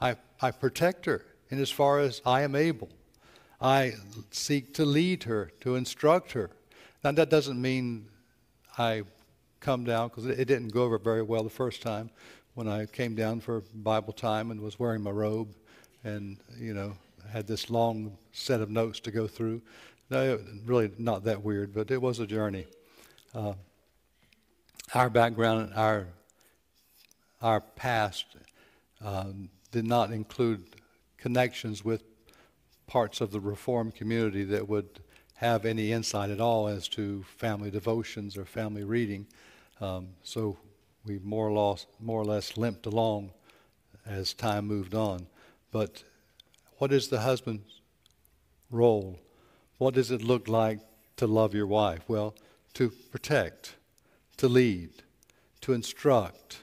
I, 0.00 0.16
I 0.40 0.50
protect 0.50 1.06
her 1.06 1.24
in 1.48 1.60
as 1.60 1.70
far 1.70 2.00
as 2.00 2.20
I 2.26 2.42
am 2.42 2.54
able. 2.54 2.88
I 3.60 3.92
seek 4.30 4.74
to 4.74 4.84
lead 4.84 5.24
her, 5.24 5.50
to 5.60 5.76
instruct 5.76 6.32
her. 6.32 6.50
Now, 7.04 7.12
that 7.12 7.30
doesn't 7.30 7.60
mean 7.60 8.06
I 8.76 9.02
come 9.60 9.84
down, 9.84 10.08
because 10.08 10.26
it 10.26 10.46
didn't 10.46 10.68
go 10.68 10.84
over 10.84 10.98
very 10.98 11.22
well 11.22 11.42
the 11.42 11.50
first 11.50 11.82
time 11.82 12.10
when 12.54 12.66
I 12.66 12.86
came 12.86 13.14
down 13.14 13.40
for 13.40 13.62
Bible 13.74 14.12
time 14.12 14.50
and 14.50 14.60
was 14.60 14.78
wearing 14.78 15.02
my 15.02 15.10
robe 15.10 15.54
and, 16.04 16.38
you 16.58 16.74
know, 16.74 16.94
had 17.30 17.46
this 17.46 17.70
long 17.70 18.16
set 18.32 18.60
of 18.60 18.70
notes 18.70 19.00
to 19.00 19.10
go 19.10 19.26
through. 19.26 19.62
No, 20.10 20.40
really 20.64 20.90
not 20.98 21.24
that 21.24 21.42
weird, 21.42 21.72
but 21.72 21.90
it 21.90 22.00
was 22.00 22.18
a 22.18 22.26
journey. 22.26 22.66
Uh, 23.34 23.54
our 24.94 25.08
background, 25.08 25.72
our 25.76 26.08
our 27.40 27.60
past, 27.60 28.26
um, 29.02 29.48
did 29.70 29.86
not 29.86 30.10
include 30.10 30.62
connections 31.16 31.84
with 31.84 32.02
parts 32.86 33.20
of 33.20 33.30
the 33.30 33.40
reform 33.40 33.92
community 33.92 34.44
that 34.44 34.68
would 34.68 35.00
have 35.36 35.64
any 35.64 35.92
insight 35.92 36.28
at 36.28 36.40
all 36.40 36.68
as 36.68 36.86
to 36.88 37.24
family 37.38 37.70
devotions 37.70 38.36
or 38.36 38.44
family 38.44 38.84
reading. 38.84 39.26
Um, 39.80 40.08
so 40.22 40.58
we 41.06 41.18
more 41.20 41.48
or, 41.48 41.52
less, 41.52 41.86
more 41.98 42.20
or 42.20 42.24
less 42.26 42.58
limped 42.58 42.84
along 42.84 43.30
as 44.04 44.34
time 44.34 44.66
moved 44.66 44.94
on. 44.94 45.26
But 45.70 46.04
what 46.78 46.92
is 46.92 47.08
the 47.08 47.20
husband's 47.20 47.80
role? 48.70 49.18
What 49.78 49.94
does 49.94 50.10
it 50.10 50.22
look 50.22 50.48
like 50.48 50.80
to 51.16 51.26
love 51.26 51.54
your 51.54 51.66
wife? 51.66 52.02
Well, 52.08 52.34
to 52.74 52.90
protect, 52.90 53.76
to 54.38 54.48
lead, 54.48 54.90
to 55.62 55.72
instruct. 55.72 56.62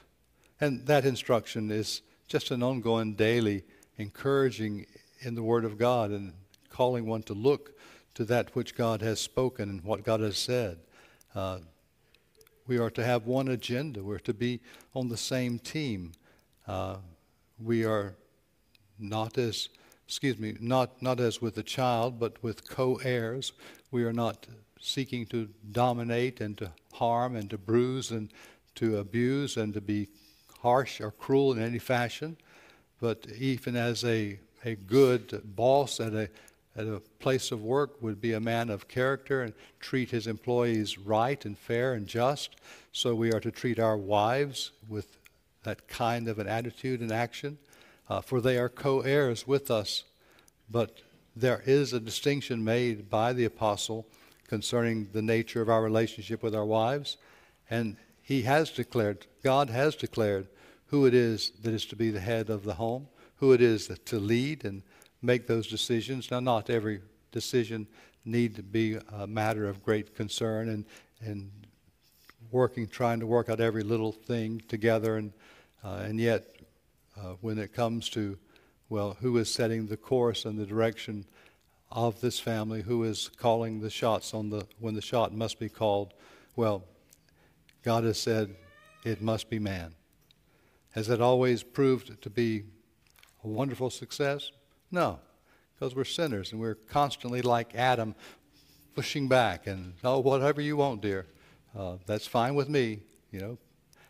And 0.60 0.86
that 0.86 1.04
instruction 1.04 1.70
is 1.70 2.02
just 2.26 2.50
an 2.50 2.62
ongoing 2.62 3.14
daily 3.14 3.64
encouraging 3.96 4.86
in 5.20 5.34
the 5.34 5.42
Word 5.42 5.64
of 5.64 5.78
God 5.78 6.10
and 6.10 6.32
calling 6.68 7.06
one 7.06 7.22
to 7.24 7.34
look 7.34 7.78
to 8.14 8.24
that 8.24 8.54
which 8.54 8.74
God 8.74 9.00
has 9.02 9.20
spoken 9.20 9.68
and 9.68 9.84
what 9.84 10.04
God 10.04 10.20
has 10.20 10.36
said. 10.36 10.78
Uh, 11.34 11.58
we 12.66 12.78
are 12.78 12.90
to 12.90 13.04
have 13.04 13.26
one 13.26 13.48
agenda. 13.48 14.02
We're 14.02 14.18
to 14.20 14.34
be 14.34 14.60
on 14.94 15.08
the 15.08 15.16
same 15.16 15.58
team. 15.58 16.12
Uh, 16.66 16.96
we 17.58 17.84
are 17.84 18.14
not 18.98 19.38
as, 19.38 19.68
excuse 20.06 20.38
me, 20.38 20.56
not, 20.60 21.02
not 21.02 21.20
as 21.20 21.40
with 21.40 21.56
a 21.58 21.62
child, 21.62 22.18
but 22.18 22.42
with 22.42 22.68
co-heirs. 22.68 23.52
We 23.90 24.04
are 24.04 24.12
not 24.12 24.46
seeking 24.80 25.26
to 25.26 25.48
dominate 25.72 26.40
and 26.40 26.56
to 26.58 26.72
harm 26.92 27.36
and 27.36 27.50
to 27.50 27.58
bruise 27.58 28.10
and 28.10 28.30
to 28.76 28.98
abuse 28.98 29.56
and 29.56 29.74
to 29.74 29.80
be 29.80 30.08
harsh 30.60 31.00
or 31.00 31.10
cruel 31.10 31.52
in 31.52 31.62
any 31.62 31.78
fashion. 31.78 32.36
But 33.00 33.26
even 33.38 33.76
as 33.76 34.04
a 34.04 34.38
a 34.64 34.74
good 34.74 35.40
boss 35.56 36.00
at 36.00 36.12
a 36.12 36.28
at 36.76 36.86
a 36.86 37.00
place 37.18 37.50
of 37.50 37.62
work 37.62 38.00
would 38.00 38.20
be 38.20 38.34
a 38.34 38.40
man 38.40 38.70
of 38.70 38.86
character 38.86 39.42
and 39.42 39.52
treat 39.80 40.10
his 40.10 40.28
employees 40.28 40.96
right 40.96 41.44
and 41.44 41.58
fair 41.58 41.94
and 41.94 42.06
just. 42.06 42.54
So 42.92 43.16
we 43.16 43.32
are 43.32 43.40
to 43.40 43.50
treat 43.50 43.80
our 43.80 43.96
wives 43.96 44.70
with 44.88 45.18
that 45.64 45.88
kind 45.88 46.28
of 46.28 46.38
an 46.38 46.46
attitude 46.46 47.00
and 47.00 47.10
action, 47.10 47.58
uh, 48.08 48.20
for 48.20 48.40
they 48.40 48.58
are 48.58 48.68
co 48.68 49.00
heirs 49.00 49.46
with 49.46 49.70
us. 49.70 50.04
But 50.70 51.02
there 51.34 51.62
is 51.66 51.92
a 51.92 52.00
distinction 52.00 52.64
made 52.64 53.08
by 53.08 53.32
the 53.32 53.44
apostle 53.44 54.06
concerning 54.46 55.08
the 55.12 55.22
nature 55.22 55.62
of 55.62 55.68
our 55.68 55.82
relationship 55.82 56.42
with 56.42 56.54
our 56.54 56.64
wives. 56.64 57.16
And 57.70 57.96
he 58.22 58.42
has 58.42 58.70
declared, 58.70 59.26
God 59.42 59.70
has 59.70 59.94
declared, 59.94 60.48
who 60.86 61.04
it 61.04 61.14
is 61.14 61.52
that 61.62 61.74
is 61.74 61.84
to 61.86 61.96
be 61.96 62.10
the 62.10 62.20
head 62.20 62.48
of 62.48 62.64
the 62.64 62.74
home 62.74 63.08
who 63.38 63.52
it 63.52 63.60
is 63.60 63.90
to 64.04 64.18
lead 64.18 64.64
and 64.64 64.82
make 65.22 65.46
those 65.46 65.66
decisions. 65.66 66.30
Now, 66.30 66.40
not 66.40 66.70
every 66.70 67.00
decision 67.32 67.86
need 68.24 68.56
to 68.56 68.62
be 68.62 68.98
a 69.12 69.26
matter 69.26 69.68
of 69.68 69.82
great 69.82 70.14
concern 70.14 70.68
and, 70.68 70.84
and 71.20 71.50
working, 72.50 72.86
trying 72.86 73.20
to 73.20 73.26
work 73.26 73.48
out 73.48 73.60
every 73.60 73.82
little 73.82 74.12
thing 74.12 74.62
together. 74.68 75.16
And, 75.16 75.32
uh, 75.84 76.02
and 76.04 76.20
yet, 76.20 76.46
uh, 77.18 77.34
when 77.40 77.58
it 77.58 77.72
comes 77.72 78.08
to, 78.10 78.38
well, 78.88 79.16
who 79.20 79.36
is 79.38 79.52
setting 79.52 79.86
the 79.86 79.96
course 79.96 80.44
and 80.44 80.58
the 80.58 80.66
direction 80.66 81.24
of 81.90 82.20
this 82.20 82.38
family, 82.38 82.82
who 82.82 83.04
is 83.04 83.30
calling 83.38 83.80
the 83.80 83.90
shots 83.90 84.34
on 84.34 84.50
the, 84.50 84.66
when 84.78 84.94
the 84.94 85.02
shot 85.02 85.32
must 85.32 85.58
be 85.58 85.68
called, 85.68 86.14
well, 86.56 86.84
God 87.82 88.04
has 88.04 88.18
said 88.18 88.54
it 89.04 89.22
must 89.22 89.48
be 89.48 89.58
man. 89.58 89.94
Has 90.90 91.08
it 91.08 91.20
always 91.20 91.62
proved 91.62 92.20
to 92.22 92.30
be 92.30 92.64
a 93.44 93.48
wonderful 93.48 93.90
success? 93.90 94.50
No, 94.90 95.18
because 95.74 95.94
we're 95.94 96.04
sinners 96.04 96.52
and 96.52 96.60
we're 96.60 96.74
constantly 96.74 97.42
like 97.42 97.74
Adam, 97.74 98.14
pushing 98.94 99.28
back 99.28 99.66
and, 99.66 99.94
oh, 100.02 100.18
whatever 100.18 100.60
you 100.60 100.76
want, 100.76 101.02
dear. 101.02 101.26
Uh, 101.78 101.96
that's 102.06 102.26
fine 102.26 102.54
with 102.54 102.68
me. 102.68 103.00
You 103.30 103.40
know, 103.40 103.58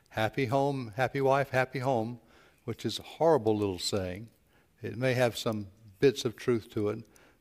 happy 0.09 0.47
home, 0.47 0.93
happy 0.97 1.21
wife, 1.21 1.51
happy 1.51 1.81
home, 1.81 2.21
which 2.69 2.85
is 2.85 2.99
a 2.99 3.03
horrible 3.03 3.57
little 3.57 3.79
saying. 3.79 4.29
It 4.83 4.99
may 4.99 5.15
have 5.15 5.39
some 5.39 5.69
bits 6.01 6.27
of 6.27 6.37
truth 6.37 6.69
to 6.73 6.91
it, 6.91 6.99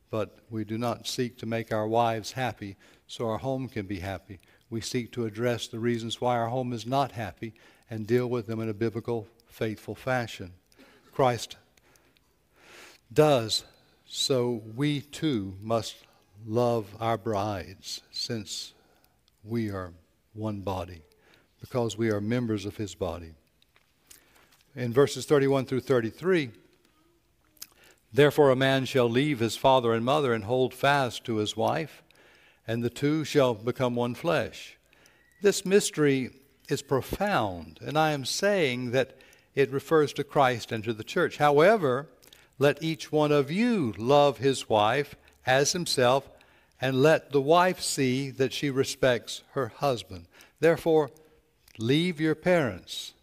but 0.10 0.38
we 0.50 0.64
do 0.64 0.78
not 0.78 1.06
seek 1.06 1.38
to 1.40 1.46
make 1.46 1.74
our 1.74 1.86
wives 1.86 2.32
happy 2.32 2.78
so 3.08 3.28
our 3.28 3.38
home 3.38 3.68
can 3.68 3.86
be 3.86 4.00
happy. 4.00 4.40
We 4.70 4.80
seek 4.80 5.12
to 5.12 5.26
address 5.26 5.68
the 5.68 5.80
reasons 5.80 6.22
why 6.22 6.38
our 6.38 6.48
home 6.48 6.72
is 6.72 6.86
not 6.86 7.12
happy 7.12 7.54
and 7.90 8.08
deal 8.08 8.28
with 8.28 8.48
them 8.48 8.62
in 8.62 8.70
a 8.70 8.74
biblical, 8.74 9.28
faithful 9.48 9.96
fashion. 9.96 10.54
Christ 11.12 11.58
does, 13.12 13.66
so 14.06 14.62
we 14.78 15.02
too 15.02 15.56
must 15.62 15.98
love 16.48 16.86
our 17.02 17.18
brides 17.18 18.00
since 18.12 18.72
we 19.44 19.70
are 19.72 19.92
one 20.32 20.62
body, 20.62 21.02
because 21.60 21.98
we 21.98 22.12
are 22.12 22.22
members 22.22 22.66
of 22.66 22.78
his 22.78 22.96
body. 22.96 23.34
In 24.78 24.94
verses 24.94 25.26
31 25.26 25.66
through 25.66 25.80
33, 25.80 26.52
therefore 28.14 28.52
a 28.52 28.56
man 28.56 28.86
shall 28.86 29.10
leave 29.10 29.40
his 29.40 29.58
father 29.58 29.92
and 29.92 30.06
mother 30.06 30.34
and 30.34 30.44
hold 30.44 30.72
fast 30.72 31.24
to 31.24 31.38
his 31.38 31.58
wife, 31.58 32.04
and 32.68 32.84
the 32.84 32.90
two 32.92 33.24
shall 33.24 33.56
become 33.56 33.96
one 33.96 34.14
flesh. 34.14 34.78
This 35.42 35.66
mystery 35.66 36.30
is 36.70 36.84
profound, 36.84 37.80
and 37.82 37.98
I 37.98 38.12
am 38.12 38.24
saying 38.24 38.92
that 38.92 39.18
it 39.56 39.72
refers 39.72 40.14
to 40.14 40.24
Christ 40.24 40.72
and 40.72 40.84
to 40.84 40.94
the 40.94 41.04
church. 41.04 41.38
However, 41.38 42.08
let 42.60 42.84
each 42.84 43.12
one 43.12 43.32
of 43.32 43.50
you 43.50 43.96
love 43.98 44.38
his 44.38 44.70
wife 44.70 45.16
as 45.44 45.72
himself, 45.72 46.30
and 46.80 47.02
let 47.02 47.32
the 47.32 47.42
wife 47.42 47.82
see 47.82 48.30
that 48.30 48.54
she 48.54 48.70
respects 48.70 49.42
her 49.54 49.70
husband. 49.70 50.28
Therefore, 50.60 51.10
leave 51.80 52.22
your 52.22 52.36
parents. 52.36 53.16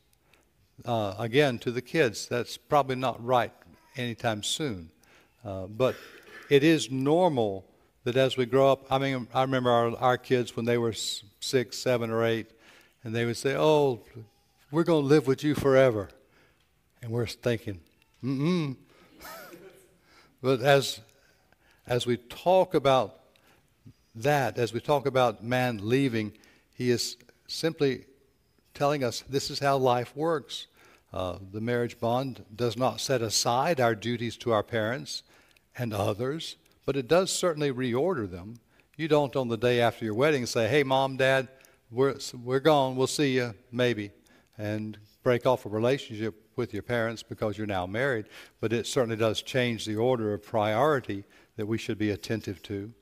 Uh, 0.84 1.14
again, 1.18 1.58
to 1.58 1.70
the 1.70 1.80
kids, 1.80 2.26
that's 2.26 2.56
probably 2.56 2.96
not 2.96 3.24
right 3.24 3.52
anytime 3.96 4.42
soon. 4.42 4.90
Uh, 5.44 5.66
but 5.66 5.94
it 6.50 6.64
is 6.64 6.90
normal 6.90 7.64
that 8.04 8.16
as 8.16 8.36
we 8.36 8.44
grow 8.44 8.72
up, 8.72 8.86
I 8.90 8.98
mean, 8.98 9.28
I 9.32 9.42
remember 9.42 9.70
our, 9.70 9.96
our 9.96 10.18
kids 10.18 10.56
when 10.56 10.66
they 10.66 10.76
were 10.76 10.92
six, 10.92 11.78
seven, 11.78 12.10
or 12.10 12.24
eight, 12.24 12.50
and 13.02 13.14
they 13.14 13.24
would 13.24 13.36
say, 13.36 13.54
Oh, 13.56 14.00
we're 14.70 14.84
going 14.84 15.02
to 15.02 15.08
live 15.08 15.26
with 15.26 15.44
you 15.44 15.54
forever. 15.54 16.10
And 17.02 17.12
we're 17.12 17.26
thinking, 17.26 17.80
mm 18.22 18.40
mm, 18.40 18.76
but 20.42 20.60
as, 20.60 21.00
as 21.86 22.06
we 22.06 22.16
talk 22.16 22.74
about 22.74 23.20
that, 24.14 24.58
as 24.58 24.72
we 24.72 24.80
talk 24.80 25.06
about 25.06 25.44
man 25.44 25.80
leaving, 25.82 26.32
he 26.74 26.90
is 26.90 27.16
simply 27.46 28.06
telling 28.74 29.04
us 29.04 29.22
this 29.28 29.50
is 29.50 29.60
how 29.60 29.76
life 29.76 30.14
works. 30.16 30.66
Uh, 31.12 31.38
the 31.52 31.60
marriage 31.60 32.00
bond 32.00 32.44
does 32.54 32.76
not 32.76 33.00
set 33.00 33.22
aside 33.22 33.80
our 33.80 33.94
duties 33.94 34.36
to 34.36 34.52
our 34.52 34.64
parents 34.64 35.22
and 35.78 35.94
others, 35.94 36.56
but 36.84 36.96
it 36.96 37.08
does 37.08 37.30
certainly 37.30 37.72
reorder 37.72 38.28
them. 38.28 38.58
You 38.96 39.08
don't, 39.08 39.34
on 39.36 39.48
the 39.48 39.56
day 39.56 39.80
after 39.80 40.04
your 40.04 40.14
wedding, 40.14 40.46
say, 40.46 40.68
hey, 40.68 40.82
mom, 40.82 41.16
dad, 41.16 41.48
we're, 41.90 42.16
we're 42.42 42.60
gone, 42.60 42.96
we'll 42.96 43.06
see 43.06 43.36
you, 43.36 43.54
maybe, 43.70 44.10
and 44.58 44.98
break 45.22 45.46
off 45.46 45.66
a 45.66 45.68
relationship 45.68 46.34
with 46.56 46.72
your 46.72 46.82
parents 46.82 47.22
because 47.22 47.56
you're 47.56 47.66
now 47.66 47.86
married, 47.86 48.26
but 48.60 48.72
it 48.72 48.86
certainly 48.86 49.16
does 49.16 49.42
change 49.42 49.84
the 49.84 49.96
order 49.96 50.34
of 50.34 50.42
priority 50.42 51.24
that 51.56 51.66
we 51.66 51.78
should 51.78 51.98
be 51.98 52.10
attentive 52.10 52.62
to. 52.62 52.92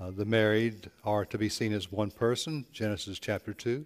Uh, 0.00 0.10
the 0.10 0.24
married 0.24 0.90
are 1.04 1.24
to 1.24 1.38
be 1.38 1.48
seen 1.48 1.72
as 1.72 1.90
one 1.90 2.10
person, 2.10 2.66
Genesis 2.72 3.18
chapter 3.18 3.52
2. 3.52 3.84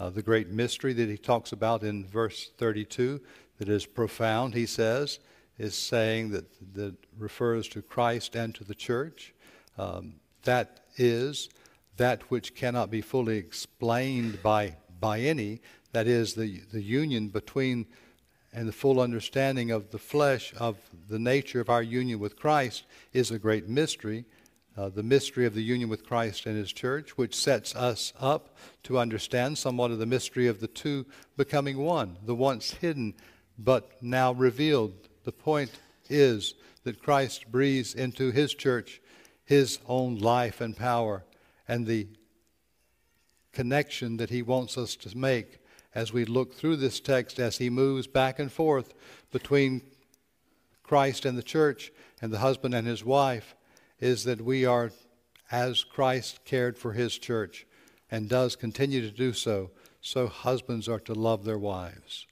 Uh, 0.00 0.08
the 0.08 0.22
great 0.22 0.48
mystery 0.48 0.94
that 0.94 1.10
he 1.10 1.18
talks 1.18 1.52
about 1.52 1.82
in 1.82 2.06
verse 2.06 2.50
32 2.56 3.20
that 3.58 3.68
is 3.68 3.84
profound, 3.84 4.54
he 4.54 4.64
says, 4.64 5.18
is 5.58 5.74
saying 5.74 6.30
that 6.30 6.46
that 6.74 6.94
refers 7.18 7.68
to 7.68 7.82
Christ 7.82 8.34
and 8.34 8.54
to 8.54 8.64
the 8.64 8.74
church. 8.74 9.34
Um, 9.76 10.14
that 10.44 10.86
is 10.96 11.50
that 11.98 12.22
which 12.30 12.54
cannot 12.54 12.90
be 12.90 13.02
fully 13.02 13.36
explained 13.36 14.42
by 14.42 14.76
by 15.00 15.20
any. 15.20 15.60
That 15.92 16.06
is 16.06 16.32
the 16.32 16.62
the 16.72 16.82
union 16.82 17.28
between 17.28 17.84
and 18.54 18.66
the 18.66 18.72
full 18.72 19.00
understanding 19.00 19.70
of 19.70 19.90
the 19.90 19.98
flesh 19.98 20.54
of 20.56 20.78
the 21.10 21.18
nature 21.18 21.60
of 21.60 21.68
our 21.68 21.82
union 21.82 22.18
with 22.18 22.38
Christ 22.38 22.84
is 23.12 23.30
a 23.30 23.38
great 23.38 23.68
mystery. 23.68 24.24
Uh, 24.80 24.88
the 24.88 25.02
mystery 25.02 25.44
of 25.44 25.52
the 25.52 25.62
union 25.62 25.90
with 25.90 26.06
Christ 26.06 26.46
and 26.46 26.56
His 26.56 26.72
church, 26.72 27.18
which 27.18 27.34
sets 27.34 27.76
us 27.76 28.14
up 28.18 28.56
to 28.84 28.98
understand 28.98 29.58
somewhat 29.58 29.90
of 29.90 29.98
the 29.98 30.06
mystery 30.06 30.46
of 30.46 30.60
the 30.60 30.68
two 30.68 31.04
becoming 31.36 31.76
one, 31.76 32.16
the 32.24 32.34
once 32.34 32.70
hidden 32.72 33.12
but 33.58 33.90
now 34.00 34.32
revealed. 34.32 34.94
The 35.24 35.32
point 35.32 35.70
is 36.08 36.54
that 36.84 37.02
Christ 37.02 37.52
breathes 37.52 37.94
into 37.94 38.30
his 38.30 38.54
church 38.54 39.02
his 39.44 39.80
own 39.86 40.16
life 40.16 40.62
and 40.62 40.74
power 40.74 41.26
and 41.68 41.86
the 41.86 42.08
connection 43.52 44.16
that 44.16 44.30
he 44.30 44.40
wants 44.40 44.78
us 44.78 44.96
to 44.96 45.14
make 45.14 45.58
as 45.94 46.10
we 46.10 46.24
look 46.24 46.54
through 46.54 46.76
this 46.76 47.00
text 47.00 47.38
as 47.38 47.58
he 47.58 47.68
moves 47.68 48.06
back 48.06 48.38
and 48.38 48.50
forth 48.50 48.94
between 49.30 49.82
Christ 50.82 51.26
and 51.26 51.36
the 51.36 51.42
church 51.42 51.92
and 52.22 52.32
the 52.32 52.38
husband 52.38 52.74
and 52.74 52.86
his 52.86 53.04
wife 53.04 53.54
is 54.00 54.24
that 54.24 54.40
we 54.40 54.64
are 54.64 54.90
as 55.52 55.84
Christ 55.84 56.44
cared 56.44 56.78
for 56.78 56.92
his 56.92 57.18
church 57.18 57.66
and 58.10 58.28
does 58.28 58.56
continue 58.56 59.00
to 59.02 59.16
do 59.16 59.32
so 59.32 59.70
so 60.00 60.26
husbands 60.26 60.88
are 60.88 61.00
to 61.00 61.14
love 61.14 61.44
their 61.44 61.58
wives 61.58 62.26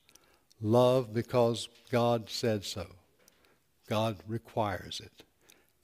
love 0.60 1.12
because 1.12 1.68
God 1.90 2.28
said 2.28 2.64
so. 2.64 2.86
God 3.88 4.16
requires 4.26 5.00
it. 5.00 5.24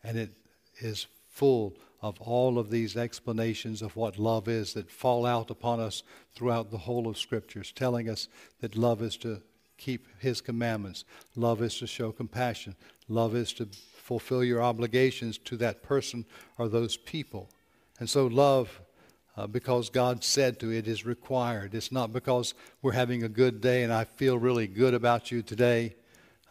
And 0.02 0.18
it 0.18 0.32
is 0.78 1.06
full 1.28 1.74
of 2.02 2.20
all 2.20 2.58
of 2.58 2.70
these 2.70 2.96
explanations 2.96 3.80
of 3.80 3.96
what 3.96 4.18
love 4.18 4.46
is 4.46 4.74
that 4.74 4.90
fall 4.90 5.24
out 5.24 5.50
upon 5.50 5.80
us 5.80 6.02
throughout 6.34 6.70
the 6.70 6.78
whole 6.78 7.08
of 7.08 7.16
Scriptures, 7.16 7.72
telling 7.72 8.10
us 8.10 8.28
that 8.60 8.76
love 8.76 9.00
is 9.00 9.16
to 9.18 9.40
keep 9.78 10.06
His 10.18 10.40
commandments, 10.42 11.04
love 11.34 11.62
is 11.62 11.78
to 11.78 11.86
show 11.86 12.12
compassion, 12.12 12.76
love 13.08 13.34
is 13.34 13.52
to 13.54 13.68
fulfill 14.04 14.44
your 14.44 14.62
obligations 14.62 15.38
to 15.38 15.56
that 15.56 15.82
person 15.82 16.26
or 16.58 16.68
those 16.68 16.94
people. 16.94 17.48
And 17.98 18.08
so, 18.08 18.26
love 18.26 18.82
uh, 19.34 19.46
because 19.46 19.88
God 19.88 20.22
said 20.22 20.60
to 20.60 20.70
it 20.70 20.86
is 20.86 21.06
required. 21.06 21.74
It's 21.74 21.90
not 21.90 22.12
because 22.12 22.52
we're 22.82 22.92
having 22.92 23.22
a 23.22 23.30
good 23.30 23.62
day 23.62 23.82
and 23.82 23.90
I 23.90 24.04
feel 24.04 24.38
really 24.38 24.66
good 24.66 24.92
about 24.92 25.32
you 25.32 25.40
today. 25.40 25.96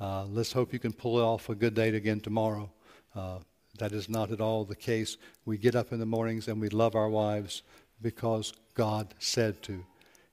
Uh, 0.02 0.26
let's 0.26 0.52
hope 0.52 0.74
you 0.74 0.80
can 0.80 0.94
pull 0.94 1.22
off 1.22 1.48
a 1.48 1.56
good 1.56 1.76
day 1.76 1.90
again 1.90 2.20
tomorrow. 2.22 2.72
Uh, 3.16 3.38
that 3.78 3.92
is 3.92 4.10
not 4.10 4.32
at 4.32 4.42
all 4.42 4.66
the 4.66 4.76
case. 4.76 5.18
We 5.46 5.60
get 5.60 5.76
up 5.76 5.94
in 5.94 6.00
the 6.00 6.08
mornings 6.08 6.48
and 6.48 6.60
we 6.60 6.70
love 6.70 6.96
our 6.96 7.10
wives 7.10 7.62
because 8.02 8.52
God 8.74 9.14
said 9.20 9.62
to. 9.64 9.86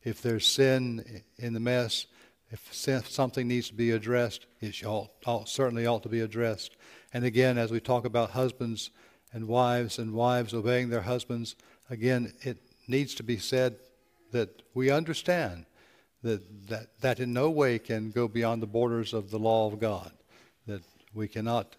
If 0.02 0.22
there's 0.22 0.46
sin 0.46 1.22
in 1.36 1.52
the 1.52 1.60
mess, 1.60 2.06
if 2.50 3.06
something 3.08 3.46
needs 3.46 3.68
to 3.68 3.74
be 3.74 3.90
addressed, 3.90 4.46
it 4.60 4.82
ought, 4.84 5.10
ought, 5.26 5.48
certainly 5.50 5.86
ought 5.86 6.02
to 6.02 6.08
be 6.08 6.20
addressed. 6.20 6.76
And 7.12 7.24
again, 7.24 7.58
as 7.58 7.70
we 7.70 7.80
talk 7.80 8.04
about 8.04 8.30
husbands 8.30 8.90
and 9.32 9.48
wives 9.48 9.98
and 9.98 10.12
wives 10.12 10.54
obeying 10.54 10.90
their 10.90 11.02
husbands, 11.02 11.56
again, 11.88 12.32
it 12.42 12.58
needs 12.86 13.14
to 13.16 13.22
be 13.22 13.38
said 13.38 13.76
that 14.32 14.62
we 14.74 14.90
understand 14.90 15.66
that, 16.22 16.68
that 16.68 17.00
that 17.00 17.20
in 17.20 17.32
no 17.32 17.50
way 17.50 17.78
can 17.78 18.10
go 18.10 18.28
beyond 18.28 18.62
the 18.62 18.66
borders 18.66 19.12
of 19.12 19.30
the 19.30 19.38
law 19.38 19.66
of 19.66 19.80
God, 19.80 20.12
that 20.66 20.82
we 21.14 21.26
cannot 21.26 21.76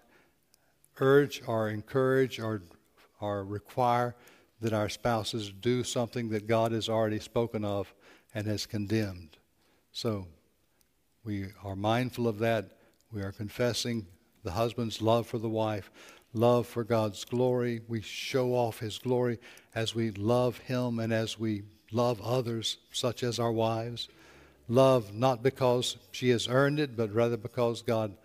urge 1.00 1.41
or 1.48 1.70
encourage 1.70 2.39
or, 2.39 2.62
or 3.20 3.44
require 3.44 4.15
that 4.62 4.74
our 4.74 4.89
spouses 4.89 5.52
do 5.52 5.84
something 5.84 6.30
that 6.30 6.48
God 6.48 6.72
has 6.72 6.89
already 6.89 7.20
spoken 7.20 7.65
of 7.65 7.94
and 8.34 8.46
has 8.48 8.65
condemned. 8.65 9.38
So 9.91 10.28
we 11.24 11.48
are 11.63 11.76
mindful 11.76 12.28
of 12.28 12.39
that. 12.39 12.72
We 13.12 13.22
are 13.22 13.32
confessing 13.32 14.08
the 14.43 14.51
husband's 14.51 15.01
love 15.01 15.27
for 15.27 15.38
the 15.38 15.49
wife, 15.49 15.91
love 16.34 16.67
for 16.67 16.84
God's 16.84 17.23
glory. 17.25 17.82
We 17.88 18.01
show 18.01 18.54
off 18.54 18.80
His 18.80 18.97
glory 18.97 19.39
as 19.75 19.93
we 19.95 20.12
love 20.12 20.58
Him 20.60 20.99
and 20.99 21.13
as 21.13 21.39
we 21.39 21.63
love 21.91 22.21
others, 22.21 22.77
such 22.91 23.23
as 23.23 23.39
our 23.39 23.51
wives. 23.51 24.08
Love 24.67 25.13
not 25.13 25.43
because 25.43 25.97
she 26.12 26.30
has 26.30 26.47
earned 26.47 26.80
it, 26.80 26.95
but 26.95 27.13
rather 27.13 27.38
because 27.38 27.82
God 27.82 28.15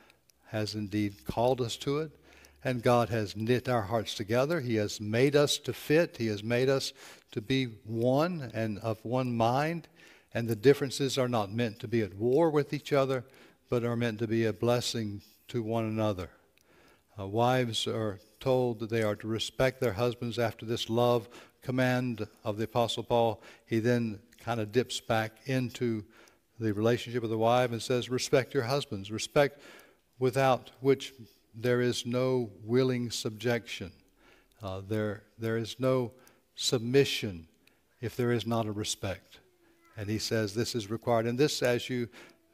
has 0.48 0.74
indeed 0.74 1.24
called 1.26 1.60
us 1.60 1.76
to 1.78 1.98
it. 1.98 2.10
And 2.64 2.82
God 2.82 3.08
has 3.10 3.36
knit 3.36 3.68
our 3.68 3.82
hearts 3.82 4.14
together. 4.14 4.60
He 4.60 4.76
has 4.76 5.00
made 5.00 5.36
us 5.36 5.58
to 5.58 5.72
fit. 5.72 6.16
He 6.16 6.26
has 6.28 6.42
made 6.42 6.68
us 6.68 6.92
to 7.32 7.40
be 7.40 7.66
one 7.84 8.50
and 8.54 8.78
of 8.78 9.04
one 9.04 9.36
mind. 9.36 9.88
And 10.34 10.48
the 10.48 10.56
differences 10.56 11.16
are 11.16 11.28
not 11.28 11.52
meant 11.52 11.78
to 11.80 11.88
be 11.88 12.02
at 12.02 12.14
war 12.14 12.50
with 12.50 12.72
each 12.72 12.92
other, 12.92 13.24
but 13.70 13.84
are 13.84 13.96
meant 13.96 14.18
to 14.18 14.26
be 14.26 14.44
a 14.44 14.52
blessing 14.52 15.22
to 15.48 15.62
one 15.62 15.84
another. 15.84 16.30
Uh, 17.18 17.26
wives 17.26 17.86
are 17.86 18.18
told 18.40 18.78
that 18.80 18.90
they 18.90 19.02
are 19.02 19.16
to 19.16 19.26
respect 19.26 19.80
their 19.80 19.94
husbands 19.94 20.38
after 20.38 20.66
this 20.66 20.90
love 20.90 21.28
command 21.62 22.26
of 22.44 22.58
the 22.58 22.64
Apostle 22.64 23.02
Paul. 23.02 23.42
He 23.66 23.78
then 23.78 24.18
kind 24.38 24.60
of 24.60 24.72
dips 24.72 25.00
back 25.00 25.32
into 25.46 26.04
the 26.58 26.72
relationship 26.72 27.22
of 27.24 27.30
the 27.30 27.38
wife 27.38 27.72
and 27.72 27.82
says, 27.82 28.08
Respect 28.08 28.54
your 28.54 28.64
husbands. 28.64 29.10
Respect 29.10 29.60
without 30.18 30.70
which 30.80 31.12
there 31.54 31.80
is 31.80 32.06
no 32.06 32.50
willing 32.62 33.10
subjection. 33.10 33.92
Uh, 34.62 34.82
there, 34.86 35.22
there 35.38 35.56
is 35.56 35.76
no 35.78 36.12
submission 36.54 37.48
if 38.00 38.16
there 38.16 38.32
is 38.32 38.46
not 38.46 38.66
a 38.66 38.72
respect. 38.72 39.38
And 39.96 40.08
he 40.08 40.18
says 40.18 40.54
this 40.54 40.74
is 40.74 40.90
required. 40.90 41.26
And 41.26 41.38
this, 41.38 41.62
as 41.62 41.88
you, 41.88 42.08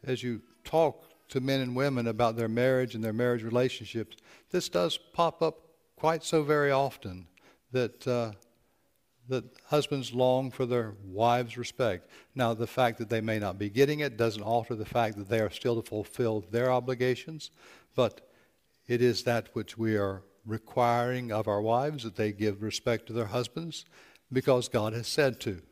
as 0.05 0.23
you 0.23 0.41
talk 0.65 1.05
to 1.33 1.41
men 1.41 1.61
and 1.61 1.75
women 1.75 2.07
about 2.09 2.37
their 2.37 2.49
marriage 2.49 2.95
and 2.95 3.03
their 3.03 3.15
marriage 3.15 3.43
relationships, 3.43 4.19
this 4.51 4.69
does 4.69 4.99
pop 5.15 5.41
up 5.41 5.61
quite 5.97 6.23
so 6.23 6.43
very 6.43 6.71
often 6.71 7.27
that, 7.73 8.07
uh, 8.07 8.33
that 9.31 9.45
husbands 9.65 10.13
long 10.13 10.51
for 10.51 10.67
their 10.67 10.93
wives' 11.03 11.57
respect. 11.57 12.11
Now, 12.35 12.53
the 12.53 12.67
fact 12.67 12.99
that 12.99 13.09
they 13.09 13.23
may 13.23 13.39
not 13.39 13.59
be 13.59 13.71
getting 13.71 14.01
it 14.01 14.19
doesn't 14.19 14.43
alter 14.43 14.75
the 14.75 14.85
fact 14.85 15.17
that 15.17 15.31
they 15.31 15.41
are 15.41 15.49
still 15.49 15.81
to 15.81 15.89
fulfill 15.89 16.45
their 16.51 16.71
obligations, 16.71 17.51
but 17.97 18.29
it 18.87 19.01
is 19.01 19.25
that 19.25 19.49
which 19.55 19.79
we 19.79 19.97
are 19.97 20.23
requiring 20.45 21.33
of 21.33 21.49
our 21.49 21.63
wives 21.63 22.05
that 22.05 22.17
they 22.17 22.33
give 22.33 22.63
respect 22.63 23.07
to 23.07 23.15
their 23.15 23.27
husbands 23.27 23.87
because 24.31 24.69
God 24.69 24.93
has 24.93 25.09
said 25.09 25.41
to. 25.41 25.63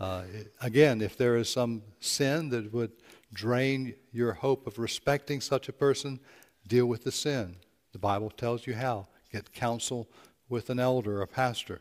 Uh, 0.00 0.22
again, 0.60 1.00
if 1.00 1.16
there 1.16 1.36
is 1.36 1.48
some 1.48 1.82
sin 2.00 2.48
that 2.48 2.72
would 2.72 2.90
drain 3.32 3.94
your 4.12 4.32
hope 4.32 4.66
of 4.66 4.78
respecting 4.78 5.40
such 5.40 5.68
a 5.68 5.72
person, 5.72 6.20
deal 6.66 6.86
with 6.86 7.04
the 7.04 7.12
sin. 7.12 7.56
The 7.92 7.98
Bible 7.98 8.30
tells 8.30 8.66
you 8.66 8.74
how. 8.74 9.08
Get 9.32 9.52
counsel 9.52 10.08
with 10.48 10.70
an 10.70 10.78
elder, 10.78 11.22
a 11.22 11.26
pastor. 11.26 11.80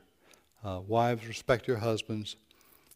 Uh, 0.63 0.79
wives, 0.87 1.27
respect 1.27 1.67
your 1.67 1.77
husbands. 1.77 2.35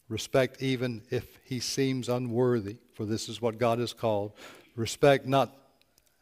Respect 0.08 0.62
even 0.62 1.02
if 1.10 1.40
he 1.44 1.60
seems 1.60 2.10
unworthy, 2.10 2.78
for 2.94 3.06
this 3.06 3.28
is 3.28 3.42
what 3.42 3.58
God 3.58 3.80
has 3.80 3.92
called. 3.92 4.34
Respect 4.76 5.26
not 5.26 5.56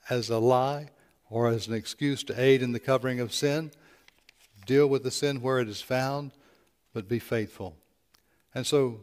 as 0.10 0.30
a 0.30 0.38
lie 0.38 0.90
or 1.30 1.50
as 1.50 1.68
an 1.68 1.74
excuse 1.74 2.24
to 2.24 2.42
aid 2.42 2.62
in 2.62 2.72
the 2.72 2.80
covering 2.80 3.20
of 3.20 3.34
sin. 3.34 3.72
Deal 4.66 4.88
with 4.88 5.04
the 5.04 5.12
sin 5.12 5.42
where 5.42 5.60
it 5.60 5.68
is 5.68 5.82
found, 5.82 6.32
but 6.94 7.10
be 7.10 7.20
faithful. 7.20 7.76
And 8.56 8.66
so 8.66 9.02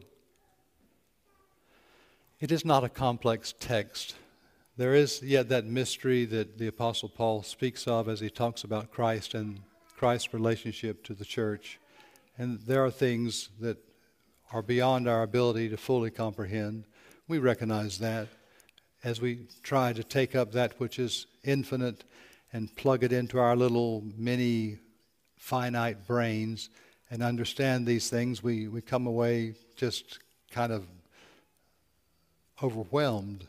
it 2.41 2.51
is 2.51 2.65
not 2.65 2.83
a 2.83 2.89
complex 2.89 3.53
text. 3.59 4.15
There 4.75 4.95
is 4.95 5.21
yet 5.21 5.49
that 5.49 5.65
mystery 5.65 6.25
that 6.25 6.57
the 6.57 6.65
Apostle 6.65 7.07
Paul 7.07 7.43
speaks 7.43 7.87
of 7.87 8.09
as 8.09 8.19
he 8.19 8.31
talks 8.31 8.63
about 8.63 8.89
Christ 8.89 9.35
and 9.35 9.61
Christ's 9.95 10.33
relationship 10.33 11.03
to 11.03 11.13
the 11.13 11.23
church. 11.23 11.79
And 12.39 12.59
there 12.61 12.83
are 12.83 12.89
things 12.89 13.49
that 13.59 13.77
are 14.51 14.63
beyond 14.63 15.07
our 15.07 15.21
ability 15.21 15.69
to 15.69 15.77
fully 15.77 16.09
comprehend. 16.09 16.85
We 17.27 17.37
recognize 17.37 17.99
that 17.99 18.27
as 19.03 19.21
we 19.21 19.45
try 19.61 19.93
to 19.93 20.03
take 20.03 20.35
up 20.35 20.51
that 20.53 20.79
which 20.79 20.97
is 20.97 21.27
infinite 21.43 22.03
and 22.51 22.75
plug 22.75 23.03
it 23.03 23.13
into 23.13 23.37
our 23.37 23.55
little 23.55 24.03
mini 24.17 24.79
finite 25.37 26.07
brains 26.07 26.71
and 27.11 27.21
understand 27.21 27.85
these 27.85 28.09
things, 28.09 28.41
we, 28.41 28.67
we 28.67 28.81
come 28.81 29.05
away 29.05 29.53
just 29.75 30.17
kind 30.49 30.71
of 30.73 30.87
overwhelmed. 32.63 33.47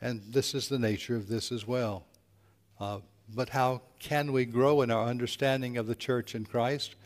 And 0.00 0.22
this 0.28 0.54
is 0.54 0.68
the 0.68 0.78
nature 0.78 1.16
of 1.16 1.28
this 1.28 1.52
as 1.52 1.66
well. 1.66 2.04
Uh, 2.80 2.98
but 3.34 3.50
how 3.50 3.82
can 3.98 4.32
we 4.32 4.44
grow 4.44 4.82
in 4.82 4.90
our 4.90 5.06
understanding 5.06 5.76
of 5.76 5.86
the 5.86 5.94
church 5.94 6.34
in 6.34 6.44
Christ? 6.44 6.96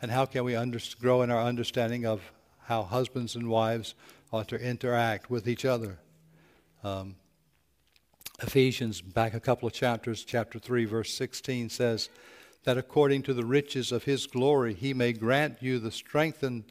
And 0.00 0.10
how 0.10 0.26
can 0.26 0.44
we 0.44 0.56
under- 0.56 0.80
grow 1.00 1.22
in 1.22 1.30
our 1.30 1.42
understanding 1.42 2.06
of 2.06 2.22
how 2.64 2.82
husbands 2.82 3.36
and 3.36 3.48
wives 3.48 3.94
ought 4.32 4.48
to 4.48 4.56
interact 4.56 5.30
with 5.30 5.46
each 5.46 5.64
other? 5.64 5.98
Um, 6.82 7.16
Ephesians, 8.42 9.00
back 9.00 9.32
a 9.32 9.40
couple 9.40 9.66
of 9.66 9.72
chapters, 9.72 10.24
chapter 10.24 10.58
3, 10.58 10.84
verse 10.84 11.14
16 11.14 11.70
says, 11.70 12.10
That 12.64 12.76
according 12.76 13.22
to 13.24 13.34
the 13.34 13.46
riches 13.46 13.92
of 13.92 14.04
his 14.04 14.26
glory, 14.26 14.74
he 14.74 14.92
may 14.92 15.12
grant 15.12 15.62
you 15.62 15.78
the 15.78 15.90
strengthened 15.90 16.64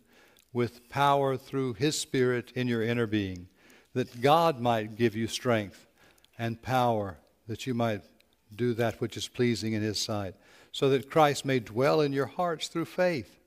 with 0.54 0.88
power 0.90 1.36
through 1.36 1.74
his 1.74 2.00
Spirit 2.00 2.52
in 2.56 2.68
your 2.68 2.84
inner 2.84 3.08
being, 3.08 3.48
that 3.96 4.22
God 4.22 4.60
might 4.60 4.98
give 4.98 5.16
you 5.16 5.26
strength 5.26 5.88
and 6.38 6.62
power, 6.62 7.18
that 7.48 7.66
you 7.66 7.74
might 7.74 8.02
do 8.54 8.74
that 8.74 9.00
which 9.00 9.16
is 9.16 9.30
pleasing 9.30 9.72
in 9.74 9.82
his 9.82 10.00
sight, 10.00 10.36
so 10.74 10.90
that 10.90 11.10
Christ 11.10 11.46
may 11.46 11.60
dwell 11.60 12.02
in 12.02 12.12
your 12.12 12.26
hearts 12.26 12.68
through 12.68 12.86
faith, 12.86 13.40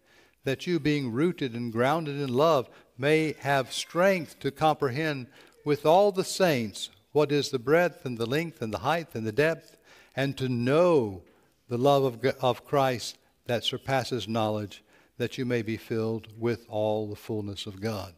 that 0.44 0.66
you, 0.66 0.80
being 0.80 1.12
rooted 1.12 1.52
and 1.52 1.70
grounded 1.70 2.18
in 2.18 2.32
love, 2.32 2.68
may 2.96 3.34
have 3.40 3.72
strength 3.72 4.40
to 4.40 4.50
comprehend 4.50 5.26
with 5.66 5.84
all 5.84 6.10
the 6.10 6.24
saints 6.24 6.88
what 7.12 7.30
is 7.30 7.50
the 7.50 7.58
breadth 7.58 8.06
and 8.06 8.16
the 8.16 8.26
length 8.26 8.62
and 8.62 8.72
the 8.72 8.78
height 8.78 9.14
and 9.14 9.26
the 9.26 9.32
depth, 9.32 9.76
and 10.16 10.38
to 10.38 10.48
know 10.48 11.22
the 11.68 11.78
love 11.78 12.04
of, 12.04 12.24
of 12.40 12.66
Christ 12.66 13.18
that 13.44 13.64
surpasses 13.64 14.26
knowledge, 14.26 14.82
that 15.18 15.36
you 15.36 15.44
may 15.44 15.60
be 15.60 15.76
filled 15.76 16.28
with 16.38 16.64
all 16.70 17.06
the 17.06 17.16
fullness 17.16 17.66
of 17.66 17.82
God. 17.82 18.14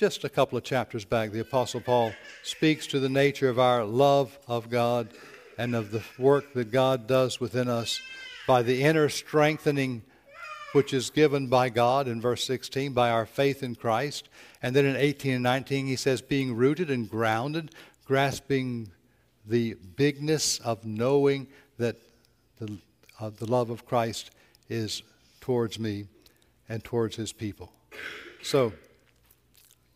Just 0.00 0.24
a 0.24 0.30
couple 0.30 0.56
of 0.56 0.64
chapters 0.64 1.04
back, 1.04 1.30
the 1.30 1.40
Apostle 1.40 1.82
Paul 1.82 2.14
speaks 2.42 2.86
to 2.86 3.00
the 3.00 3.10
nature 3.10 3.50
of 3.50 3.58
our 3.58 3.84
love 3.84 4.38
of 4.48 4.70
God 4.70 5.10
and 5.58 5.76
of 5.76 5.90
the 5.90 6.02
work 6.18 6.54
that 6.54 6.70
God 6.70 7.06
does 7.06 7.38
within 7.38 7.68
us 7.68 8.00
by 8.46 8.62
the 8.62 8.82
inner 8.82 9.10
strengthening 9.10 10.00
which 10.72 10.94
is 10.94 11.10
given 11.10 11.48
by 11.48 11.68
God 11.68 12.08
in 12.08 12.18
verse 12.18 12.42
16 12.44 12.94
by 12.94 13.10
our 13.10 13.26
faith 13.26 13.62
in 13.62 13.74
Christ. 13.74 14.30
And 14.62 14.74
then 14.74 14.86
in 14.86 14.96
18 14.96 15.34
and 15.34 15.42
19, 15.42 15.86
he 15.86 15.96
says, 15.96 16.22
being 16.22 16.56
rooted 16.56 16.90
and 16.90 17.06
grounded, 17.06 17.74
grasping 18.06 18.90
the 19.46 19.74
bigness 19.96 20.60
of 20.60 20.82
knowing 20.82 21.46
that 21.76 21.96
the, 22.58 22.78
uh, 23.20 23.28
the 23.38 23.44
love 23.44 23.68
of 23.68 23.84
Christ 23.84 24.30
is 24.66 25.02
towards 25.42 25.78
me 25.78 26.06
and 26.70 26.82
towards 26.82 27.16
his 27.16 27.34
people. 27.34 27.70
So, 28.42 28.72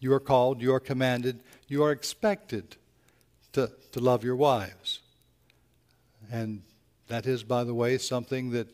you 0.05 0.13
are 0.13 0.21
called, 0.21 0.61
you 0.61 0.75
are 0.75 0.81
commanded, 0.81 1.41
you 1.67 1.83
are 1.83 1.91
expected 1.91 2.77
to, 3.53 3.73
to 3.91 4.01
love 4.01 4.23
your 4.23 4.37
wives. 4.37 5.01
And 6.31 6.61
that 7.09 7.27
is, 7.27 7.43
by 7.43 7.65
the 7.65 7.73
way, 7.73 7.97
something 7.97 8.51
that 8.51 8.69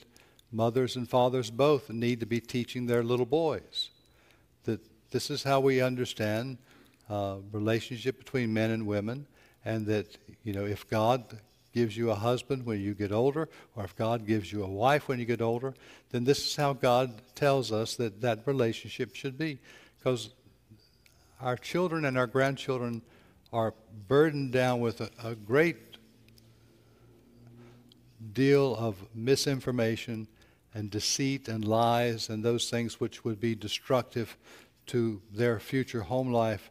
mothers 0.51 0.97
and 0.97 1.09
fathers 1.09 1.49
both 1.49 1.89
need 1.89 2.19
to 2.19 2.27
be 2.27 2.41
teaching 2.41 2.87
their 2.87 3.05
little 3.05 3.27
boys. 3.27 3.91
That 4.65 4.81
this 5.13 5.31
is 5.31 5.45
how 5.45 5.61
we 5.61 5.81
understand 5.81 6.59
uh, 7.09 7.37
relationship 7.53 8.19
between 8.19 8.53
men 8.53 8.71
and 8.71 8.85
women, 8.85 9.27
and 9.65 9.87
that 9.87 10.19
you 10.43 10.53
know 10.53 10.65
if 10.65 10.89
God 10.91 11.39
gives 11.73 11.97
you 11.97 12.11
a 12.11 12.15
husband 12.17 12.67
when 12.67 12.81
you 12.81 12.93
get 12.95 13.13
older, 13.13 13.49
or 13.77 13.85
if 13.85 13.95
God 13.95 14.27
gives 14.27 14.53
you 14.53 14.65
a 14.65 14.69
wife 14.69 15.07
when 15.07 15.21
you 15.21 15.25
get 15.25 15.41
older, 15.41 15.75
then 16.11 16.25
this 16.25 16.45
is 16.45 16.57
how 16.57 16.73
God 16.73 17.23
tells 17.37 17.71
us 17.71 17.95
that 17.97 18.21
that 18.21 18.41
relationship 18.47 19.15
should 19.15 19.39
be, 19.39 19.61
because 19.99 20.31
our 21.41 21.57
children 21.57 22.05
and 22.05 22.19
our 22.19 22.27
grandchildren 22.27 23.03
are 23.53 23.75
burdened 24.09 24.53
down 24.53 24.81
with 24.81 25.01
a, 25.01 25.11
a 25.25 25.35
great 25.35 25.77
deal 28.33 28.77
of 28.77 28.97
misinformation 29.15 30.29
and 30.75 30.91
deceit 30.91 31.49
and 31.49 31.65
lies 31.65 32.29
and 32.29 32.45
those 32.45 32.71
things 32.71 33.01
which 33.01 33.25
would 33.25 33.41
be 33.41 33.55
destructive 33.55 34.37
to 34.87 35.21
their 35.33 35.59
future 35.59 36.03
home 36.03 36.33
life 36.33 36.71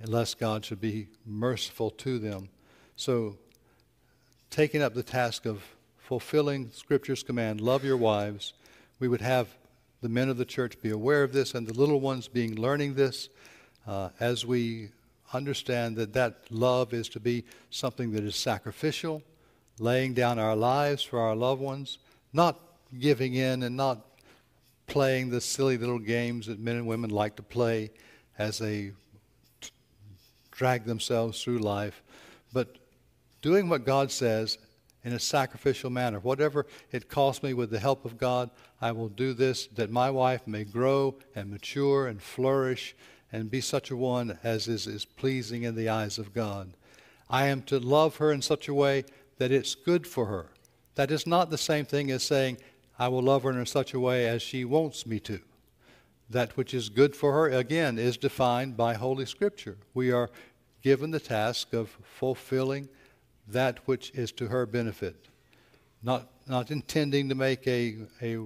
unless 0.00 0.34
God 0.34 0.64
should 0.64 0.80
be 0.80 1.08
merciful 1.26 1.90
to 1.90 2.18
them. 2.18 2.48
So, 2.96 3.38
taking 4.50 4.82
up 4.82 4.94
the 4.94 5.02
task 5.02 5.46
of 5.46 5.62
fulfilling 5.96 6.70
Scripture's 6.72 7.22
command, 7.22 7.60
love 7.60 7.84
your 7.84 7.96
wives, 7.96 8.52
we 8.98 9.08
would 9.08 9.20
have 9.20 9.48
the 10.00 10.08
men 10.08 10.28
of 10.28 10.36
the 10.36 10.44
church 10.44 10.80
be 10.80 10.90
aware 10.90 11.22
of 11.22 11.32
this 11.32 11.54
and 11.54 11.66
the 11.66 11.74
little 11.74 12.00
ones 12.00 12.28
being 12.28 12.54
learning 12.56 12.94
this 12.94 13.28
uh, 13.90 14.08
as 14.20 14.46
we 14.46 14.88
understand 15.32 15.96
that 15.96 16.12
that 16.12 16.44
love 16.48 16.94
is 16.94 17.08
to 17.08 17.18
be 17.18 17.44
something 17.70 18.12
that 18.12 18.22
is 18.22 18.36
sacrificial 18.36 19.20
laying 19.80 20.14
down 20.14 20.38
our 20.38 20.54
lives 20.54 21.02
for 21.02 21.18
our 21.18 21.34
loved 21.34 21.60
ones, 21.60 21.98
not 22.32 22.60
giving 23.00 23.34
in 23.34 23.64
and 23.64 23.76
not 23.76 24.06
playing 24.86 25.30
the 25.30 25.40
silly 25.40 25.76
little 25.76 25.98
games 25.98 26.46
that 26.46 26.60
men 26.60 26.76
and 26.76 26.86
women 26.86 27.10
like 27.10 27.34
to 27.34 27.42
play 27.42 27.90
as 28.38 28.58
they 28.58 28.92
t- 29.60 29.70
drag 30.52 30.84
themselves 30.84 31.42
through 31.42 31.58
life, 31.58 32.02
but 32.52 32.76
doing 33.42 33.68
what 33.68 33.84
God 33.84 34.12
says 34.12 34.58
in 35.02 35.14
a 35.14 35.18
sacrificial 35.18 35.90
manner. 35.90 36.20
Whatever 36.20 36.66
it 36.92 37.08
costs 37.08 37.42
me 37.42 37.54
with 37.54 37.70
the 37.70 37.80
help 37.80 38.04
of 38.04 38.18
God, 38.18 38.50
I 38.80 38.92
will 38.92 39.08
do 39.08 39.32
this 39.32 39.66
that 39.68 39.90
my 39.90 40.10
wife 40.10 40.46
may 40.46 40.62
grow 40.62 41.16
and 41.34 41.50
mature 41.50 42.06
and 42.06 42.22
flourish 42.22 42.94
and 43.32 43.50
be 43.50 43.60
such 43.60 43.90
a 43.90 43.96
one 43.96 44.38
as 44.42 44.68
is, 44.68 44.86
is 44.86 45.04
pleasing 45.04 45.62
in 45.62 45.74
the 45.74 45.88
eyes 45.88 46.18
of 46.18 46.34
God. 46.34 46.72
I 47.28 47.46
am 47.46 47.62
to 47.62 47.78
love 47.78 48.16
her 48.16 48.32
in 48.32 48.42
such 48.42 48.68
a 48.68 48.74
way 48.74 49.04
that 49.38 49.52
it's 49.52 49.74
good 49.74 50.06
for 50.06 50.26
her. 50.26 50.46
That 50.96 51.10
is 51.10 51.26
not 51.26 51.50
the 51.50 51.58
same 51.58 51.84
thing 51.84 52.10
as 52.10 52.22
saying, 52.22 52.58
I 52.98 53.08
will 53.08 53.22
love 53.22 53.44
her 53.44 53.52
in 53.52 53.66
such 53.66 53.94
a 53.94 54.00
way 54.00 54.26
as 54.26 54.42
she 54.42 54.64
wants 54.64 55.06
me 55.06 55.20
to. 55.20 55.40
That 56.28 56.56
which 56.56 56.74
is 56.74 56.88
good 56.88 57.16
for 57.16 57.32
her, 57.32 57.48
again, 57.48 57.98
is 57.98 58.16
defined 58.16 58.76
by 58.76 58.94
Holy 58.94 59.26
Scripture. 59.26 59.78
We 59.94 60.12
are 60.12 60.30
given 60.82 61.10
the 61.10 61.20
task 61.20 61.72
of 61.72 61.96
fulfilling 62.02 62.88
that 63.48 63.78
which 63.86 64.10
is 64.10 64.32
to 64.32 64.46
her 64.48 64.66
benefit, 64.66 65.28
not, 66.02 66.28
not 66.46 66.70
intending 66.70 67.28
to 67.28 67.34
make 67.34 67.66
a, 67.66 67.96
a 68.22 68.38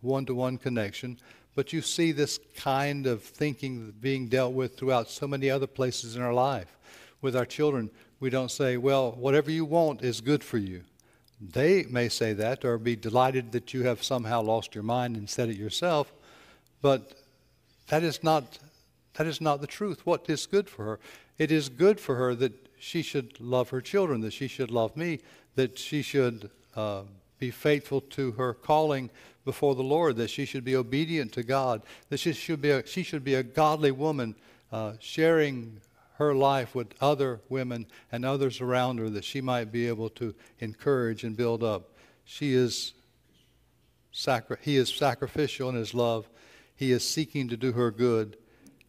one-to-one 0.00 0.58
connection, 0.58 1.18
but 1.56 1.72
you 1.72 1.80
see 1.80 2.12
this 2.12 2.38
kind 2.54 3.06
of 3.06 3.22
thinking 3.22 3.92
being 3.98 4.28
dealt 4.28 4.52
with 4.52 4.76
throughout 4.76 5.10
so 5.10 5.26
many 5.26 5.50
other 5.50 5.66
places 5.66 6.14
in 6.14 6.22
our 6.22 6.34
life. 6.34 6.76
With 7.22 7.34
our 7.34 7.46
children, 7.46 7.90
we 8.20 8.28
don't 8.28 8.50
say, 8.50 8.76
well, 8.76 9.12
whatever 9.12 9.50
you 9.50 9.64
want 9.64 10.02
is 10.02 10.20
good 10.20 10.44
for 10.44 10.58
you. 10.58 10.82
They 11.40 11.84
may 11.84 12.10
say 12.10 12.34
that 12.34 12.64
or 12.64 12.76
be 12.76 12.94
delighted 12.94 13.52
that 13.52 13.72
you 13.72 13.84
have 13.84 14.04
somehow 14.04 14.42
lost 14.42 14.74
your 14.74 14.84
mind 14.84 15.16
and 15.16 15.28
said 15.28 15.48
it 15.48 15.56
yourself, 15.56 16.12
but 16.82 17.12
that 17.88 18.02
is 18.02 18.22
not 18.22 18.58
that 19.14 19.26
is 19.26 19.40
not 19.40 19.62
the 19.62 19.66
truth. 19.66 20.04
What 20.04 20.28
is 20.28 20.44
good 20.44 20.68
for 20.68 20.84
her? 20.84 21.00
It 21.38 21.50
is 21.50 21.70
good 21.70 21.98
for 21.98 22.16
her 22.16 22.34
that 22.34 22.52
she 22.78 23.00
should 23.00 23.40
love 23.40 23.70
her 23.70 23.80
children, 23.80 24.20
that 24.20 24.34
she 24.34 24.46
should 24.46 24.70
love 24.70 24.94
me, 24.94 25.20
that 25.54 25.78
she 25.78 26.02
should 26.02 26.50
uh, 26.74 27.02
be 27.38 27.50
faithful 27.50 28.02
to 28.02 28.32
her 28.32 28.52
calling 28.52 29.08
before 29.46 29.74
the 29.74 29.82
Lord, 29.82 30.16
that 30.16 30.28
she 30.28 30.44
should 30.44 30.64
be 30.64 30.76
obedient 30.76 31.32
to 31.32 31.42
God, 31.42 31.80
that 32.10 32.18
she 32.18 32.34
should 32.34 32.60
be 32.60 32.70
a, 32.70 32.86
she 32.86 33.02
should 33.02 33.24
be 33.24 33.36
a 33.36 33.42
godly 33.42 33.92
woman, 33.92 34.34
uh, 34.70 34.94
sharing 34.98 35.80
her 36.16 36.34
life 36.34 36.74
with 36.74 36.88
other 37.00 37.40
women 37.48 37.86
and 38.10 38.24
others 38.24 38.60
around 38.60 38.98
her 38.98 39.08
that 39.08 39.24
she 39.24 39.40
might 39.40 39.70
be 39.70 39.86
able 39.86 40.10
to 40.10 40.34
encourage 40.58 41.24
and 41.24 41.36
build 41.36 41.62
up. 41.62 41.94
She 42.24 42.54
is 42.54 42.92
sacri- 44.10 44.56
he 44.62 44.76
is 44.76 44.92
sacrificial 44.92 45.68
in 45.68 45.76
his 45.76 45.94
love. 45.94 46.28
He 46.74 46.90
is 46.90 47.08
seeking 47.08 47.48
to 47.48 47.56
do 47.56 47.72
her 47.72 47.90
good. 47.90 48.36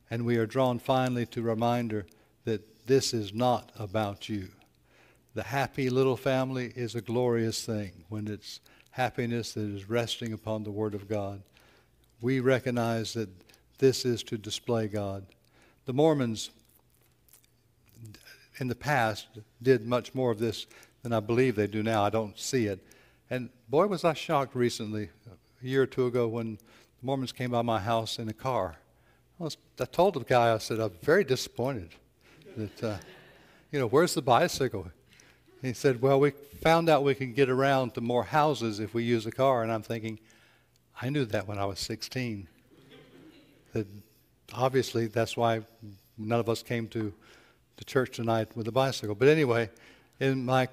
And 0.09 0.25
we 0.25 0.37
are 0.37 0.45
drawn 0.47 0.79
finally 0.79 1.25
to 1.27 1.41
remind 1.41 1.91
her 1.91 2.05
that 2.45 2.87
this 2.87 3.13
is 3.13 3.33
not 3.33 3.71
about 3.77 4.27
you. 4.27 4.47
The 5.35 5.43
happy 5.43 5.89
little 5.91 6.17
family 6.17 6.73
is 6.75 6.95
a 6.95 7.01
glorious 7.01 7.63
thing 7.63 8.05
when 8.09 8.27
it's 8.27 8.59
happiness 8.97 9.53
that 9.53 9.61
is 9.61 9.87
resting 9.87 10.33
upon 10.33 10.63
the 10.63 10.71
Word 10.71 10.95
of 10.95 11.07
God. 11.07 11.39
We 12.19 12.39
recognize 12.39 13.13
that 13.13 13.29
this 13.77 14.05
is 14.05 14.23
to 14.23 14.39
display 14.39 14.87
God. 14.87 15.23
The 15.85 15.93
Mormons 15.93 16.49
in 18.57 18.67
the 18.67 18.75
past 18.75 19.27
did 19.61 19.85
much 19.85 20.15
more 20.15 20.31
of 20.31 20.39
this 20.39 20.65
than 21.03 21.13
I 21.13 21.19
believe 21.19 21.55
they 21.55 21.67
do 21.67 21.83
now. 21.83 22.03
I 22.03 22.09
don't 22.09 22.39
see 22.39 22.65
it. 22.65 22.79
And 23.29 23.49
boy, 23.69 23.85
was 23.85 24.03
I 24.03 24.15
shocked 24.15 24.55
recently, 24.55 25.09
a 25.61 25.65
year 25.65 25.83
or 25.83 25.85
two 25.85 26.07
ago, 26.07 26.27
when 26.27 26.55
the 26.55 27.05
Mormons 27.05 27.31
came 27.31 27.51
by 27.51 27.61
my 27.61 27.79
house 27.79 28.17
in 28.17 28.29
a 28.29 28.33
car. 28.33 28.77
I, 29.39 29.43
was, 29.43 29.57
I 29.79 29.85
told 29.85 30.15
the 30.15 30.21
guy, 30.21 30.51
I 30.51 30.57
said, 30.57 30.79
I'm 30.79 30.93
very 31.03 31.23
disappointed 31.23 31.89
that, 32.55 32.83
uh, 32.83 32.97
you 33.71 33.79
know, 33.79 33.85
where's 33.87 34.15
the 34.15 34.23
bicycle? 34.23 34.91
He 35.61 35.73
said, 35.73 36.01
well, 36.01 36.19
we 36.19 36.31
found 36.61 36.89
out 36.89 37.03
we 37.03 37.15
can 37.15 37.33
get 37.33 37.49
around 37.49 37.95
to 37.95 38.01
more 38.01 38.23
houses 38.23 38.79
if 38.79 38.93
we 38.93 39.03
use 39.03 39.25
a 39.25 39.31
car. 39.31 39.63
And 39.63 39.71
I'm 39.71 39.81
thinking, 39.81 40.19
I 41.01 41.09
knew 41.09 41.25
that 41.25 41.47
when 41.47 41.57
I 41.57 41.65
was 41.65 41.79
16. 41.79 42.47
That 43.73 43.87
obviously 44.53 45.07
that's 45.07 45.35
why 45.35 45.61
none 46.17 46.39
of 46.39 46.49
us 46.49 46.63
came 46.63 46.87
to 46.89 47.13
to 47.77 47.85
church 47.85 48.15
tonight 48.15 48.49
with 48.55 48.67
a 48.67 48.71
bicycle. 48.71 49.15
But 49.15 49.27
anyway, 49.27 49.69
in 50.19 50.45
my 50.45 50.67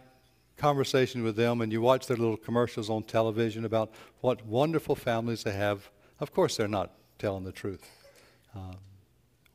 conversation 0.56 1.22
with 1.22 1.36
them, 1.36 1.60
and 1.60 1.70
you 1.70 1.80
watch 1.80 2.06
their 2.06 2.16
little 2.16 2.36
commercials 2.36 2.90
on 2.90 3.02
television 3.02 3.64
about 3.64 3.92
what 4.20 4.44
wonderful 4.46 4.96
families 4.96 5.42
they 5.42 5.52
have, 5.52 5.90
of 6.20 6.32
course 6.32 6.56
they're 6.56 6.68
not 6.68 6.90
telling 7.18 7.44
the 7.44 7.52
truth. 7.52 7.90
Um, 8.54 8.76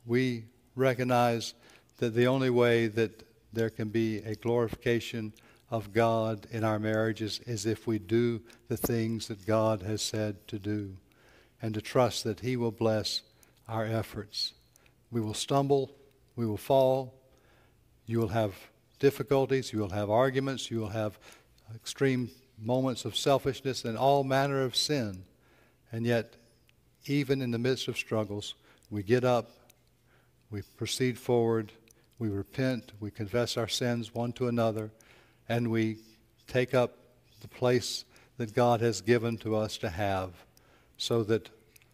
we 0.06 0.44
recognize 0.76 1.54
that 1.98 2.14
the 2.14 2.26
only 2.26 2.50
way 2.50 2.86
that 2.86 3.24
there 3.52 3.70
can 3.70 3.88
be 3.88 4.18
a 4.18 4.34
glorification 4.34 5.32
of 5.70 5.92
God 5.92 6.46
in 6.50 6.64
our 6.64 6.78
marriages 6.78 7.40
as 7.46 7.66
if 7.66 7.86
we 7.86 7.98
do 7.98 8.40
the 8.68 8.76
things 8.76 9.28
that 9.28 9.46
God 9.46 9.82
has 9.82 10.02
said 10.02 10.46
to 10.48 10.58
do 10.58 10.96
and 11.62 11.74
to 11.74 11.80
trust 11.80 12.24
that 12.24 12.40
He 12.40 12.56
will 12.56 12.72
bless 12.72 13.22
our 13.68 13.84
efforts. 13.84 14.52
We 15.10 15.20
will 15.20 15.34
stumble, 15.34 15.92
we 16.36 16.46
will 16.46 16.56
fall, 16.56 17.14
you 18.06 18.18
will 18.18 18.28
have 18.28 18.54
difficulties, 18.98 19.72
you 19.72 19.78
will 19.78 19.90
have 19.90 20.10
arguments, 20.10 20.70
you 20.70 20.78
will 20.80 20.88
have 20.88 21.18
extreme 21.74 22.30
moments 22.58 23.04
of 23.04 23.16
selfishness 23.16 23.84
and 23.84 23.96
all 23.96 24.24
manner 24.24 24.62
of 24.62 24.76
sin. 24.76 25.24
And 25.92 26.04
yet, 26.04 26.34
even 27.06 27.40
in 27.40 27.50
the 27.50 27.58
midst 27.58 27.88
of 27.88 27.96
struggles, 27.96 28.54
we 28.90 29.02
get 29.02 29.24
up, 29.24 29.50
we 30.50 30.62
proceed 30.76 31.18
forward, 31.18 31.72
we 32.20 32.28
repent, 32.28 32.92
we 33.00 33.10
confess 33.10 33.56
our 33.56 33.66
sins 33.66 34.14
one 34.14 34.32
to 34.34 34.46
another, 34.46 34.90
and 35.48 35.70
we 35.70 35.96
take 36.46 36.74
up 36.74 36.98
the 37.40 37.48
place 37.48 38.04
that 38.36 38.54
God 38.54 38.80
has 38.82 39.00
given 39.00 39.38
to 39.38 39.56
us 39.56 39.78
to 39.78 39.88
have 39.88 40.32
so 40.98 41.24
that 41.24 41.48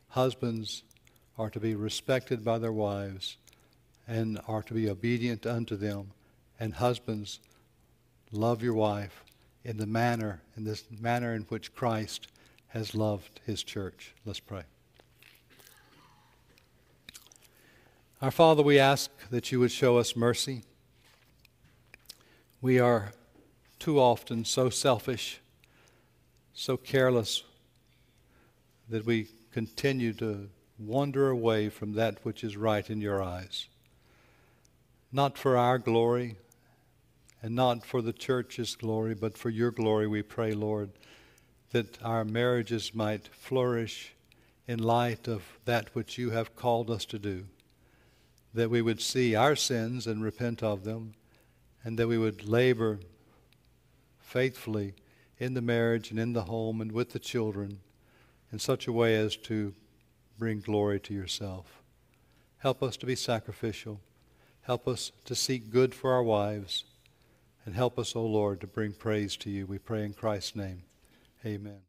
husbands 0.09 0.83
are 1.39 1.49
to 1.49 1.61
be 1.61 1.77
respected 1.77 2.45
by 2.45 2.59
their 2.59 2.73
wives 2.73 3.37
and 4.09 4.41
are 4.49 4.63
to 4.65 4.75
be 4.75 4.91
obedient 4.91 5.47
unto 5.47 5.77
them, 5.77 6.11
and 6.59 6.75
husbands 6.75 7.39
love 8.33 8.63
your 8.63 8.75
wife 8.75 9.25
in 9.65 9.77
the 9.77 9.87
manner 9.87 10.43
in 10.57 10.65
this 10.65 10.85
manner 11.01 11.35
in 11.35 11.43
which 11.43 11.75
Christ 11.75 12.29
has 12.69 12.95
loved 12.95 13.41
his 13.47 13.63
church. 13.63 14.13
Let's 14.25 14.41
pray. 14.41 14.63
Our 18.23 18.31
Father, 18.31 18.63
we 18.63 18.79
ask 18.79 19.11
that 19.29 19.53
you 19.53 19.61
would 19.61 19.71
show 19.71 19.99
us 19.99 20.17
mercy. 20.17 20.63
We 22.63 22.79
are 22.79 23.13
too 23.79 24.01
often 24.01 24.47
so 24.47 24.71
selfish, 24.71 25.39
so 26.55 26.79
careless, 26.79 27.43
that 28.89 29.05
we 29.05 29.29
continue 29.53 30.15
to 30.15 30.49
wander 30.79 31.29
away 31.29 31.69
from 31.69 31.93
that 31.93 32.25
which 32.25 32.43
is 32.43 32.57
right 32.57 32.89
in 32.89 33.03
your 33.03 33.23
eyes. 33.23 33.67
Not 35.13 35.37
for 35.37 35.59
our 35.59 35.77
glory 35.77 36.37
and 37.43 37.55
not 37.55 37.85
for 37.85 38.01
the 38.01 38.15
church's 38.15 38.77
glory, 38.77 39.15
but 39.15 39.37
for 39.37 39.51
your 39.51 39.71
glory, 39.71 40.07
we 40.07 40.23
pray, 40.23 40.55
Lord, 40.55 40.89
that 41.73 42.03
our 42.03 42.25
marriages 42.25 42.95
might 42.95 43.29
flourish 43.29 44.15
in 44.67 44.79
light 44.79 45.29
of 45.29 45.43
that 45.67 45.95
which 45.95 46.17
you 46.17 46.31
have 46.31 46.57
called 46.57 46.91
us 46.91 47.05
to 47.05 47.19
do 47.19 47.45
that 48.57 48.71
we 48.71 48.83
would 48.83 49.01
see 49.01 49.35
our 49.35 49.55
sins 49.55 50.07
and 50.07 50.25
repent 50.25 50.63
of 50.63 50.85
them, 50.85 51.15
and 51.85 51.99
that 51.99 52.09
we 52.09 52.19
would 52.19 52.49
labor 52.49 52.99
faithfully 54.19 54.95
in 55.39 55.55
the 55.55 55.61
marriage 55.61 56.11
and 56.11 56.19
in 56.19 56.33
the 56.33 56.45
home 56.45 56.81
and 56.81 56.91
with 56.91 57.13
the 57.13 57.19
children 57.19 57.79
in 58.51 58.59
such 58.59 58.87
a 58.87 58.93
way 58.93 59.15
as 59.15 59.37
to 59.37 59.75
bring 60.39 60.61
glory 60.61 60.99
to 60.99 61.15
yourself. 61.15 61.83
Help 62.59 62.83
us 62.83 62.97
to 62.97 63.07
be 63.07 63.15
sacrificial. 63.15 64.01
Help 64.63 64.89
us 64.89 65.13
to 65.27 65.35
seek 65.35 65.71
good 65.71 65.95
for 65.95 66.13
our 66.13 66.23
wives. 66.23 66.85
And 67.65 67.75
help 67.75 67.99
us, 67.99 68.17
O 68.17 68.21
oh 68.21 68.27
Lord, 68.27 68.61
to 68.63 68.67
bring 68.67 68.93
praise 68.93 69.37
to 69.39 69.51
you. 69.51 69.67
We 69.67 69.79
pray 69.79 70.05
in 70.05 70.15
Christ's 70.15 70.57
name. 70.57 70.83
Amen. 71.45 71.86